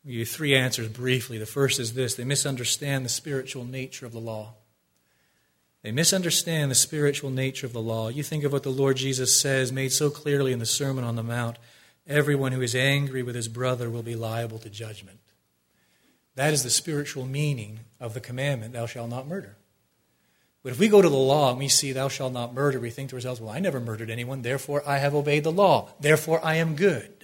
You 0.06 0.26
three 0.26 0.56
answers 0.56 0.90
briefly. 0.90 1.38
The 1.38 1.46
first 1.46 1.80
is 1.80 1.94
this 1.94 2.16
they 2.16 2.26
misunderstand 2.26 3.06
the 3.06 3.10
spiritual 3.10 3.64
nature 3.64 4.06
of 4.06 4.12
the 4.12 4.20
law. 4.20 4.56
They 5.82 5.92
misunderstand 5.92 6.72
the 6.72 6.76
spiritual 6.76 7.30
nature 7.30 7.66
of 7.66 7.74
the 7.74 7.82
law. 7.82 8.08
You 8.08 8.24
think 8.24 8.44
of 8.44 8.54
what 8.54 8.64
the 8.64 8.70
Lord 8.70 8.98
Jesus 8.98 9.38
says, 9.38 9.72
made 9.72 9.92
so 9.92 10.10
clearly 10.10 10.54
in 10.54 10.60
the 10.60 10.66
Sermon 10.66 11.04
on 11.04 11.16
the 11.16 11.24
Mount 11.24 11.58
everyone 12.08 12.52
who 12.54 12.62
is 12.62 12.76
angry 12.76 13.24
with 13.24 13.36
his 13.36 13.48
brother 13.48 13.90
will 13.90 14.04
be 14.04 14.16
liable 14.16 14.60
to 14.60 14.70
judgment. 14.70 15.20
That 16.36 16.54
is 16.54 16.64
the 16.64 16.70
spiritual 16.70 17.26
meaning 17.26 17.82
of 18.00 18.14
the 18.14 18.20
commandment, 18.20 18.74
thou 18.74 18.86
shalt 18.86 19.10
not 19.10 19.28
murder. 19.28 19.56
But 20.64 20.72
if 20.72 20.80
we 20.80 20.88
go 20.88 21.02
to 21.02 21.10
the 21.10 21.16
law 21.16 21.52
and 21.52 21.60
we 21.60 21.68
see 21.68 21.92
thou 21.92 22.08
shalt 22.08 22.34
not 22.34 22.54
murder, 22.54 22.80
we 22.80 22.90
think 22.90 23.10
to 23.10 23.16
ourselves, 23.16 23.42
well, 23.42 23.54
I 23.54 23.60
never 23.60 23.80
murdered 23.80 24.10
anyone, 24.10 24.42
therefore 24.42 24.82
I 24.88 24.98
have 24.98 25.14
obeyed 25.14 25.44
the 25.44 25.52
law, 25.52 25.90
therefore 26.00 26.40
I 26.44 26.56
am 26.56 26.76
good. 26.76 27.23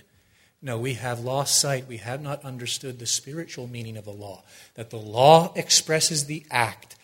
No, 0.62 0.78
we 0.78 0.96
have 0.96 1.22
lost 1.22 1.60
sight. 1.60 1.88
We 1.88 1.98
have 1.98 2.22
not 2.22 2.44
understood 2.44 3.00
the 3.00 3.06
spiritual 3.06 3.68
meaning 3.68 3.96
of 3.96 4.06
the 4.06 4.12
law. 4.12 4.44
That 4.76 4.90
the 4.90 4.98
law 4.98 5.54
expresses 5.56 6.26
the 6.26 6.46
act, 6.52 6.96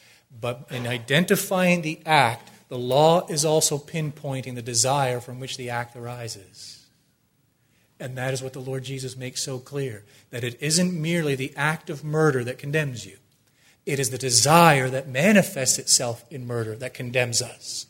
but 0.41 0.67
in 0.69 0.85
identifying 0.85 1.81
the 1.81 1.99
act, 2.05 2.51
the 2.67 2.77
law 2.77 3.25
is 3.27 3.45
also 3.45 3.77
pinpointing 3.77 4.55
the 4.55 4.61
desire 4.61 5.19
from 5.19 5.39
which 5.39 5.55
the 5.55 5.69
act 5.69 5.95
arises. 5.95 6.85
And 7.99 8.17
that 8.17 8.33
is 8.33 8.41
what 8.41 8.53
the 8.53 8.59
Lord 8.59 8.83
Jesus 8.83 9.15
makes 9.15 9.41
so 9.41 9.59
clear 9.59 10.03
that 10.31 10.43
it 10.43 10.61
isn't 10.61 10.99
merely 10.99 11.35
the 11.35 11.53
act 11.55 11.89
of 11.89 12.03
murder 12.03 12.43
that 12.43 12.57
condemns 12.57 13.05
you, 13.05 13.17
it 13.85 13.99
is 13.99 14.09
the 14.09 14.17
desire 14.17 14.89
that 14.89 15.07
manifests 15.07 15.77
itself 15.77 16.25
in 16.29 16.47
murder 16.47 16.75
that 16.75 16.93
condemns 16.93 17.41
us. 17.41 17.85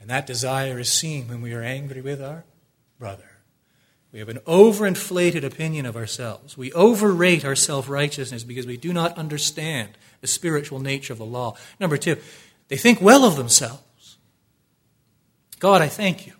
And 0.00 0.10
that 0.10 0.26
desire 0.26 0.78
is 0.78 0.92
seen 0.92 1.28
when 1.28 1.40
we 1.40 1.54
are 1.54 1.62
angry 1.62 2.02
with 2.02 2.20
our 2.20 2.44
brother. 2.98 3.33
We 4.14 4.20
have 4.20 4.28
an 4.28 4.38
overinflated 4.46 5.42
opinion 5.42 5.86
of 5.86 5.96
ourselves. 5.96 6.56
We 6.56 6.72
overrate 6.72 7.44
our 7.44 7.56
self 7.56 7.88
righteousness 7.88 8.44
because 8.44 8.64
we 8.64 8.76
do 8.76 8.92
not 8.92 9.18
understand 9.18 9.98
the 10.20 10.28
spiritual 10.28 10.78
nature 10.78 11.12
of 11.12 11.18
the 11.18 11.24
law. 11.24 11.56
Number 11.80 11.96
two, 11.96 12.18
they 12.68 12.76
think 12.76 13.00
well 13.00 13.24
of 13.24 13.34
themselves. 13.34 14.18
God, 15.58 15.82
I 15.82 15.88
thank 15.88 16.28
you 16.28 16.34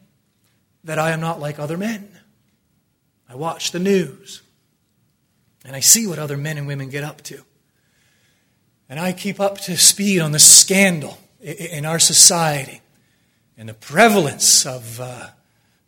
that 0.85 1.01
I 1.01 1.11
am 1.11 1.21
not 1.21 1.41
like 1.41 1.59
other 1.59 1.77
men. 1.77 2.17
I 3.29 3.35
watch 3.35 3.73
the 3.73 3.81
news 3.81 4.43
and 5.65 5.75
I 5.75 5.81
see 5.81 6.07
what 6.07 6.21
other 6.21 6.37
men 6.37 6.59
and 6.59 6.69
women 6.69 6.91
get 6.91 7.03
up 7.03 7.23
to. 7.23 7.43
And 8.89 9.01
I 9.01 9.13
keep 9.13 9.41
up 9.41 9.59
to 9.63 9.77
speed 9.77 10.21
on 10.21 10.31
the 10.31 10.39
scandal 10.39 11.19
in 11.41 11.85
our 11.85 11.99
society 11.99 12.83
and 13.59 13.69
the 13.69 13.75
prevalence 13.75 14.65
of. 14.65 15.01
Uh, 15.01 15.31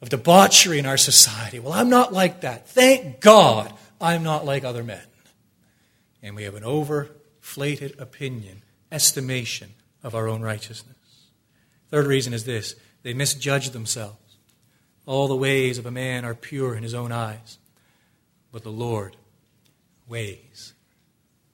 of 0.01 0.09
debauchery 0.09 0.79
in 0.79 0.87
our 0.87 0.97
society. 0.97 1.59
Well, 1.59 1.73
I'm 1.73 1.89
not 1.89 2.13
like 2.13 2.43
that. 2.43 2.69
Thank 2.69 3.21
God 3.21 3.73
I'm 4.01 4.23
not 4.23 4.45
like 4.45 4.65
other 4.65 4.85
men. 4.85 5.03
And 6.23 6.37
we 6.37 6.43
have 6.45 6.55
an 6.55 6.65
overflated 6.65 7.99
opinion, 7.99 8.63
estimation 8.93 9.75
of 10.03 10.15
our 10.15 10.29
own 10.29 10.43
righteousness. 10.43 10.97
Third 11.91 12.07
reason 12.07 12.35
is 12.35 12.45
this 12.45 12.75
they 13.03 13.15
misjudge 13.15 13.71
themselves. 13.71 14.17
All 15.07 15.29
the 15.29 15.37
ways 15.37 15.79
of 15.79 15.87
a 15.87 15.91
man 15.91 16.25
are 16.25 16.35
pure 16.35 16.75
in 16.75 16.83
his 16.83 16.95
own 16.95 17.13
eyes, 17.13 17.59
but 18.51 18.65
the 18.65 18.71
Lord 18.71 19.17
weighs 20.09 20.75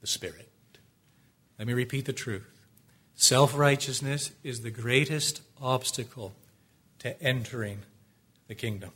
the 0.01 0.07
Spirit. 0.07 0.49
Let 1.59 1.67
me 1.67 1.73
repeat 1.73 2.05
the 2.05 2.13
truth. 2.13 2.49
Self 3.15 3.55
righteousness 3.55 4.31
is 4.43 4.61
the 4.61 4.71
greatest 4.71 5.41
obstacle 5.61 6.33
to 6.99 7.21
entering 7.21 7.83
the 8.47 8.55
kingdom. 8.55 8.91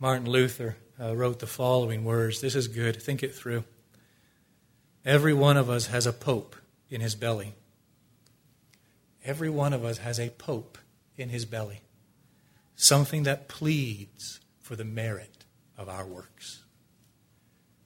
Martin 0.00 0.28
Luther 0.28 0.76
uh, 1.00 1.14
wrote 1.14 1.38
the 1.38 1.46
following 1.46 2.04
words. 2.04 2.40
This 2.40 2.54
is 2.54 2.68
good. 2.68 3.00
Think 3.02 3.22
it 3.22 3.34
through. 3.34 3.64
Every 5.04 5.34
one 5.34 5.56
of 5.56 5.70
us 5.70 5.86
has 5.86 6.06
a 6.06 6.12
pope 6.12 6.56
in 6.90 7.00
his 7.00 7.14
belly. 7.14 7.54
Every 9.24 9.50
one 9.50 9.72
of 9.72 9.84
us 9.84 9.98
has 9.98 10.18
a 10.18 10.30
pope 10.30 10.78
in 11.16 11.28
his 11.28 11.44
belly. 11.44 11.80
Something 12.76 13.24
that 13.24 13.48
pleads 13.48 14.40
for 14.60 14.76
the 14.76 14.84
merit 14.84 15.44
of 15.76 15.88
our 15.88 16.06
works. 16.06 16.62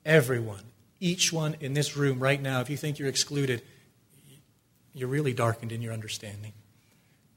Everyone, 0.05 0.65
each 1.01 1.33
one 1.33 1.57
in 1.61 1.75
this 1.75 1.97
room 1.97 2.19
right 2.19 2.41
now, 2.41 2.61
if 2.61 2.69
you 2.69 2.77
think 2.77 2.99
you're 2.99 3.09
excluded, 3.09 3.63
you're 4.93 5.09
really 5.09 5.33
darkened 5.33 5.73
in 5.73 5.81
your 5.81 5.93
understanding. 5.93 6.53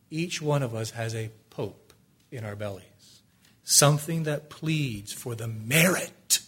Each 0.10 0.42
one 0.42 0.64
of 0.64 0.76
us 0.76 0.92
has 0.92 1.16
a 1.16 1.32
pope 1.50 1.94
in 2.32 2.44
our 2.44 2.56
belly 2.56 2.84
something 3.66 4.24
that 4.24 4.50
pleads 4.50 5.12
for 5.12 5.36
the 5.36 5.48
merit 5.48 6.40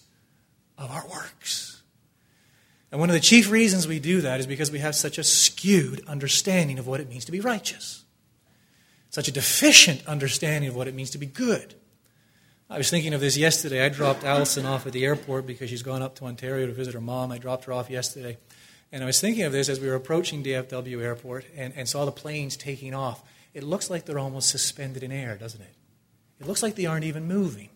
of 0.78 0.90
our 0.90 1.06
works. 1.08 1.82
And 2.92 3.02
one 3.02 3.10
of 3.10 3.16
the 3.16 3.20
chief 3.20 3.52
reasons 3.52 3.88
we 3.88 4.00
do 4.00 4.22
that 4.22 4.40
is 4.40 4.48
because 4.48 4.72
we 4.72 4.80
have 4.80 4.96
such 4.96 5.18
a 5.18 5.24
skewed 5.24 6.06
understanding 6.08 6.80
of 6.80 6.88
what 6.88 7.02
it 7.02 7.10
means 7.10 7.26
to 7.26 7.32
be 7.34 7.42
righteous, 7.42 8.06
such 9.10 9.28
a 9.28 9.32
deficient 9.32 10.08
understanding 10.08 10.70
of 10.70 10.76
what 10.76 10.88
it 10.88 10.96
means 10.96 11.10
to 11.10 11.18
be 11.18 11.26
good. 11.26 11.74
I 12.70 12.78
was 12.78 12.90
thinking 12.90 13.14
of 13.14 13.22
this 13.22 13.36
yesterday. 13.36 13.84
I 13.84 13.90
dropped 13.90 14.24
Allison 14.24 14.66
off 14.66 14.86
at 14.86 14.94
the 14.94 15.06
airport 15.06 15.48
because 15.48 15.70
she's 15.70 15.84
gone 15.84 16.02
up 16.02 16.16
to 16.16 16.26
Ontario 16.26 16.68
to 16.68 16.74
visit 16.74 16.94
her 16.94 17.02
mom. 17.02 17.32
I 17.32 17.38
dropped 17.38 17.66
her 17.66 17.74
off 17.74 17.90
yesterday. 17.90 18.38
And 18.92 19.04
I 19.04 19.06
was 19.06 19.20
thinking 19.20 19.44
of 19.44 19.52
this 19.52 19.70
as 19.70 19.80
we 19.80 19.88
were 19.88 19.96
approaching 19.96 20.44
DFW 20.44 21.02
Airport 21.02 21.46
and, 21.56 21.74
and 21.76 21.90
saw 21.90 22.06
the 22.06 22.12
planes 22.12 22.56
taking 22.56 22.94
off. 22.94 23.24
It 23.54 23.64
looks 23.64 23.90
like 23.90 24.06
they're 24.06 24.20
almost 24.20 24.50
suspended 24.50 25.02
in 25.02 25.12
air, 25.12 25.36
doesn't 25.36 25.62
it? 25.62 25.74
It 26.40 26.48
looks 26.48 26.62
like 26.62 26.76
they 26.76 26.86
aren't 26.86 27.06
even 27.06 27.26
moving, 27.26 27.70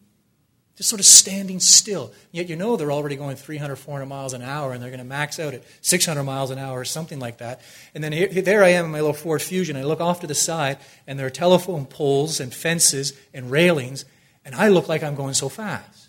just 0.76 0.89
sort 0.89 0.99
of 0.99 1.05
standing 1.05 1.59
still. 1.59 2.12
Yet 2.32 2.47
you 2.47 2.55
know 2.55 2.78
they're 2.78 2.91
already 2.91 3.16
going 3.16 3.36
300, 3.36 3.76
400 3.76 4.05
miles 4.05 4.34
an 4.34 4.41
hour, 4.41 4.74
and 4.74 4.82
they're 4.82 4.89
going 4.89 4.99
to 4.99 5.05
max 5.05 5.39
out 5.39 5.53
at 5.53 5.64
600 5.82 6.24
miles 6.24 6.51
an 6.51 6.59
hour 6.59 6.80
or 6.80 6.86
something 6.86 7.20
like 7.20 7.39
that. 7.39 7.62
And 7.95 8.03
then 8.03 8.12
here, 8.12 8.28
there 8.28 8.64
I 8.64 8.70
am 8.70 8.86
in 8.86 8.91
my 8.91 8.99
little 8.99 9.14
Ford 9.14 9.41
Fusion. 9.41 9.76
I 9.76 9.84
look 9.84 10.01
off 10.01 10.22
to 10.22 10.28
the 10.28 10.36
side, 10.36 10.78
and 11.07 11.18
there 11.18 11.26
are 11.26 11.32
telephone 11.32 11.86
poles 11.86 12.39
and 12.39 12.53
fences 12.53 13.14
and 13.34 13.49
railings, 13.49 14.05
and 14.45 14.53
I 14.55 14.70
look 14.70 14.88
like 14.88 15.03
I'm 15.03 15.16
going 15.16 15.34
so 15.34 15.49
fast. 15.49 16.07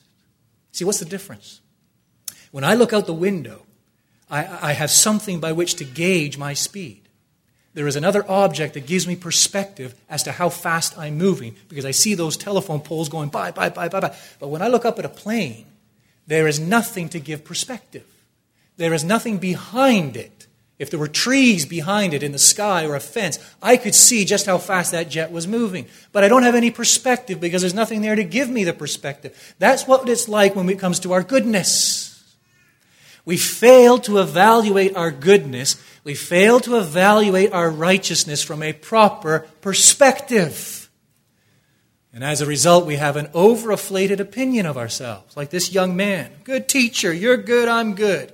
See, 0.73 0.85
what's 0.85 0.99
the 0.99 1.05
difference? 1.05 1.61
When 2.51 2.65
I 2.65 2.75
look 2.75 2.93
out 2.93 3.07
the 3.07 3.15
window, 3.15 3.65
I, 4.31 4.71
I 4.71 4.73
have 4.73 4.91
something 4.91 5.41
by 5.41 5.53
which 5.53 5.77
to 5.77 5.85
gauge 5.85 6.39
my 6.39 6.55
speed. 6.55 7.02
There 7.75 7.87
is 7.87 7.97
another 7.97 8.29
object 8.31 8.75
that 8.75 8.87
gives 8.87 9.07
me 9.07 9.17
perspective 9.17 9.95
as 10.11 10.23
to 10.25 10.33
how 10.33 10.51
fast 10.51 10.99
I'm 10.99 11.17
moving 11.17 11.57
because 11.69 11.87
I 11.87 11.91
see 11.91 12.15
those 12.15 12.37
telephone 12.37 12.81
poles 12.81 13.09
going 13.09 13.31
by, 13.31 13.51
by, 13.51 13.71
by, 13.71 13.89
by, 13.89 14.01
by. 14.01 14.15
But 14.39 14.49
when 14.49 14.61
I 14.61 14.69
look 14.69 14.85
up 14.85 14.99
at 14.99 15.07
a 15.07 15.09
plane, 15.09 15.65
there 16.27 16.47
is 16.47 16.61
nothing 16.61 17.09
to 17.11 17.21
give 17.21 17.45
perspective. 17.45 18.05
There 18.77 18.93
is 18.93 19.05
nothing 19.05 19.39
behind 19.39 20.17
it. 20.17 20.47
If 20.79 20.91
there 20.91 20.99
were 20.99 21.09
trees 21.09 21.65
behind 21.65 22.13
it 22.13 22.23
in 22.23 22.33
the 22.33 22.39
sky 22.39 22.85
or 22.85 22.97
a 22.97 23.01
fence, 23.01 23.39
I 23.63 23.77
could 23.77 23.95
see 23.95 24.25
just 24.25 24.47
how 24.47 24.59
fast 24.59 24.93
that 24.93 25.09
jet 25.09 25.31
was 25.31 25.47
moving. 25.47 25.87
But 26.11 26.25
I 26.25 26.29
don't 26.29 26.43
have 26.43 26.57
any 26.57 26.71
perspective 26.71 27.41
because 27.41 27.63
there's 27.63 27.73
nothing 27.73 28.03
there 28.03 28.17
to 28.17 28.25
give 28.25 28.51
me 28.51 28.65
the 28.65 28.73
perspective. 28.73 29.55
That's 29.59 29.87
what 29.87 30.09
it's 30.09 30.29
like 30.29 30.57
when 30.57 30.69
it 30.69 30.81
comes 30.81 30.99
to 31.01 31.13
our 31.13 31.23
goodness. 31.23 32.13
We 33.25 33.37
fail 33.37 33.99
to 34.01 34.19
evaluate 34.19 34.97
our 34.97 35.13
goodness. 35.13 35.81
We 36.05 36.15
fail 36.15 36.61
to 36.61 36.79
evaluate 36.79 37.53
our 37.53 37.71
righteousness 37.71 38.43
from 38.43 38.63
a 38.63 38.73
proper 38.73 39.47
perspective. 39.61 40.91
And 42.13 42.25
as 42.25 42.41
a 42.41 42.47
result, 42.47 42.87
we 42.87 42.97
have 42.97 43.17
an 43.17 43.29
overinflated 43.29 44.21
opinion 44.21 44.67
of 44.67 44.77
ourselves, 44.77 45.37
like 45.37 45.51
this 45.51 45.73
young 45.73 45.97
man. 45.97 46.31
Good 46.45 46.69
teacher, 46.69 47.13
you're 47.13 47.37
good, 47.37 47.69
I'm 47.69 47.95
good. 47.95 48.33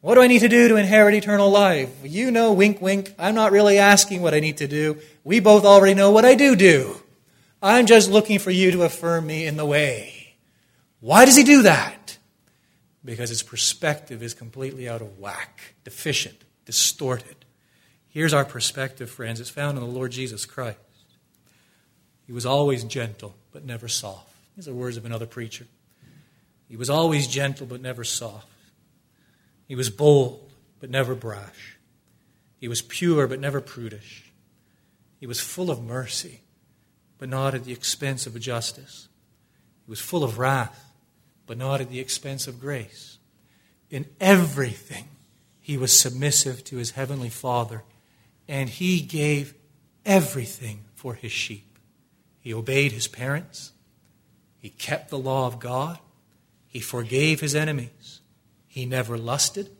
What 0.00 0.16
do 0.16 0.22
I 0.22 0.26
need 0.26 0.40
to 0.40 0.48
do 0.48 0.68
to 0.68 0.76
inherit 0.76 1.14
eternal 1.14 1.50
life? 1.50 1.90
You 2.02 2.30
know, 2.30 2.52
wink, 2.52 2.82
wink. 2.82 3.14
I'm 3.18 3.34
not 3.34 3.52
really 3.52 3.78
asking 3.78 4.20
what 4.20 4.34
I 4.34 4.40
need 4.40 4.58
to 4.58 4.68
do. 4.68 4.98
We 5.22 5.40
both 5.40 5.64
already 5.64 5.94
know 5.94 6.10
what 6.10 6.26
I 6.26 6.34
do 6.34 6.54
do. 6.54 6.96
I'm 7.62 7.86
just 7.86 8.10
looking 8.10 8.38
for 8.38 8.50
you 8.50 8.70
to 8.72 8.82
affirm 8.82 9.26
me 9.26 9.46
in 9.46 9.56
the 9.56 9.64
way. 9.64 10.34
Why 11.00 11.24
does 11.24 11.36
he 11.36 11.44
do 11.44 11.62
that? 11.62 12.04
because 13.04 13.28
his 13.28 13.42
perspective 13.42 14.22
is 14.22 14.34
completely 14.34 14.88
out 14.88 15.02
of 15.02 15.18
whack, 15.18 15.74
deficient, 15.84 16.43
distorted. 16.64 17.36
Here's 18.08 18.32
our 18.32 18.44
perspective, 18.44 19.10
friends. 19.10 19.40
It's 19.40 19.50
found 19.50 19.76
in 19.76 19.84
the 19.84 19.90
Lord 19.90 20.12
Jesus 20.12 20.46
Christ. 20.46 20.78
He 22.26 22.32
was 22.32 22.46
always 22.46 22.84
gentle, 22.84 23.34
but 23.52 23.64
never 23.64 23.88
soft. 23.88 24.32
These 24.56 24.68
are 24.68 24.74
words 24.74 24.96
of 24.96 25.04
another 25.04 25.26
preacher. 25.26 25.66
He 26.68 26.76
was 26.76 26.88
always 26.88 27.26
gentle, 27.26 27.66
but 27.66 27.82
never 27.82 28.04
soft. 28.04 28.48
He 29.66 29.74
was 29.74 29.90
bold, 29.90 30.50
but 30.80 30.90
never 30.90 31.14
brash. 31.14 31.76
He 32.58 32.68
was 32.68 32.82
pure, 32.82 33.26
but 33.26 33.40
never 33.40 33.60
prudish. 33.60 34.32
He 35.20 35.26
was 35.26 35.40
full 35.40 35.70
of 35.70 35.82
mercy, 35.82 36.40
but 37.18 37.28
not 37.28 37.54
at 37.54 37.64
the 37.64 37.72
expense 37.72 38.26
of 38.26 38.38
justice. 38.38 39.08
He 39.84 39.90
was 39.90 40.00
full 40.00 40.24
of 40.24 40.38
wrath, 40.38 40.92
but 41.46 41.58
not 41.58 41.80
at 41.80 41.90
the 41.90 42.00
expense 42.00 42.46
of 42.46 42.60
grace. 42.60 43.18
In 43.90 44.06
everything, 44.20 45.08
he 45.64 45.78
was 45.78 45.98
submissive 45.98 46.62
to 46.62 46.76
his 46.76 46.90
heavenly 46.90 47.30
Father, 47.30 47.84
and 48.46 48.68
he 48.68 49.00
gave 49.00 49.54
everything 50.04 50.84
for 50.94 51.14
his 51.14 51.32
sheep. 51.32 51.78
He 52.38 52.52
obeyed 52.52 52.92
his 52.92 53.08
parents, 53.08 53.72
he 54.58 54.68
kept 54.68 55.08
the 55.08 55.16
law 55.16 55.46
of 55.46 55.60
God, 55.60 55.98
he 56.66 56.80
forgave 56.80 57.40
his 57.40 57.54
enemies, 57.54 58.20
he 58.66 58.84
never 58.84 59.16
lusted, 59.16 59.70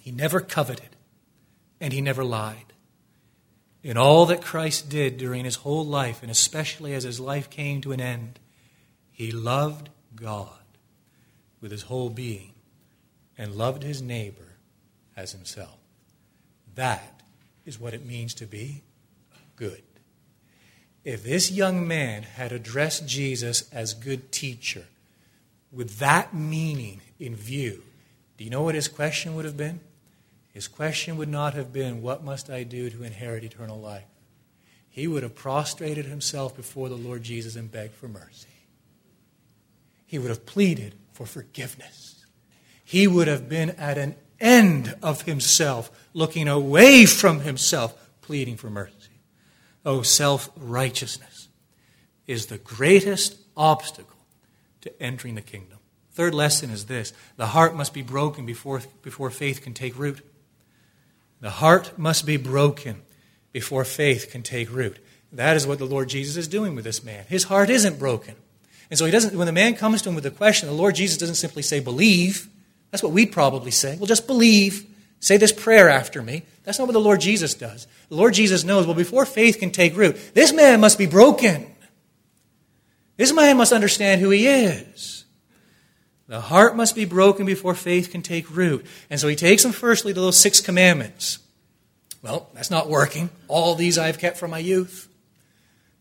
he 0.00 0.10
never 0.10 0.40
coveted, 0.40 0.96
and 1.78 1.92
he 1.92 2.00
never 2.00 2.24
lied. 2.24 2.72
In 3.82 3.98
all 3.98 4.24
that 4.24 4.40
Christ 4.40 4.88
did 4.88 5.18
during 5.18 5.44
his 5.44 5.56
whole 5.56 5.84
life, 5.84 6.22
and 6.22 6.30
especially 6.30 6.94
as 6.94 7.04
his 7.04 7.20
life 7.20 7.50
came 7.50 7.82
to 7.82 7.92
an 7.92 8.00
end, 8.00 8.40
he 9.10 9.32
loved 9.32 9.90
God 10.16 10.48
with 11.60 11.72
his 11.72 11.82
whole 11.82 12.08
being 12.08 12.54
and 13.36 13.54
loved 13.54 13.82
his 13.82 14.00
neighbor 14.00 14.47
as 15.18 15.32
himself. 15.32 15.76
That 16.76 17.22
is 17.66 17.80
what 17.80 17.92
it 17.92 18.06
means 18.06 18.32
to 18.34 18.46
be 18.46 18.82
good. 19.56 19.82
If 21.04 21.24
this 21.24 21.50
young 21.50 21.88
man 21.88 22.22
had 22.22 22.52
addressed 22.52 23.06
Jesus 23.06 23.68
as 23.72 23.94
good 23.94 24.30
teacher 24.30 24.84
with 25.72 25.98
that 25.98 26.32
meaning 26.32 27.00
in 27.18 27.34
view, 27.34 27.82
do 28.36 28.44
you 28.44 28.50
know 28.50 28.62
what 28.62 28.76
his 28.76 28.88
question 28.88 29.34
would 29.34 29.44
have 29.44 29.56
been? 29.56 29.80
His 30.52 30.68
question 30.68 31.16
would 31.16 31.28
not 31.28 31.54
have 31.54 31.72
been, 31.72 32.00
What 32.00 32.24
must 32.24 32.48
I 32.48 32.62
do 32.62 32.88
to 32.90 33.02
inherit 33.02 33.44
eternal 33.44 33.80
life? 33.80 34.04
He 34.88 35.06
would 35.06 35.22
have 35.22 35.34
prostrated 35.34 36.06
himself 36.06 36.56
before 36.56 36.88
the 36.88 36.96
Lord 36.96 37.22
Jesus 37.22 37.56
and 37.56 37.70
begged 37.70 37.94
for 37.94 38.08
mercy. 38.08 38.48
He 40.06 40.18
would 40.18 40.30
have 40.30 40.46
pleaded 40.46 40.94
for 41.12 41.26
forgiveness. 41.26 42.24
He 42.84 43.06
would 43.06 43.28
have 43.28 43.48
been 43.48 43.70
at 43.70 43.98
an 43.98 44.16
end 44.40 44.94
of 45.02 45.22
himself, 45.22 45.90
looking 46.14 46.48
away 46.48 47.06
from 47.06 47.40
himself, 47.40 47.94
pleading 48.20 48.56
for 48.56 48.70
mercy. 48.70 48.94
Oh, 49.84 50.02
self 50.02 50.50
righteousness 50.56 51.48
is 52.26 52.46
the 52.46 52.58
greatest 52.58 53.36
obstacle 53.56 54.18
to 54.82 55.02
entering 55.02 55.34
the 55.34 55.42
kingdom. 55.42 55.78
Third 56.12 56.34
lesson 56.34 56.70
is 56.70 56.86
this 56.86 57.12
the 57.36 57.46
heart 57.46 57.74
must 57.74 57.94
be 57.94 58.02
broken 58.02 58.44
before, 58.44 58.82
before 59.02 59.30
faith 59.30 59.62
can 59.62 59.74
take 59.74 59.98
root. 59.98 60.20
The 61.40 61.50
heart 61.50 61.98
must 61.98 62.26
be 62.26 62.36
broken 62.36 63.02
before 63.52 63.84
faith 63.84 64.30
can 64.30 64.42
take 64.42 64.70
root. 64.72 64.98
That 65.32 65.56
is 65.56 65.66
what 65.66 65.78
the 65.78 65.84
Lord 65.84 66.08
Jesus 66.08 66.36
is 66.36 66.48
doing 66.48 66.74
with 66.74 66.84
this 66.84 67.04
man. 67.04 67.24
His 67.28 67.44
heart 67.44 67.70
isn't 67.70 67.98
broken. 67.98 68.34
And 68.90 68.98
so 68.98 69.04
he 69.04 69.10
doesn't, 69.10 69.36
when 69.36 69.46
the 69.46 69.52
man 69.52 69.74
comes 69.74 70.02
to 70.02 70.08
him 70.08 70.14
with 70.14 70.26
a 70.26 70.30
question, 70.30 70.68
the 70.68 70.74
Lord 70.74 70.94
Jesus 70.94 71.18
doesn't 71.18 71.34
simply 71.34 71.62
say, 71.62 71.80
believe. 71.80 72.48
That's 72.90 73.02
what 73.02 73.12
we'd 73.12 73.32
probably 73.32 73.70
say. 73.70 73.96
Well, 73.96 74.06
just 74.06 74.26
believe. 74.26 74.86
Say 75.20 75.36
this 75.36 75.52
prayer 75.52 75.88
after 75.88 76.22
me. 76.22 76.44
That's 76.62 76.78
not 76.78 76.86
what 76.86 76.92
the 76.92 77.00
Lord 77.00 77.20
Jesus 77.20 77.54
does. 77.54 77.86
The 78.08 78.14
Lord 78.14 78.34
Jesus 78.34 78.62
knows, 78.62 78.86
well, 78.86 78.94
before 78.94 79.26
faith 79.26 79.58
can 79.58 79.70
take 79.70 79.96
root, 79.96 80.16
this 80.34 80.52
man 80.52 80.80
must 80.80 80.96
be 80.96 81.06
broken. 81.06 81.66
This 83.16 83.32
man 83.32 83.56
must 83.56 83.72
understand 83.72 84.20
who 84.20 84.30
he 84.30 84.46
is. 84.46 85.24
The 86.28 86.40
heart 86.40 86.76
must 86.76 86.94
be 86.94 87.04
broken 87.04 87.46
before 87.46 87.74
faith 87.74 88.12
can 88.12 88.22
take 88.22 88.54
root. 88.54 88.86
And 89.10 89.18
so 89.18 89.28
he 89.28 89.34
takes 89.34 89.64
him 89.64 89.72
firstly 89.72 90.14
to 90.14 90.20
those 90.20 90.38
six 90.38 90.60
commandments. 90.60 91.40
Well, 92.22 92.48
that's 92.54 92.70
not 92.70 92.88
working. 92.88 93.30
All 93.48 93.74
these 93.74 93.98
I've 93.98 94.18
kept 94.18 94.36
from 94.36 94.50
my 94.50 94.58
youth. 94.58 95.08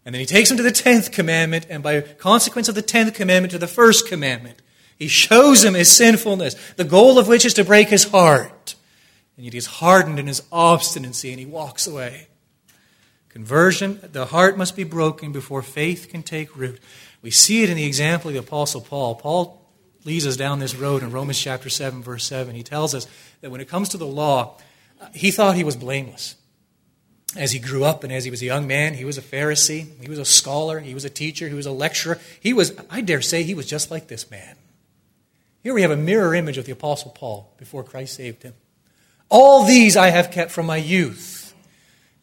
And 0.05 0.13
then 0.13 0.19
he 0.19 0.25
takes 0.25 0.51
him 0.51 0.57
to 0.57 0.63
the 0.63 0.71
tenth 0.71 1.11
commandment, 1.11 1.65
and 1.69 1.81
by 1.81 2.01
consequence 2.01 2.69
of 2.69 2.75
the 2.75 2.81
tenth 2.81 3.13
commandment, 3.13 3.51
to 3.51 3.57
the 3.57 3.67
first 3.67 4.07
commandment. 4.07 4.61
He 4.97 5.07
shows 5.07 5.63
him 5.63 5.75
his 5.75 5.91
sinfulness, 5.91 6.55
the 6.75 6.83
goal 6.83 7.19
of 7.19 7.27
which 7.27 7.45
is 7.45 7.53
to 7.55 7.63
break 7.63 7.89
his 7.89 8.05
heart. 8.05 8.75
And 9.35 9.45
yet 9.45 9.53
he's 9.53 9.67
hardened 9.67 10.17
in 10.17 10.27
his 10.27 10.41
obstinacy, 10.51 11.29
and 11.29 11.39
he 11.39 11.45
walks 11.45 11.85
away. 11.85 12.27
Conversion, 13.29 13.99
the 14.11 14.25
heart 14.25 14.57
must 14.57 14.75
be 14.75 14.83
broken 14.83 15.31
before 15.31 15.61
faith 15.61 16.07
can 16.09 16.23
take 16.23 16.57
root. 16.57 16.79
We 17.21 17.29
see 17.29 17.61
it 17.61 17.69
in 17.69 17.77
the 17.77 17.85
example 17.85 18.29
of 18.29 18.33
the 18.33 18.39
Apostle 18.39 18.81
Paul. 18.81 19.13
Paul 19.15 19.61
leads 20.05 20.25
us 20.25 20.37
down 20.37 20.57
this 20.57 20.75
road 20.75 21.03
in 21.03 21.11
Romans 21.11 21.39
chapter 21.39 21.69
7, 21.69 22.01
verse 22.01 22.23
7. 22.25 22.55
He 22.55 22.63
tells 22.63 22.95
us 22.95 23.05
that 23.41 23.51
when 23.51 23.61
it 23.61 23.67
comes 23.67 23.89
to 23.89 23.97
the 23.97 24.07
law, 24.07 24.57
uh, 24.99 25.07
he 25.13 25.29
thought 25.29 25.55
he 25.55 25.63
was 25.63 25.75
blameless. 25.75 26.35
As 27.35 27.51
he 27.51 27.59
grew 27.59 27.83
up 27.83 28.03
and 28.03 28.11
as 28.11 28.23
he 28.23 28.31
was 28.31 28.41
a 28.41 28.45
young 28.45 28.65
man, 28.65 28.95
he 28.95 29.05
was 29.05 29.17
a 29.17 29.21
Pharisee, 29.21 30.01
he 30.01 30.09
was 30.09 30.17
a 30.17 30.25
scholar, 30.25 30.79
he 30.79 30.95
was 30.95 31.05
a 31.05 31.09
teacher, 31.09 31.47
he 31.47 31.53
was 31.53 31.65
a 31.65 31.71
lecturer. 31.71 32.19
He 32.39 32.53
was, 32.53 32.73
I 32.89 33.01
dare 33.01 33.21
say, 33.21 33.43
he 33.43 33.53
was 33.53 33.67
just 33.67 33.91
like 33.91 34.07
this 34.07 34.31
man. 34.31 34.55
Here 35.67 35.73
we 35.73 35.81
have 35.81 35.91
a 35.91 35.97
mirror 35.97 36.33
image 36.33 36.57
of 36.57 36.63
the 36.63 36.71
Apostle 36.71 37.11
Paul 37.11 37.53
before 37.57 37.83
Christ 37.83 38.15
saved 38.15 38.41
him. 38.41 38.53
All 39.27 39.65
these 39.65 39.97
I 39.97 40.11
have 40.11 40.31
kept 40.31 40.49
from 40.49 40.65
my 40.65 40.77
youth. 40.77 41.53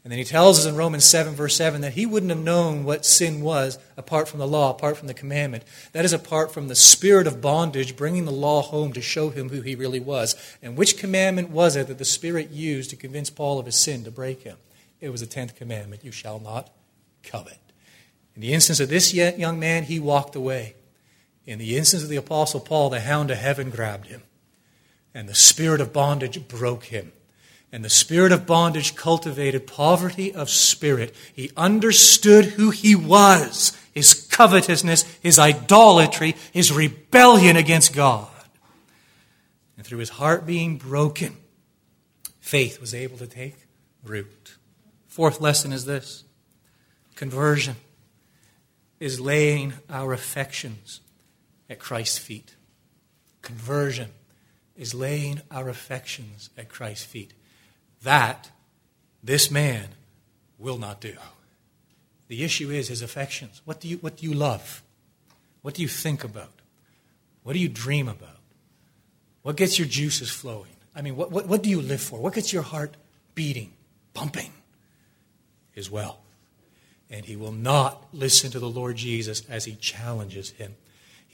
And 0.03 0.11
then 0.11 0.19
he 0.19 0.25
tells 0.25 0.59
us 0.59 0.65
in 0.65 0.77
Romans 0.77 1.05
7, 1.05 1.35
verse 1.35 1.55
7, 1.55 1.83
that 1.83 1.93
he 1.93 2.07
wouldn't 2.07 2.31
have 2.31 2.43
known 2.43 2.85
what 2.85 3.05
sin 3.05 3.43
was 3.43 3.79
apart 3.99 4.29
from 4.29 4.39
the 4.39 4.49
law, 4.49 4.71
apart 4.71 4.97
from 4.97 5.09
the 5.09 5.13
commandment. 5.13 5.65
That 5.93 6.07
is 6.07 6.15
apart 6.15 6.55
from 6.55 6.69
the 6.69 6.75
spirit 6.75 7.27
of 7.27 7.43
bondage 7.43 7.97
bringing 7.97 8.25
the 8.25 8.33
law 8.33 8.63
home 8.63 8.95
to 8.95 9.03
show 9.03 9.29
him 9.29 9.51
who 9.51 9.61
he 9.61 9.75
really 9.75 10.01
was. 10.01 10.35
And 10.63 10.75
which 10.75 10.97
commandment 10.97 11.51
was 11.51 11.77
it 11.77 11.89
that 11.89 11.99
the 11.99 12.07
Spirit 12.07 12.49
used 12.49 12.89
to 12.89 12.97
convince 12.97 13.29
Paul 13.29 13.59
of 13.59 13.67
his 13.67 13.79
sin 13.79 14.05
to 14.05 14.11
break 14.11 14.45
him? 14.45 14.57
It 15.03 15.11
was 15.11 15.21
the 15.21 15.27
tenth 15.27 15.55
commandment 15.55 16.03
you 16.03 16.13
shall 16.13 16.41
not 16.41 16.71
covet. 17.23 17.59
In 18.35 18.41
the 18.41 18.55
instance 18.55 18.81
of 18.81 18.89
this 18.89 19.13
young 19.13 19.61
man, 19.61 19.83
he 19.83 20.01
walked 20.01 20.35
away. 20.35 20.77
In 21.47 21.59
the 21.59 21.77
instance 21.77 22.03
of 22.03 22.09
the 22.09 22.17
Apostle 22.17 22.61
Paul, 22.61 22.91
the 22.91 23.01
hound 23.01 23.31
of 23.31 23.39
heaven 23.39 23.71
grabbed 23.71 24.07
him, 24.07 24.23
and 25.13 25.29
the 25.29 25.35
spirit 25.35 25.81
of 25.81 25.93
bondage 25.93 26.49
broke 26.49 26.85
him. 26.85 27.13
And 27.71 27.85
the 27.85 27.91
spirit 27.91 28.31
of 28.31 28.47
bondage 28.47 28.95
cultivated 28.95 29.67
poverty 29.67 30.33
of 30.33 30.49
spirit. 30.49 31.13
He 31.35 31.51
understood 31.57 32.45
who 32.45 32.71
he 32.71 32.95
was 32.95 33.77
his 33.95 34.13
covetousness, 34.13 35.03
his 35.23 35.39
idolatry, 35.39 36.35
his 36.53 36.73
rebellion 36.73 37.57
against 37.57 37.95
God. 37.95 38.29
And 39.77 39.87
through 39.87 39.99
his 39.99 40.11
heart 40.11 40.45
being 40.45 40.77
broken, 40.77 41.37
faith 42.41 42.81
was 42.81 42.93
able 42.93 43.17
to 43.19 43.27
take 43.27 43.55
root. 44.03 44.57
Fourth 45.07 45.41
lesson 45.41 45.73
is 45.73 45.85
this 45.85 46.25
conversion 47.15 47.77
is 48.99 49.21
laying 49.21 49.75
our 49.89 50.13
affections 50.13 51.01
at 51.75 51.81
Christ's 51.81 52.19
feet. 52.19 52.55
Conversion 53.43 54.11
is 54.77 54.95
laying 54.95 55.43
our 55.51 55.69
affections 55.69 56.51
at 56.57 56.69
Christ's 56.69 57.05
feet. 57.05 57.35
That 58.05 58.53
this 59.25 59.51
man 59.51 59.89
will 60.57 60.79
not 60.79 61.01
do. 61.01 61.17
The 62.29 62.45
issue 62.45 62.71
is 62.71 62.87
his 62.89 63.03
affections. 63.03 63.61
What 63.65 63.81
do 63.81 63.89
you, 63.89 63.97
what 63.97 64.19
do 64.19 64.27
you 64.27 64.33
love? 64.33 64.85
What 65.63 65.75
do 65.75 65.83
you 65.83 65.89
think 65.89 66.23
about? 66.23 66.53
What 67.43 67.55
do 67.55 67.59
you 67.59 67.69
dream 67.69 68.07
about? 68.07 68.39
What 69.43 69.57
gets 69.57 69.77
your 69.77 69.89
juices 69.89 70.31
flowing? 70.31 70.77
I 70.95 71.03
mean, 71.03 71.17
what, 71.17 71.33
what, 71.33 71.49
what 71.49 71.63
do 71.65 71.71
you 71.71 71.83
live 71.83 72.01
for? 72.01 72.21
What 72.21 72.35
gets 72.35 72.53
your 72.53 72.63
heart 72.63 72.97
beating, 73.35 73.73
pumping? 74.15 74.53
His 75.73 75.91
wealth. 75.91 76.19
And 77.11 77.27
he 77.27 77.35
will 77.35 77.53
not 77.53 78.07
listen 78.13 78.53
to 78.53 78.61
the 78.61 78.71
Lord 78.71 78.95
Jesus 78.95 79.43
as 79.51 79.65
he 79.65 79.75
challenges 79.75 80.51
him. 80.51 80.77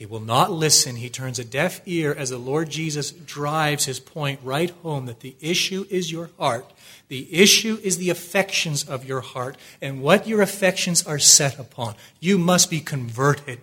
He 0.01 0.07
will 0.07 0.19
not 0.19 0.51
listen. 0.51 0.95
He 0.95 1.11
turns 1.11 1.37
a 1.37 1.43
deaf 1.43 1.79
ear 1.85 2.11
as 2.11 2.31
the 2.31 2.39
Lord 2.39 2.71
Jesus 2.71 3.11
drives 3.11 3.85
his 3.85 3.99
point 3.99 4.39
right 4.41 4.71
home 4.81 5.05
that 5.05 5.19
the 5.19 5.35
issue 5.39 5.85
is 5.91 6.11
your 6.11 6.31
heart. 6.39 6.65
The 7.07 7.31
issue 7.31 7.77
is 7.83 7.99
the 7.99 8.09
affections 8.09 8.83
of 8.83 9.05
your 9.05 9.21
heart 9.21 9.57
and 9.79 10.01
what 10.01 10.25
your 10.25 10.41
affections 10.41 11.05
are 11.05 11.19
set 11.19 11.59
upon. 11.59 11.93
You 12.19 12.39
must 12.39 12.71
be 12.71 12.79
converted. 12.79 13.59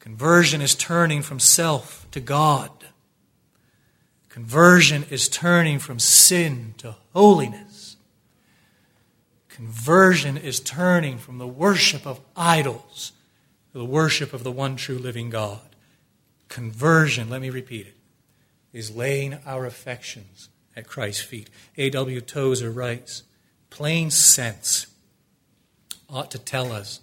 Conversion 0.00 0.60
is 0.60 0.74
turning 0.74 1.22
from 1.22 1.38
self 1.38 2.10
to 2.10 2.18
God. 2.18 2.72
Conversion 4.28 5.04
is 5.10 5.28
turning 5.28 5.78
from 5.78 6.00
sin 6.00 6.74
to 6.78 6.96
holiness. 7.12 7.94
Conversion 9.48 10.36
is 10.36 10.58
turning 10.58 11.18
from 11.18 11.38
the 11.38 11.46
worship 11.46 12.04
of 12.04 12.20
idols 12.34 13.12
the 13.74 13.84
worship 13.84 14.32
of 14.32 14.44
the 14.44 14.52
one 14.52 14.76
true 14.76 14.96
living 14.96 15.28
God. 15.28 15.60
Conversion, 16.48 17.28
let 17.28 17.42
me 17.42 17.50
repeat 17.50 17.88
it, 17.88 17.96
is 18.72 18.94
laying 18.94 19.38
our 19.44 19.66
affections 19.66 20.48
at 20.76 20.86
Christ's 20.86 21.22
feet. 21.22 21.50
A.W. 21.76 22.20
Tozer 22.20 22.70
writes 22.70 23.24
plain 23.70 24.10
sense 24.10 24.86
ought 26.08 26.30
to 26.30 26.38
tell 26.38 26.70
us 26.70 27.00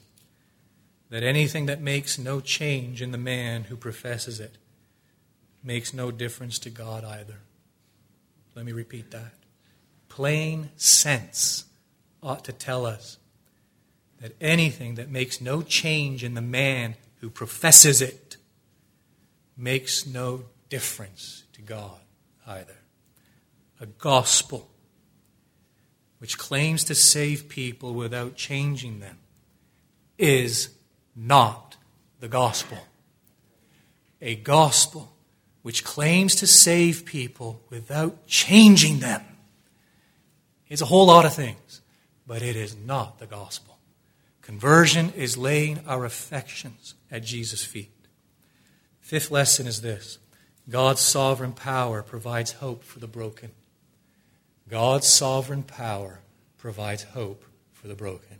that 1.09 1.24
anything 1.24 1.65
that 1.65 1.82
makes 1.82 2.17
no 2.17 2.39
change 2.39 3.01
in 3.01 3.11
the 3.11 3.17
man 3.17 3.65
who 3.65 3.76
professes 3.76 4.39
it 4.39 4.57
makes 5.61 5.93
no 5.93 6.09
difference 6.09 6.57
to 6.59 6.69
God 6.69 7.03
either. 7.03 7.39
Let 8.55 8.65
me 8.65 8.72
repeat 8.72 9.11
that. 9.11 9.34
Plain 10.07 10.69
sense 10.78 11.65
ought 12.24 12.45
to 12.45 12.53
tell 12.53 12.86
us 12.86 13.17
that 14.22 14.36
anything 14.39 14.95
that 14.95 15.09
makes 15.09 15.41
no 15.41 15.61
change 15.61 16.24
in 16.24 16.36
the 16.36 16.41
man 16.41 16.95
who 17.19 17.30
professes 17.30 18.01
it 18.01 18.38
makes 19.57 20.05
no 20.05 20.43
difference 20.69 21.43
to 21.53 21.61
God 21.61 21.99
either. 22.47 22.78
A 23.80 23.86
gospel 23.86 24.69
which 26.19 26.38
claims 26.38 26.84
to 26.84 26.93
save 26.93 27.49
people 27.49 27.95
without 27.95 28.36
changing 28.36 28.99
them 28.99 29.17
is 30.19 30.69
not 31.15 31.78
the 32.19 32.28
gospel. 32.28 32.78
A 34.22 34.36
gospel 34.36 35.11
which 35.63 35.84
claims 35.84 36.36
to 36.36 36.47
save 36.47 37.05
people 37.05 37.61
without 37.72 38.28
changing 38.28 38.99
them 38.99 39.24
is 40.69 40.82
a 40.82 40.86
whole 40.86 41.07
lot 41.07 41.26
of 41.26 41.34
things, 41.34 41.82
but 42.28 42.41
it 42.43 42.55
is 42.55 42.76
not 42.76 43.19
the 43.19 43.26
gospel. 43.26 43.70
Conversion 44.52 45.14
is 45.16 45.38
laying 45.38 45.80
our 45.88 46.04
affections 46.04 46.95
at 47.10 47.24
Jesus' 47.24 47.64
feet. 47.64 47.93
Fifth 48.99 49.32
lesson 49.32 49.66
is 49.66 49.80
this 49.80 50.18
God's 50.70 50.99
sovereign 50.99 51.54
power 51.54 52.04
provides 52.04 52.52
hope 52.52 52.84
for 52.84 52.99
the 52.99 53.08
broken. 53.08 53.52
God's 54.68 55.08
sovereign 55.08 55.64
power 55.64 56.20
provides 56.58 57.04
hope 57.04 57.45
for 57.72 57.88
the 57.88 57.95
broken. 57.95 58.39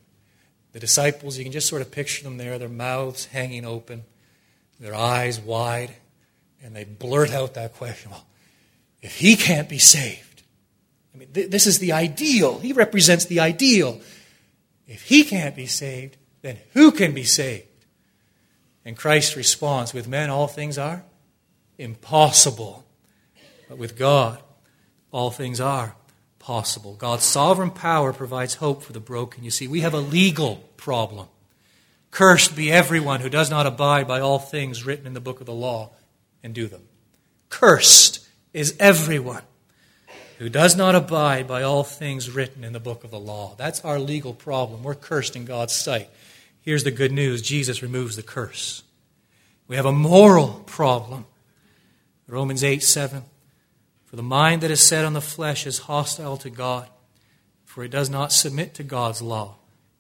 The 0.74 0.82
disciples, 0.82 1.38
you 1.38 1.46
can 1.46 1.54
just 1.54 1.70
sort 1.70 1.82
of 1.82 1.92
picture 1.92 2.26
them 2.26 2.36
there, 2.36 2.60
their 2.60 2.68
mouths 2.68 3.28
hanging 3.28 3.64
open, 3.64 4.04
their 4.82 4.94
eyes 4.94 5.40
wide, 5.40 5.96
and 6.62 6.76
they 6.76 6.84
blurt 6.84 7.32
out 7.32 7.54
that 7.54 7.76
question 7.76 8.12
well, 8.12 8.28
if 9.02 9.16
he 9.16 9.38
can't 9.38 9.70
be 9.70 9.80
saved, 9.80 10.44
I 11.16 11.20
mean, 11.20 11.30
th- 11.32 11.50
this 11.50 11.68
is 11.68 11.80
the 11.80 11.94
ideal. 11.94 12.60
He 12.60 12.74
represents 12.74 13.24
the 13.24 13.40
ideal. 13.40 14.02
If 14.92 15.04
he 15.04 15.24
can't 15.24 15.56
be 15.56 15.68
saved, 15.68 16.18
then 16.42 16.58
who 16.74 16.92
can 16.92 17.14
be 17.14 17.24
saved? 17.24 17.66
And 18.84 18.98
Christ 18.98 19.38
responds 19.38 19.94
with 19.94 20.06
men, 20.06 20.30
all 20.30 20.48
things 20.48 20.78
are 20.78 21.06
impossible. 21.78 22.84
But 23.70 23.78
with 23.78 23.98
God, 23.98 24.42
all 25.10 25.32
things 25.32 25.62
are 25.62 25.96
possible. 26.40 26.96
God's 26.96 27.24
sovereign 27.24 27.72
power 27.72 28.12
provides 28.12 28.56
hope 28.56 28.84
for 28.84 28.92
the 28.92 29.00
broken. 29.00 29.46
You 29.46 29.52
see, 29.52 29.66
we 29.66 29.80
have 29.80 29.94
a 29.94 30.00
legal 30.00 30.58
problem. 30.76 31.28
Cursed 32.10 32.54
be 32.54 32.70
everyone 32.70 33.22
who 33.22 33.30
does 33.30 33.50
not 33.50 33.66
abide 33.66 34.10
by 34.10 34.20
all 34.20 34.40
things 34.40 34.86
written 34.86 35.08
in 35.08 35.14
the 35.14 35.22
book 35.22 35.40
of 35.40 35.46
the 35.46 35.54
law 35.54 35.92
and 36.44 36.54
do 36.54 36.68
them. 36.68 36.84
Cursed 37.48 38.28
is 38.52 38.76
everyone 38.78 39.44
who 40.42 40.50
does 40.50 40.76
not 40.76 40.96
abide 40.96 41.46
by 41.48 41.62
all 41.62 41.84
things 41.84 42.32
written 42.32 42.64
in 42.64 42.74
the 42.74 42.80
book 42.80 43.04
of 43.04 43.12
the 43.12 43.20
law. 43.20 43.54
That's 43.60 43.82
our 43.82 44.00
legal 44.00 44.34
problem. 44.34 44.82
We're 44.82 44.96
cursed 44.96 45.36
in 45.36 45.46
God's 45.46 45.72
sight. 45.72 46.10
Here's 46.62 46.84
the 46.84 46.90
good 46.90 47.12
news 47.12 47.44
Jesus 47.44 47.84
removes 47.84 48.16
the 48.16 48.24
curse. 48.24 48.82
We 49.68 49.76
have 49.76 49.86
a 49.86 49.92
moral 49.92 50.64
problem. 50.66 51.28
Romans 52.26 52.64
8 52.64 52.82
7. 52.82 53.22
For 54.06 54.16
the 54.16 54.24
mind 54.24 54.62
that 54.64 54.72
is 54.72 54.82
set 54.82 55.06
on 55.06 55.14
the 55.14 55.22
flesh 55.22 55.68
is 55.68 55.78
hostile 55.78 56.38
to 56.38 56.50
God, 56.50 56.90
for 57.64 57.84
it 57.84 57.92
does 57.92 58.10
not 58.10 58.32
submit 58.32 58.74
to 58.74 58.84
God's 58.84 59.22
law. 59.22 59.58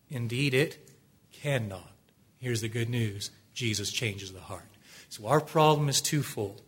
Indeed, 0.10 0.56
it 0.56 0.90
cannot. 1.32 1.94
Here's 2.40 2.62
the 2.62 2.68
good 2.68 2.90
news 2.90 3.30
Jesus 3.54 3.92
changes 3.92 4.34
the 4.34 4.40
heart. 4.40 4.66
So 5.08 5.28
our 5.28 5.40
problem 5.40 5.88
is 5.88 6.02
twofold. 6.02 6.64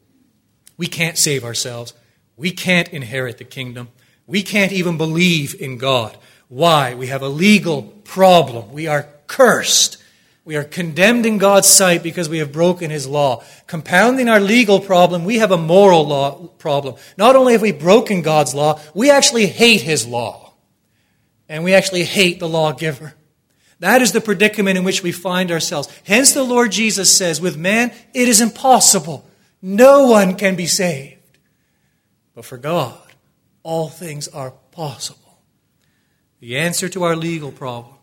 We 0.77 0.85
can't 0.85 1.17
save 1.17 1.43
ourselves, 1.43 1.95
we 2.37 2.51
can't 2.51 2.89
inherit 2.89 3.37
the 3.37 3.43
kingdom, 3.43 3.89
we 4.25 4.41
can't 4.41 4.71
even 4.71 4.97
believe 4.97 5.59
in 5.59 5.77
God. 5.77 6.17
Why? 6.47 6.93
We 6.93 7.07
have 7.07 7.21
a 7.21 7.29
legal 7.29 7.83
problem. 7.83 8.71
We 8.71 8.87
are 8.87 9.07
cursed. 9.27 9.97
We 10.45 10.57
are 10.57 10.63
condemned 10.63 11.25
in 11.25 11.37
God's 11.37 11.67
sight 11.67 12.03
because 12.03 12.27
we 12.27 12.39
have 12.39 12.51
broken 12.51 12.91
His 12.91 13.07
law. 13.07 13.43
Compounding 13.65 14.27
our 14.27 14.39
legal 14.39 14.79
problem, 14.79 15.23
we 15.23 15.37
have 15.37 15.51
a 15.51 15.57
moral 15.57 16.05
law 16.05 16.47
problem. 16.57 16.95
Not 17.17 17.35
only 17.35 17.53
have 17.53 17.61
we 17.61 17.71
broken 17.71 18.21
God's 18.21 18.53
law, 18.53 18.79
we 18.93 19.09
actually 19.09 19.45
hate 19.45 19.81
His 19.81 20.05
law. 20.05 20.53
And 21.47 21.63
we 21.63 21.73
actually 21.73 22.03
hate 22.03 22.39
the 22.39 22.49
lawgiver. 22.49 23.13
That 23.79 24.01
is 24.01 24.11
the 24.11 24.21
predicament 24.21 24.77
in 24.77 24.83
which 24.83 25.03
we 25.03 25.11
find 25.11 25.51
ourselves. 25.51 25.89
Hence, 26.05 26.33
the 26.33 26.43
Lord 26.43 26.71
Jesus 26.71 27.15
says, 27.15 27.41
with 27.41 27.57
man, 27.57 27.91
it 28.13 28.27
is 28.29 28.41
impossible. 28.41 29.25
No 29.61 30.07
one 30.07 30.35
can 30.35 30.55
be 30.55 30.67
saved. 30.67 31.17
But 32.35 32.45
for 32.45 32.57
God, 32.57 33.13
all 33.61 33.89
things 33.89 34.27
are 34.27 34.51
possible. 34.71 35.39
The 36.39 36.57
answer 36.57 36.89
to 36.89 37.03
our 37.03 37.15
legal 37.15 37.51
problem 37.51 37.95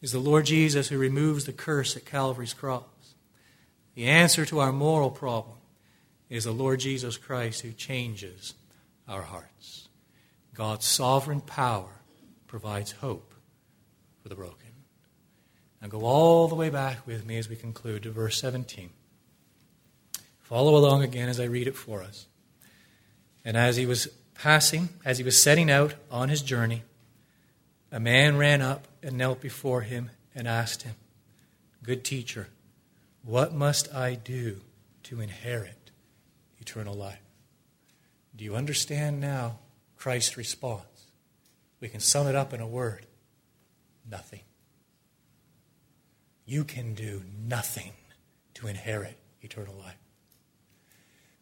is 0.00 0.12
the 0.12 0.18
Lord 0.18 0.46
Jesus 0.46 0.88
who 0.88 0.98
removes 0.98 1.44
the 1.44 1.52
curse 1.52 1.96
at 1.96 2.04
Calvary's 2.04 2.54
cross. 2.54 2.84
The 3.94 4.06
answer 4.06 4.44
to 4.46 4.60
our 4.60 4.72
moral 4.72 5.10
problem 5.10 5.56
is 6.28 6.44
the 6.44 6.52
Lord 6.52 6.80
Jesus 6.80 7.16
Christ 7.16 7.62
who 7.62 7.72
changes 7.72 8.54
our 9.08 9.22
hearts. 9.22 9.88
God's 10.54 10.86
sovereign 10.86 11.40
power 11.40 12.00
provides 12.46 12.92
hope 12.92 13.34
for 14.22 14.28
the 14.28 14.34
broken. 14.34 14.66
Now 15.80 15.88
go 15.88 16.02
all 16.02 16.48
the 16.48 16.54
way 16.54 16.70
back 16.70 17.06
with 17.06 17.26
me 17.26 17.38
as 17.38 17.48
we 17.48 17.56
conclude 17.56 18.02
to 18.04 18.10
verse 18.10 18.40
17. 18.40 18.90
Follow 20.40 20.76
along 20.76 21.02
again 21.02 21.28
as 21.28 21.40
I 21.40 21.44
read 21.44 21.66
it 21.66 21.76
for 21.76 22.02
us. 22.02 22.26
And 23.46 23.56
as 23.56 23.76
he 23.76 23.86
was 23.86 24.08
passing, 24.34 24.88
as 25.04 25.18
he 25.18 25.24
was 25.24 25.40
setting 25.40 25.70
out 25.70 25.94
on 26.10 26.28
his 26.28 26.42
journey, 26.42 26.82
a 27.92 28.00
man 28.00 28.36
ran 28.36 28.60
up 28.60 28.88
and 29.04 29.16
knelt 29.16 29.40
before 29.40 29.82
him 29.82 30.10
and 30.34 30.48
asked 30.48 30.82
him, 30.82 30.96
Good 31.84 32.04
teacher, 32.04 32.48
what 33.22 33.54
must 33.54 33.94
I 33.94 34.16
do 34.16 34.62
to 35.04 35.20
inherit 35.20 35.92
eternal 36.58 36.94
life? 36.94 37.22
Do 38.34 38.44
you 38.44 38.56
understand 38.56 39.20
now 39.20 39.60
Christ's 39.96 40.36
response? 40.36 40.82
We 41.80 41.88
can 41.88 42.00
sum 42.00 42.26
it 42.26 42.34
up 42.34 42.52
in 42.52 42.60
a 42.60 42.66
word 42.66 43.06
nothing. 44.10 44.40
You 46.44 46.64
can 46.64 46.94
do 46.94 47.22
nothing 47.46 47.92
to 48.54 48.66
inherit 48.66 49.16
eternal 49.40 49.74
life. 49.74 50.05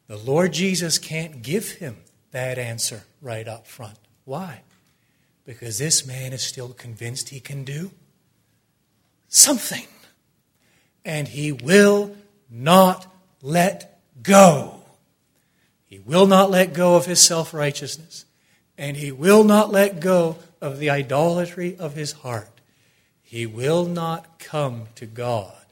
The 0.07 0.17
Lord 0.19 0.53
Jesus 0.53 0.99
can't 0.99 1.43
give 1.43 1.73
him 1.73 1.97
that 2.31 2.59
answer 2.59 3.05
right 3.23 3.47
up 3.47 3.67
front. 3.67 3.99
Why? 4.25 4.63
Because 5.47 5.79
this 5.79 6.07
man 6.07 6.33
is 6.33 6.43
still 6.43 6.71
convinced 6.71 7.29
he 7.29 7.41
can 7.41 7.65
do 7.65 7.91
something. 9.29 9.87
And 11.05 11.29
he 11.29 11.53
will 11.53 12.17
not 12.51 13.07
let 13.43 14.01
go. 14.23 14.81
He 15.87 15.99
will 15.99 16.27
not 16.27 16.51
let 16.51 16.73
go 16.73 16.97
of 16.97 17.07
his 17.07 17.21
self 17.21 17.53
righteousness. 17.53 18.25
And 18.77 18.97
he 18.97 19.13
will 19.13 19.45
not 19.45 19.71
let 19.71 20.01
go 20.01 20.37
of 20.61 20.79
the 20.79 20.91
idolatry 20.91 21.77
of 21.79 21.95
his 21.95 22.13
heart. 22.13 22.61
He 23.23 23.47
will 23.47 23.85
not 23.85 24.39
come 24.39 24.87
to 24.97 25.07
God 25.07 25.65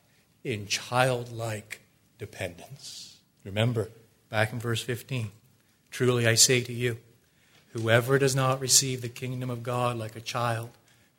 in 0.45 0.67
childlike 0.67 1.81
dependence. 2.19 3.19
Remember, 3.45 3.89
back 4.33 4.51
in 4.51 4.59
verse 4.59 4.83
15 4.83 5.31
Truly 5.91 6.27
I 6.27 6.35
say 6.35 6.63
to 6.63 6.73
you, 6.73 6.97
Whoever 7.75 8.19
does 8.19 8.35
not 8.35 8.61
receive 8.61 9.03
the 9.03 9.09
kingdom 9.09 9.51
of 9.51 9.63
God 9.63 9.97
like 9.99 10.17
a 10.17 10.21
child 10.21 10.71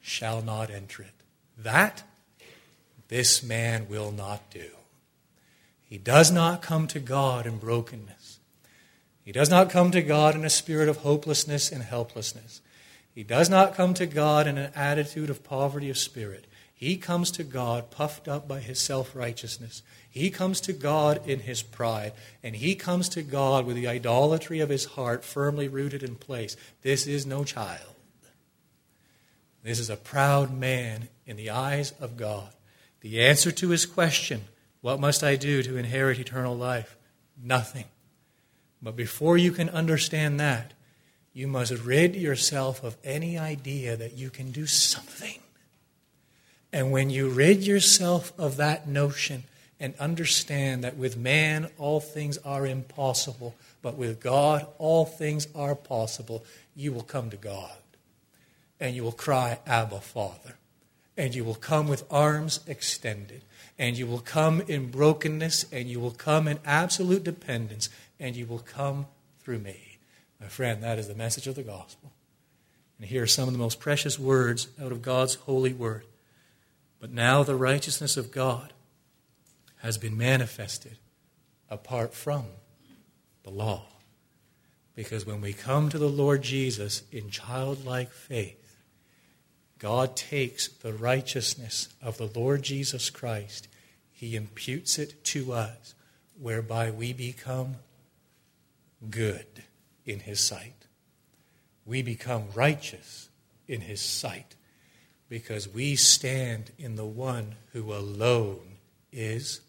shall 0.01 0.41
not 0.41 0.71
enter 0.71 1.03
it. 1.03 1.13
That 1.57 2.03
this 3.07 3.43
man 3.43 3.87
will 3.87 4.11
not 4.11 4.49
do. 4.49 4.71
He 5.87 5.99
does 5.99 6.31
not 6.31 6.63
come 6.63 6.87
to 6.87 6.99
God 6.99 7.45
in 7.45 7.57
brokenness. 7.57 8.39
He 9.23 9.31
does 9.31 9.49
not 9.49 9.69
come 9.69 9.91
to 9.91 10.01
God 10.01 10.33
in 10.33 10.43
a 10.43 10.49
spirit 10.49 10.89
of 10.89 10.97
hopelessness 10.97 11.71
and 11.71 11.83
helplessness. 11.83 12.61
He 13.13 13.23
does 13.23 13.47
not 13.47 13.75
come 13.75 13.93
to 13.93 14.07
God 14.07 14.47
in 14.47 14.57
an 14.57 14.71
attitude 14.75 15.29
of 15.29 15.43
poverty 15.43 15.91
of 15.91 15.99
spirit. 15.99 16.45
He 16.83 16.97
comes 16.97 17.31
to 17.31 17.45
God 17.45 17.91
puffed 17.91 18.27
up 18.27 18.45
by 18.45 18.59
his 18.59 18.77
self 18.77 19.15
righteousness. 19.15 19.83
He 20.09 20.29
comes 20.29 20.59
to 20.59 20.73
God 20.73 21.25
in 21.25 21.39
his 21.39 21.63
pride. 21.63 22.11
And 22.43 22.57
he 22.57 22.75
comes 22.75 23.07
to 23.09 23.23
God 23.23 23.65
with 23.65 23.77
the 23.77 23.87
idolatry 23.87 24.59
of 24.59 24.67
his 24.67 24.83
heart 24.83 25.23
firmly 25.23 25.69
rooted 25.69 26.03
in 26.03 26.15
place. 26.15 26.57
This 26.81 27.07
is 27.07 27.25
no 27.25 27.45
child. 27.45 27.95
This 29.63 29.79
is 29.79 29.89
a 29.89 29.95
proud 29.95 30.53
man 30.53 31.07
in 31.25 31.37
the 31.37 31.51
eyes 31.51 31.93
of 32.01 32.17
God. 32.17 32.49
The 32.99 33.21
answer 33.21 33.51
to 33.51 33.69
his 33.69 33.85
question, 33.85 34.41
What 34.81 34.99
must 34.99 35.23
I 35.23 35.37
do 35.37 35.63
to 35.63 35.77
inherit 35.77 36.19
eternal 36.19 36.57
life? 36.57 36.97
Nothing. 37.41 37.85
But 38.81 38.97
before 38.97 39.37
you 39.37 39.53
can 39.53 39.69
understand 39.69 40.37
that, 40.41 40.73
you 41.31 41.47
must 41.47 41.71
rid 41.85 42.17
yourself 42.17 42.83
of 42.83 42.97
any 43.05 43.37
idea 43.37 43.95
that 43.95 44.17
you 44.17 44.29
can 44.29 44.51
do 44.51 44.65
something. 44.65 45.39
And 46.73 46.91
when 46.91 47.11
you 47.11 47.29
rid 47.29 47.63
yourself 47.63 48.33
of 48.37 48.57
that 48.57 48.87
notion 48.87 49.43
and 49.79 49.93
understand 49.99 50.83
that 50.83 50.97
with 50.97 51.15
man 51.15 51.69
all 51.77 51.99
things 51.99 52.39
are 52.39 52.65
impossible, 52.65 53.53
but 53.83 53.95
with 53.95 54.19
God 54.19 54.65
all 54.79 55.05
things 55.05 55.47
are 55.53 55.75
possible, 55.75 56.43
you 56.75 56.91
will 56.91 57.03
come 57.03 57.29
to 57.29 57.37
God. 57.37 57.71
And 58.79 58.95
you 58.95 59.03
will 59.03 59.11
cry, 59.11 59.59
Abba, 59.67 60.01
Father. 60.01 60.55
And 61.15 61.35
you 61.35 61.43
will 61.43 61.55
come 61.55 61.87
with 61.87 62.11
arms 62.11 62.59
extended. 62.65 63.43
And 63.77 63.95
you 63.95 64.07
will 64.07 64.19
come 64.19 64.61
in 64.61 64.89
brokenness. 64.89 65.67
And 65.71 65.87
you 65.87 65.99
will 65.99 66.11
come 66.11 66.47
in 66.47 66.59
absolute 66.65 67.23
dependence. 67.23 67.87
And 68.19 68.35
you 68.35 68.47
will 68.47 68.59
come 68.59 69.05
through 69.41 69.59
me. 69.59 69.99
My 70.41 70.47
friend, 70.47 70.81
that 70.81 70.97
is 70.97 71.07
the 71.07 71.13
message 71.13 71.45
of 71.45 71.53
the 71.55 71.63
gospel. 71.63 72.11
And 72.97 73.07
here 73.07 73.23
are 73.23 73.27
some 73.27 73.47
of 73.47 73.53
the 73.53 73.59
most 73.59 73.79
precious 73.79 74.17
words 74.17 74.69
out 74.81 74.91
of 74.91 75.03
God's 75.03 75.35
holy 75.35 75.71
word. 75.71 76.05
But 77.03 77.11
now 77.11 77.43
the 77.43 77.57
righteousness 77.57 78.15
of 78.15 78.31
God 78.31 78.71
has 79.79 79.97
been 79.97 80.15
manifested 80.17 80.99
apart 81.69 82.13
from 82.13 82.45
the 83.43 83.49
law. 83.49 83.87
Because 84.95 85.25
when 85.25 85.41
we 85.41 85.51
come 85.51 85.89
to 85.89 85.97
the 85.97 86.07
Lord 86.07 86.43
Jesus 86.43 87.03
in 87.11 87.29
childlike 87.29 88.13
faith, 88.13 88.77
God 89.79 90.15
takes 90.15 90.69
the 90.69 90.93
righteousness 90.93 91.89
of 92.01 92.17
the 92.17 92.31
Lord 92.33 92.63
Jesus 92.63 93.09
Christ, 93.09 93.67
He 94.09 94.37
imputes 94.37 94.97
it 94.97 95.25
to 95.25 95.51
us, 95.51 95.95
whereby 96.39 96.89
we 96.89 97.11
become 97.11 97.75
good 99.09 99.63
in 100.05 100.21
His 100.21 100.39
sight. 100.39 100.87
We 101.85 102.01
become 102.01 102.45
righteous 102.55 103.27
in 103.67 103.81
His 103.81 103.99
sight 103.99 104.55
because 105.29 105.67
we 105.67 105.95
stand 105.95 106.71
in 106.77 106.95
the 106.95 107.05
one 107.05 107.55
who 107.71 107.93
alone 107.93 108.77
is 109.11 109.61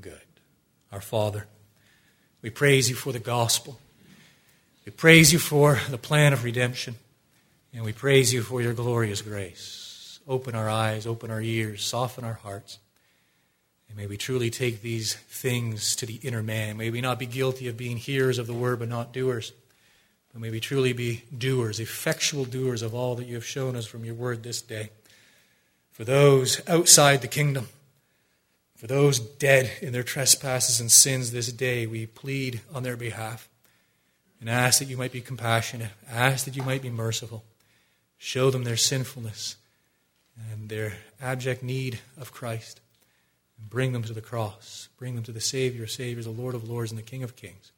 good. 0.00 0.20
Our 0.90 1.00
Father, 1.00 1.46
we 2.42 2.50
praise 2.50 2.88
you 2.88 2.96
for 2.96 3.12
the 3.12 3.18
gospel. 3.18 3.80
We 4.84 4.92
praise 4.92 5.32
you 5.32 5.38
for 5.38 5.78
the 5.88 5.98
plan 5.98 6.32
of 6.32 6.44
redemption. 6.44 6.96
And 7.72 7.84
we 7.84 7.92
praise 7.92 8.32
you 8.32 8.42
for 8.42 8.60
your 8.60 8.74
glorious 8.74 9.22
grace. 9.22 10.20
Open 10.28 10.54
our 10.54 10.68
eyes, 10.68 11.06
open 11.06 11.30
our 11.30 11.40
ears, 11.40 11.84
soften 11.84 12.24
our 12.24 12.34
hearts. 12.34 12.78
And 13.88 13.96
may 13.96 14.06
we 14.06 14.16
truly 14.16 14.50
take 14.50 14.82
these 14.82 15.14
things 15.14 15.96
to 15.96 16.06
the 16.06 16.16
inner 16.16 16.42
man. 16.42 16.76
May 16.76 16.90
we 16.90 17.00
not 17.00 17.18
be 17.18 17.26
guilty 17.26 17.68
of 17.68 17.76
being 17.76 17.96
hearers 17.96 18.38
of 18.38 18.46
the 18.46 18.54
word 18.54 18.78
but 18.78 18.88
not 18.88 19.12
doers. 19.12 19.52
But 20.32 20.40
may 20.40 20.50
we 20.50 20.60
truly 20.60 20.92
be 20.92 21.24
doers, 21.36 21.78
effectual 21.78 22.44
doers 22.44 22.82
of 22.82 22.94
all 22.94 23.14
that 23.16 23.26
you 23.26 23.34
have 23.34 23.44
shown 23.44 23.76
us 23.76 23.86
from 23.86 24.04
your 24.04 24.14
word 24.14 24.42
this 24.42 24.62
day. 24.62 24.90
For 25.90 26.04
those 26.04 26.66
outside 26.68 27.20
the 27.20 27.28
kingdom, 27.28 27.68
for 28.76 28.86
those 28.86 29.20
dead 29.20 29.70
in 29.80 29.92
their 29.92 30.02
trespasses 30.02 30.80
and 30.80 30.90
sins 30.90 31.30
this 31.30 31.52
day, 31.52 31.86
we 31.86 32.06
plead 32.06 32.62
on 32.74 32.82
their 32.82 32.96
behalf 32.96 33.48
and 34.40 34.50
ask 34.50 34.80
that 34.80 34.88
you 34.88 34.96
might 34.96 35.12
be 35.12 35.20
compassionate, 35.20 35.90
ask 36.10 36.46
that 36.46 36.56
you 36.56 36.62
might 36.62 36.82
be 36.82 36.90
merciful. 36.90 37.44
Show 38.18 38.50
them 38.50 38.64
their 38.64 38.76
sinfulness 38.76 39.56
and 40.50 40.68
their 40.68 40.94
abject 41.20 41.62
need 41.62 42.00
of 42.16 42.32
Christ. 42.32 42.80
And 43.58 43.68
bring 43.68 43.92
them 43.92 44.02
to 44.04 44.12
the 44.12 44.20
cross. 44.20 44.88
Bring 44.96 45.14
them 45.14 45.24
to 45.24 45.32
the 45.32 45.40
Savior, 45.40 45.86
Savior, 45.86 46.22
the 46.22 46.30
Lord 46.30 46.54
of 46.54 46.68
Lords, 46.68 46.90
and 46.90 46.98
the 46.98 47.04
King 47.04 47.22
of 47.22 47.36
Kings. 47.36 47.70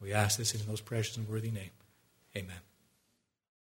We 0.00 0.12
ask 0.12 0.38
this 0.38 0.54
in 0.54 0.66
most 0.68 0.84
precious 0.84 1.16
and 1.16 1.28
worthy 1.28 1.50
name. 1.50 1.70
Amen. 2.36 2.67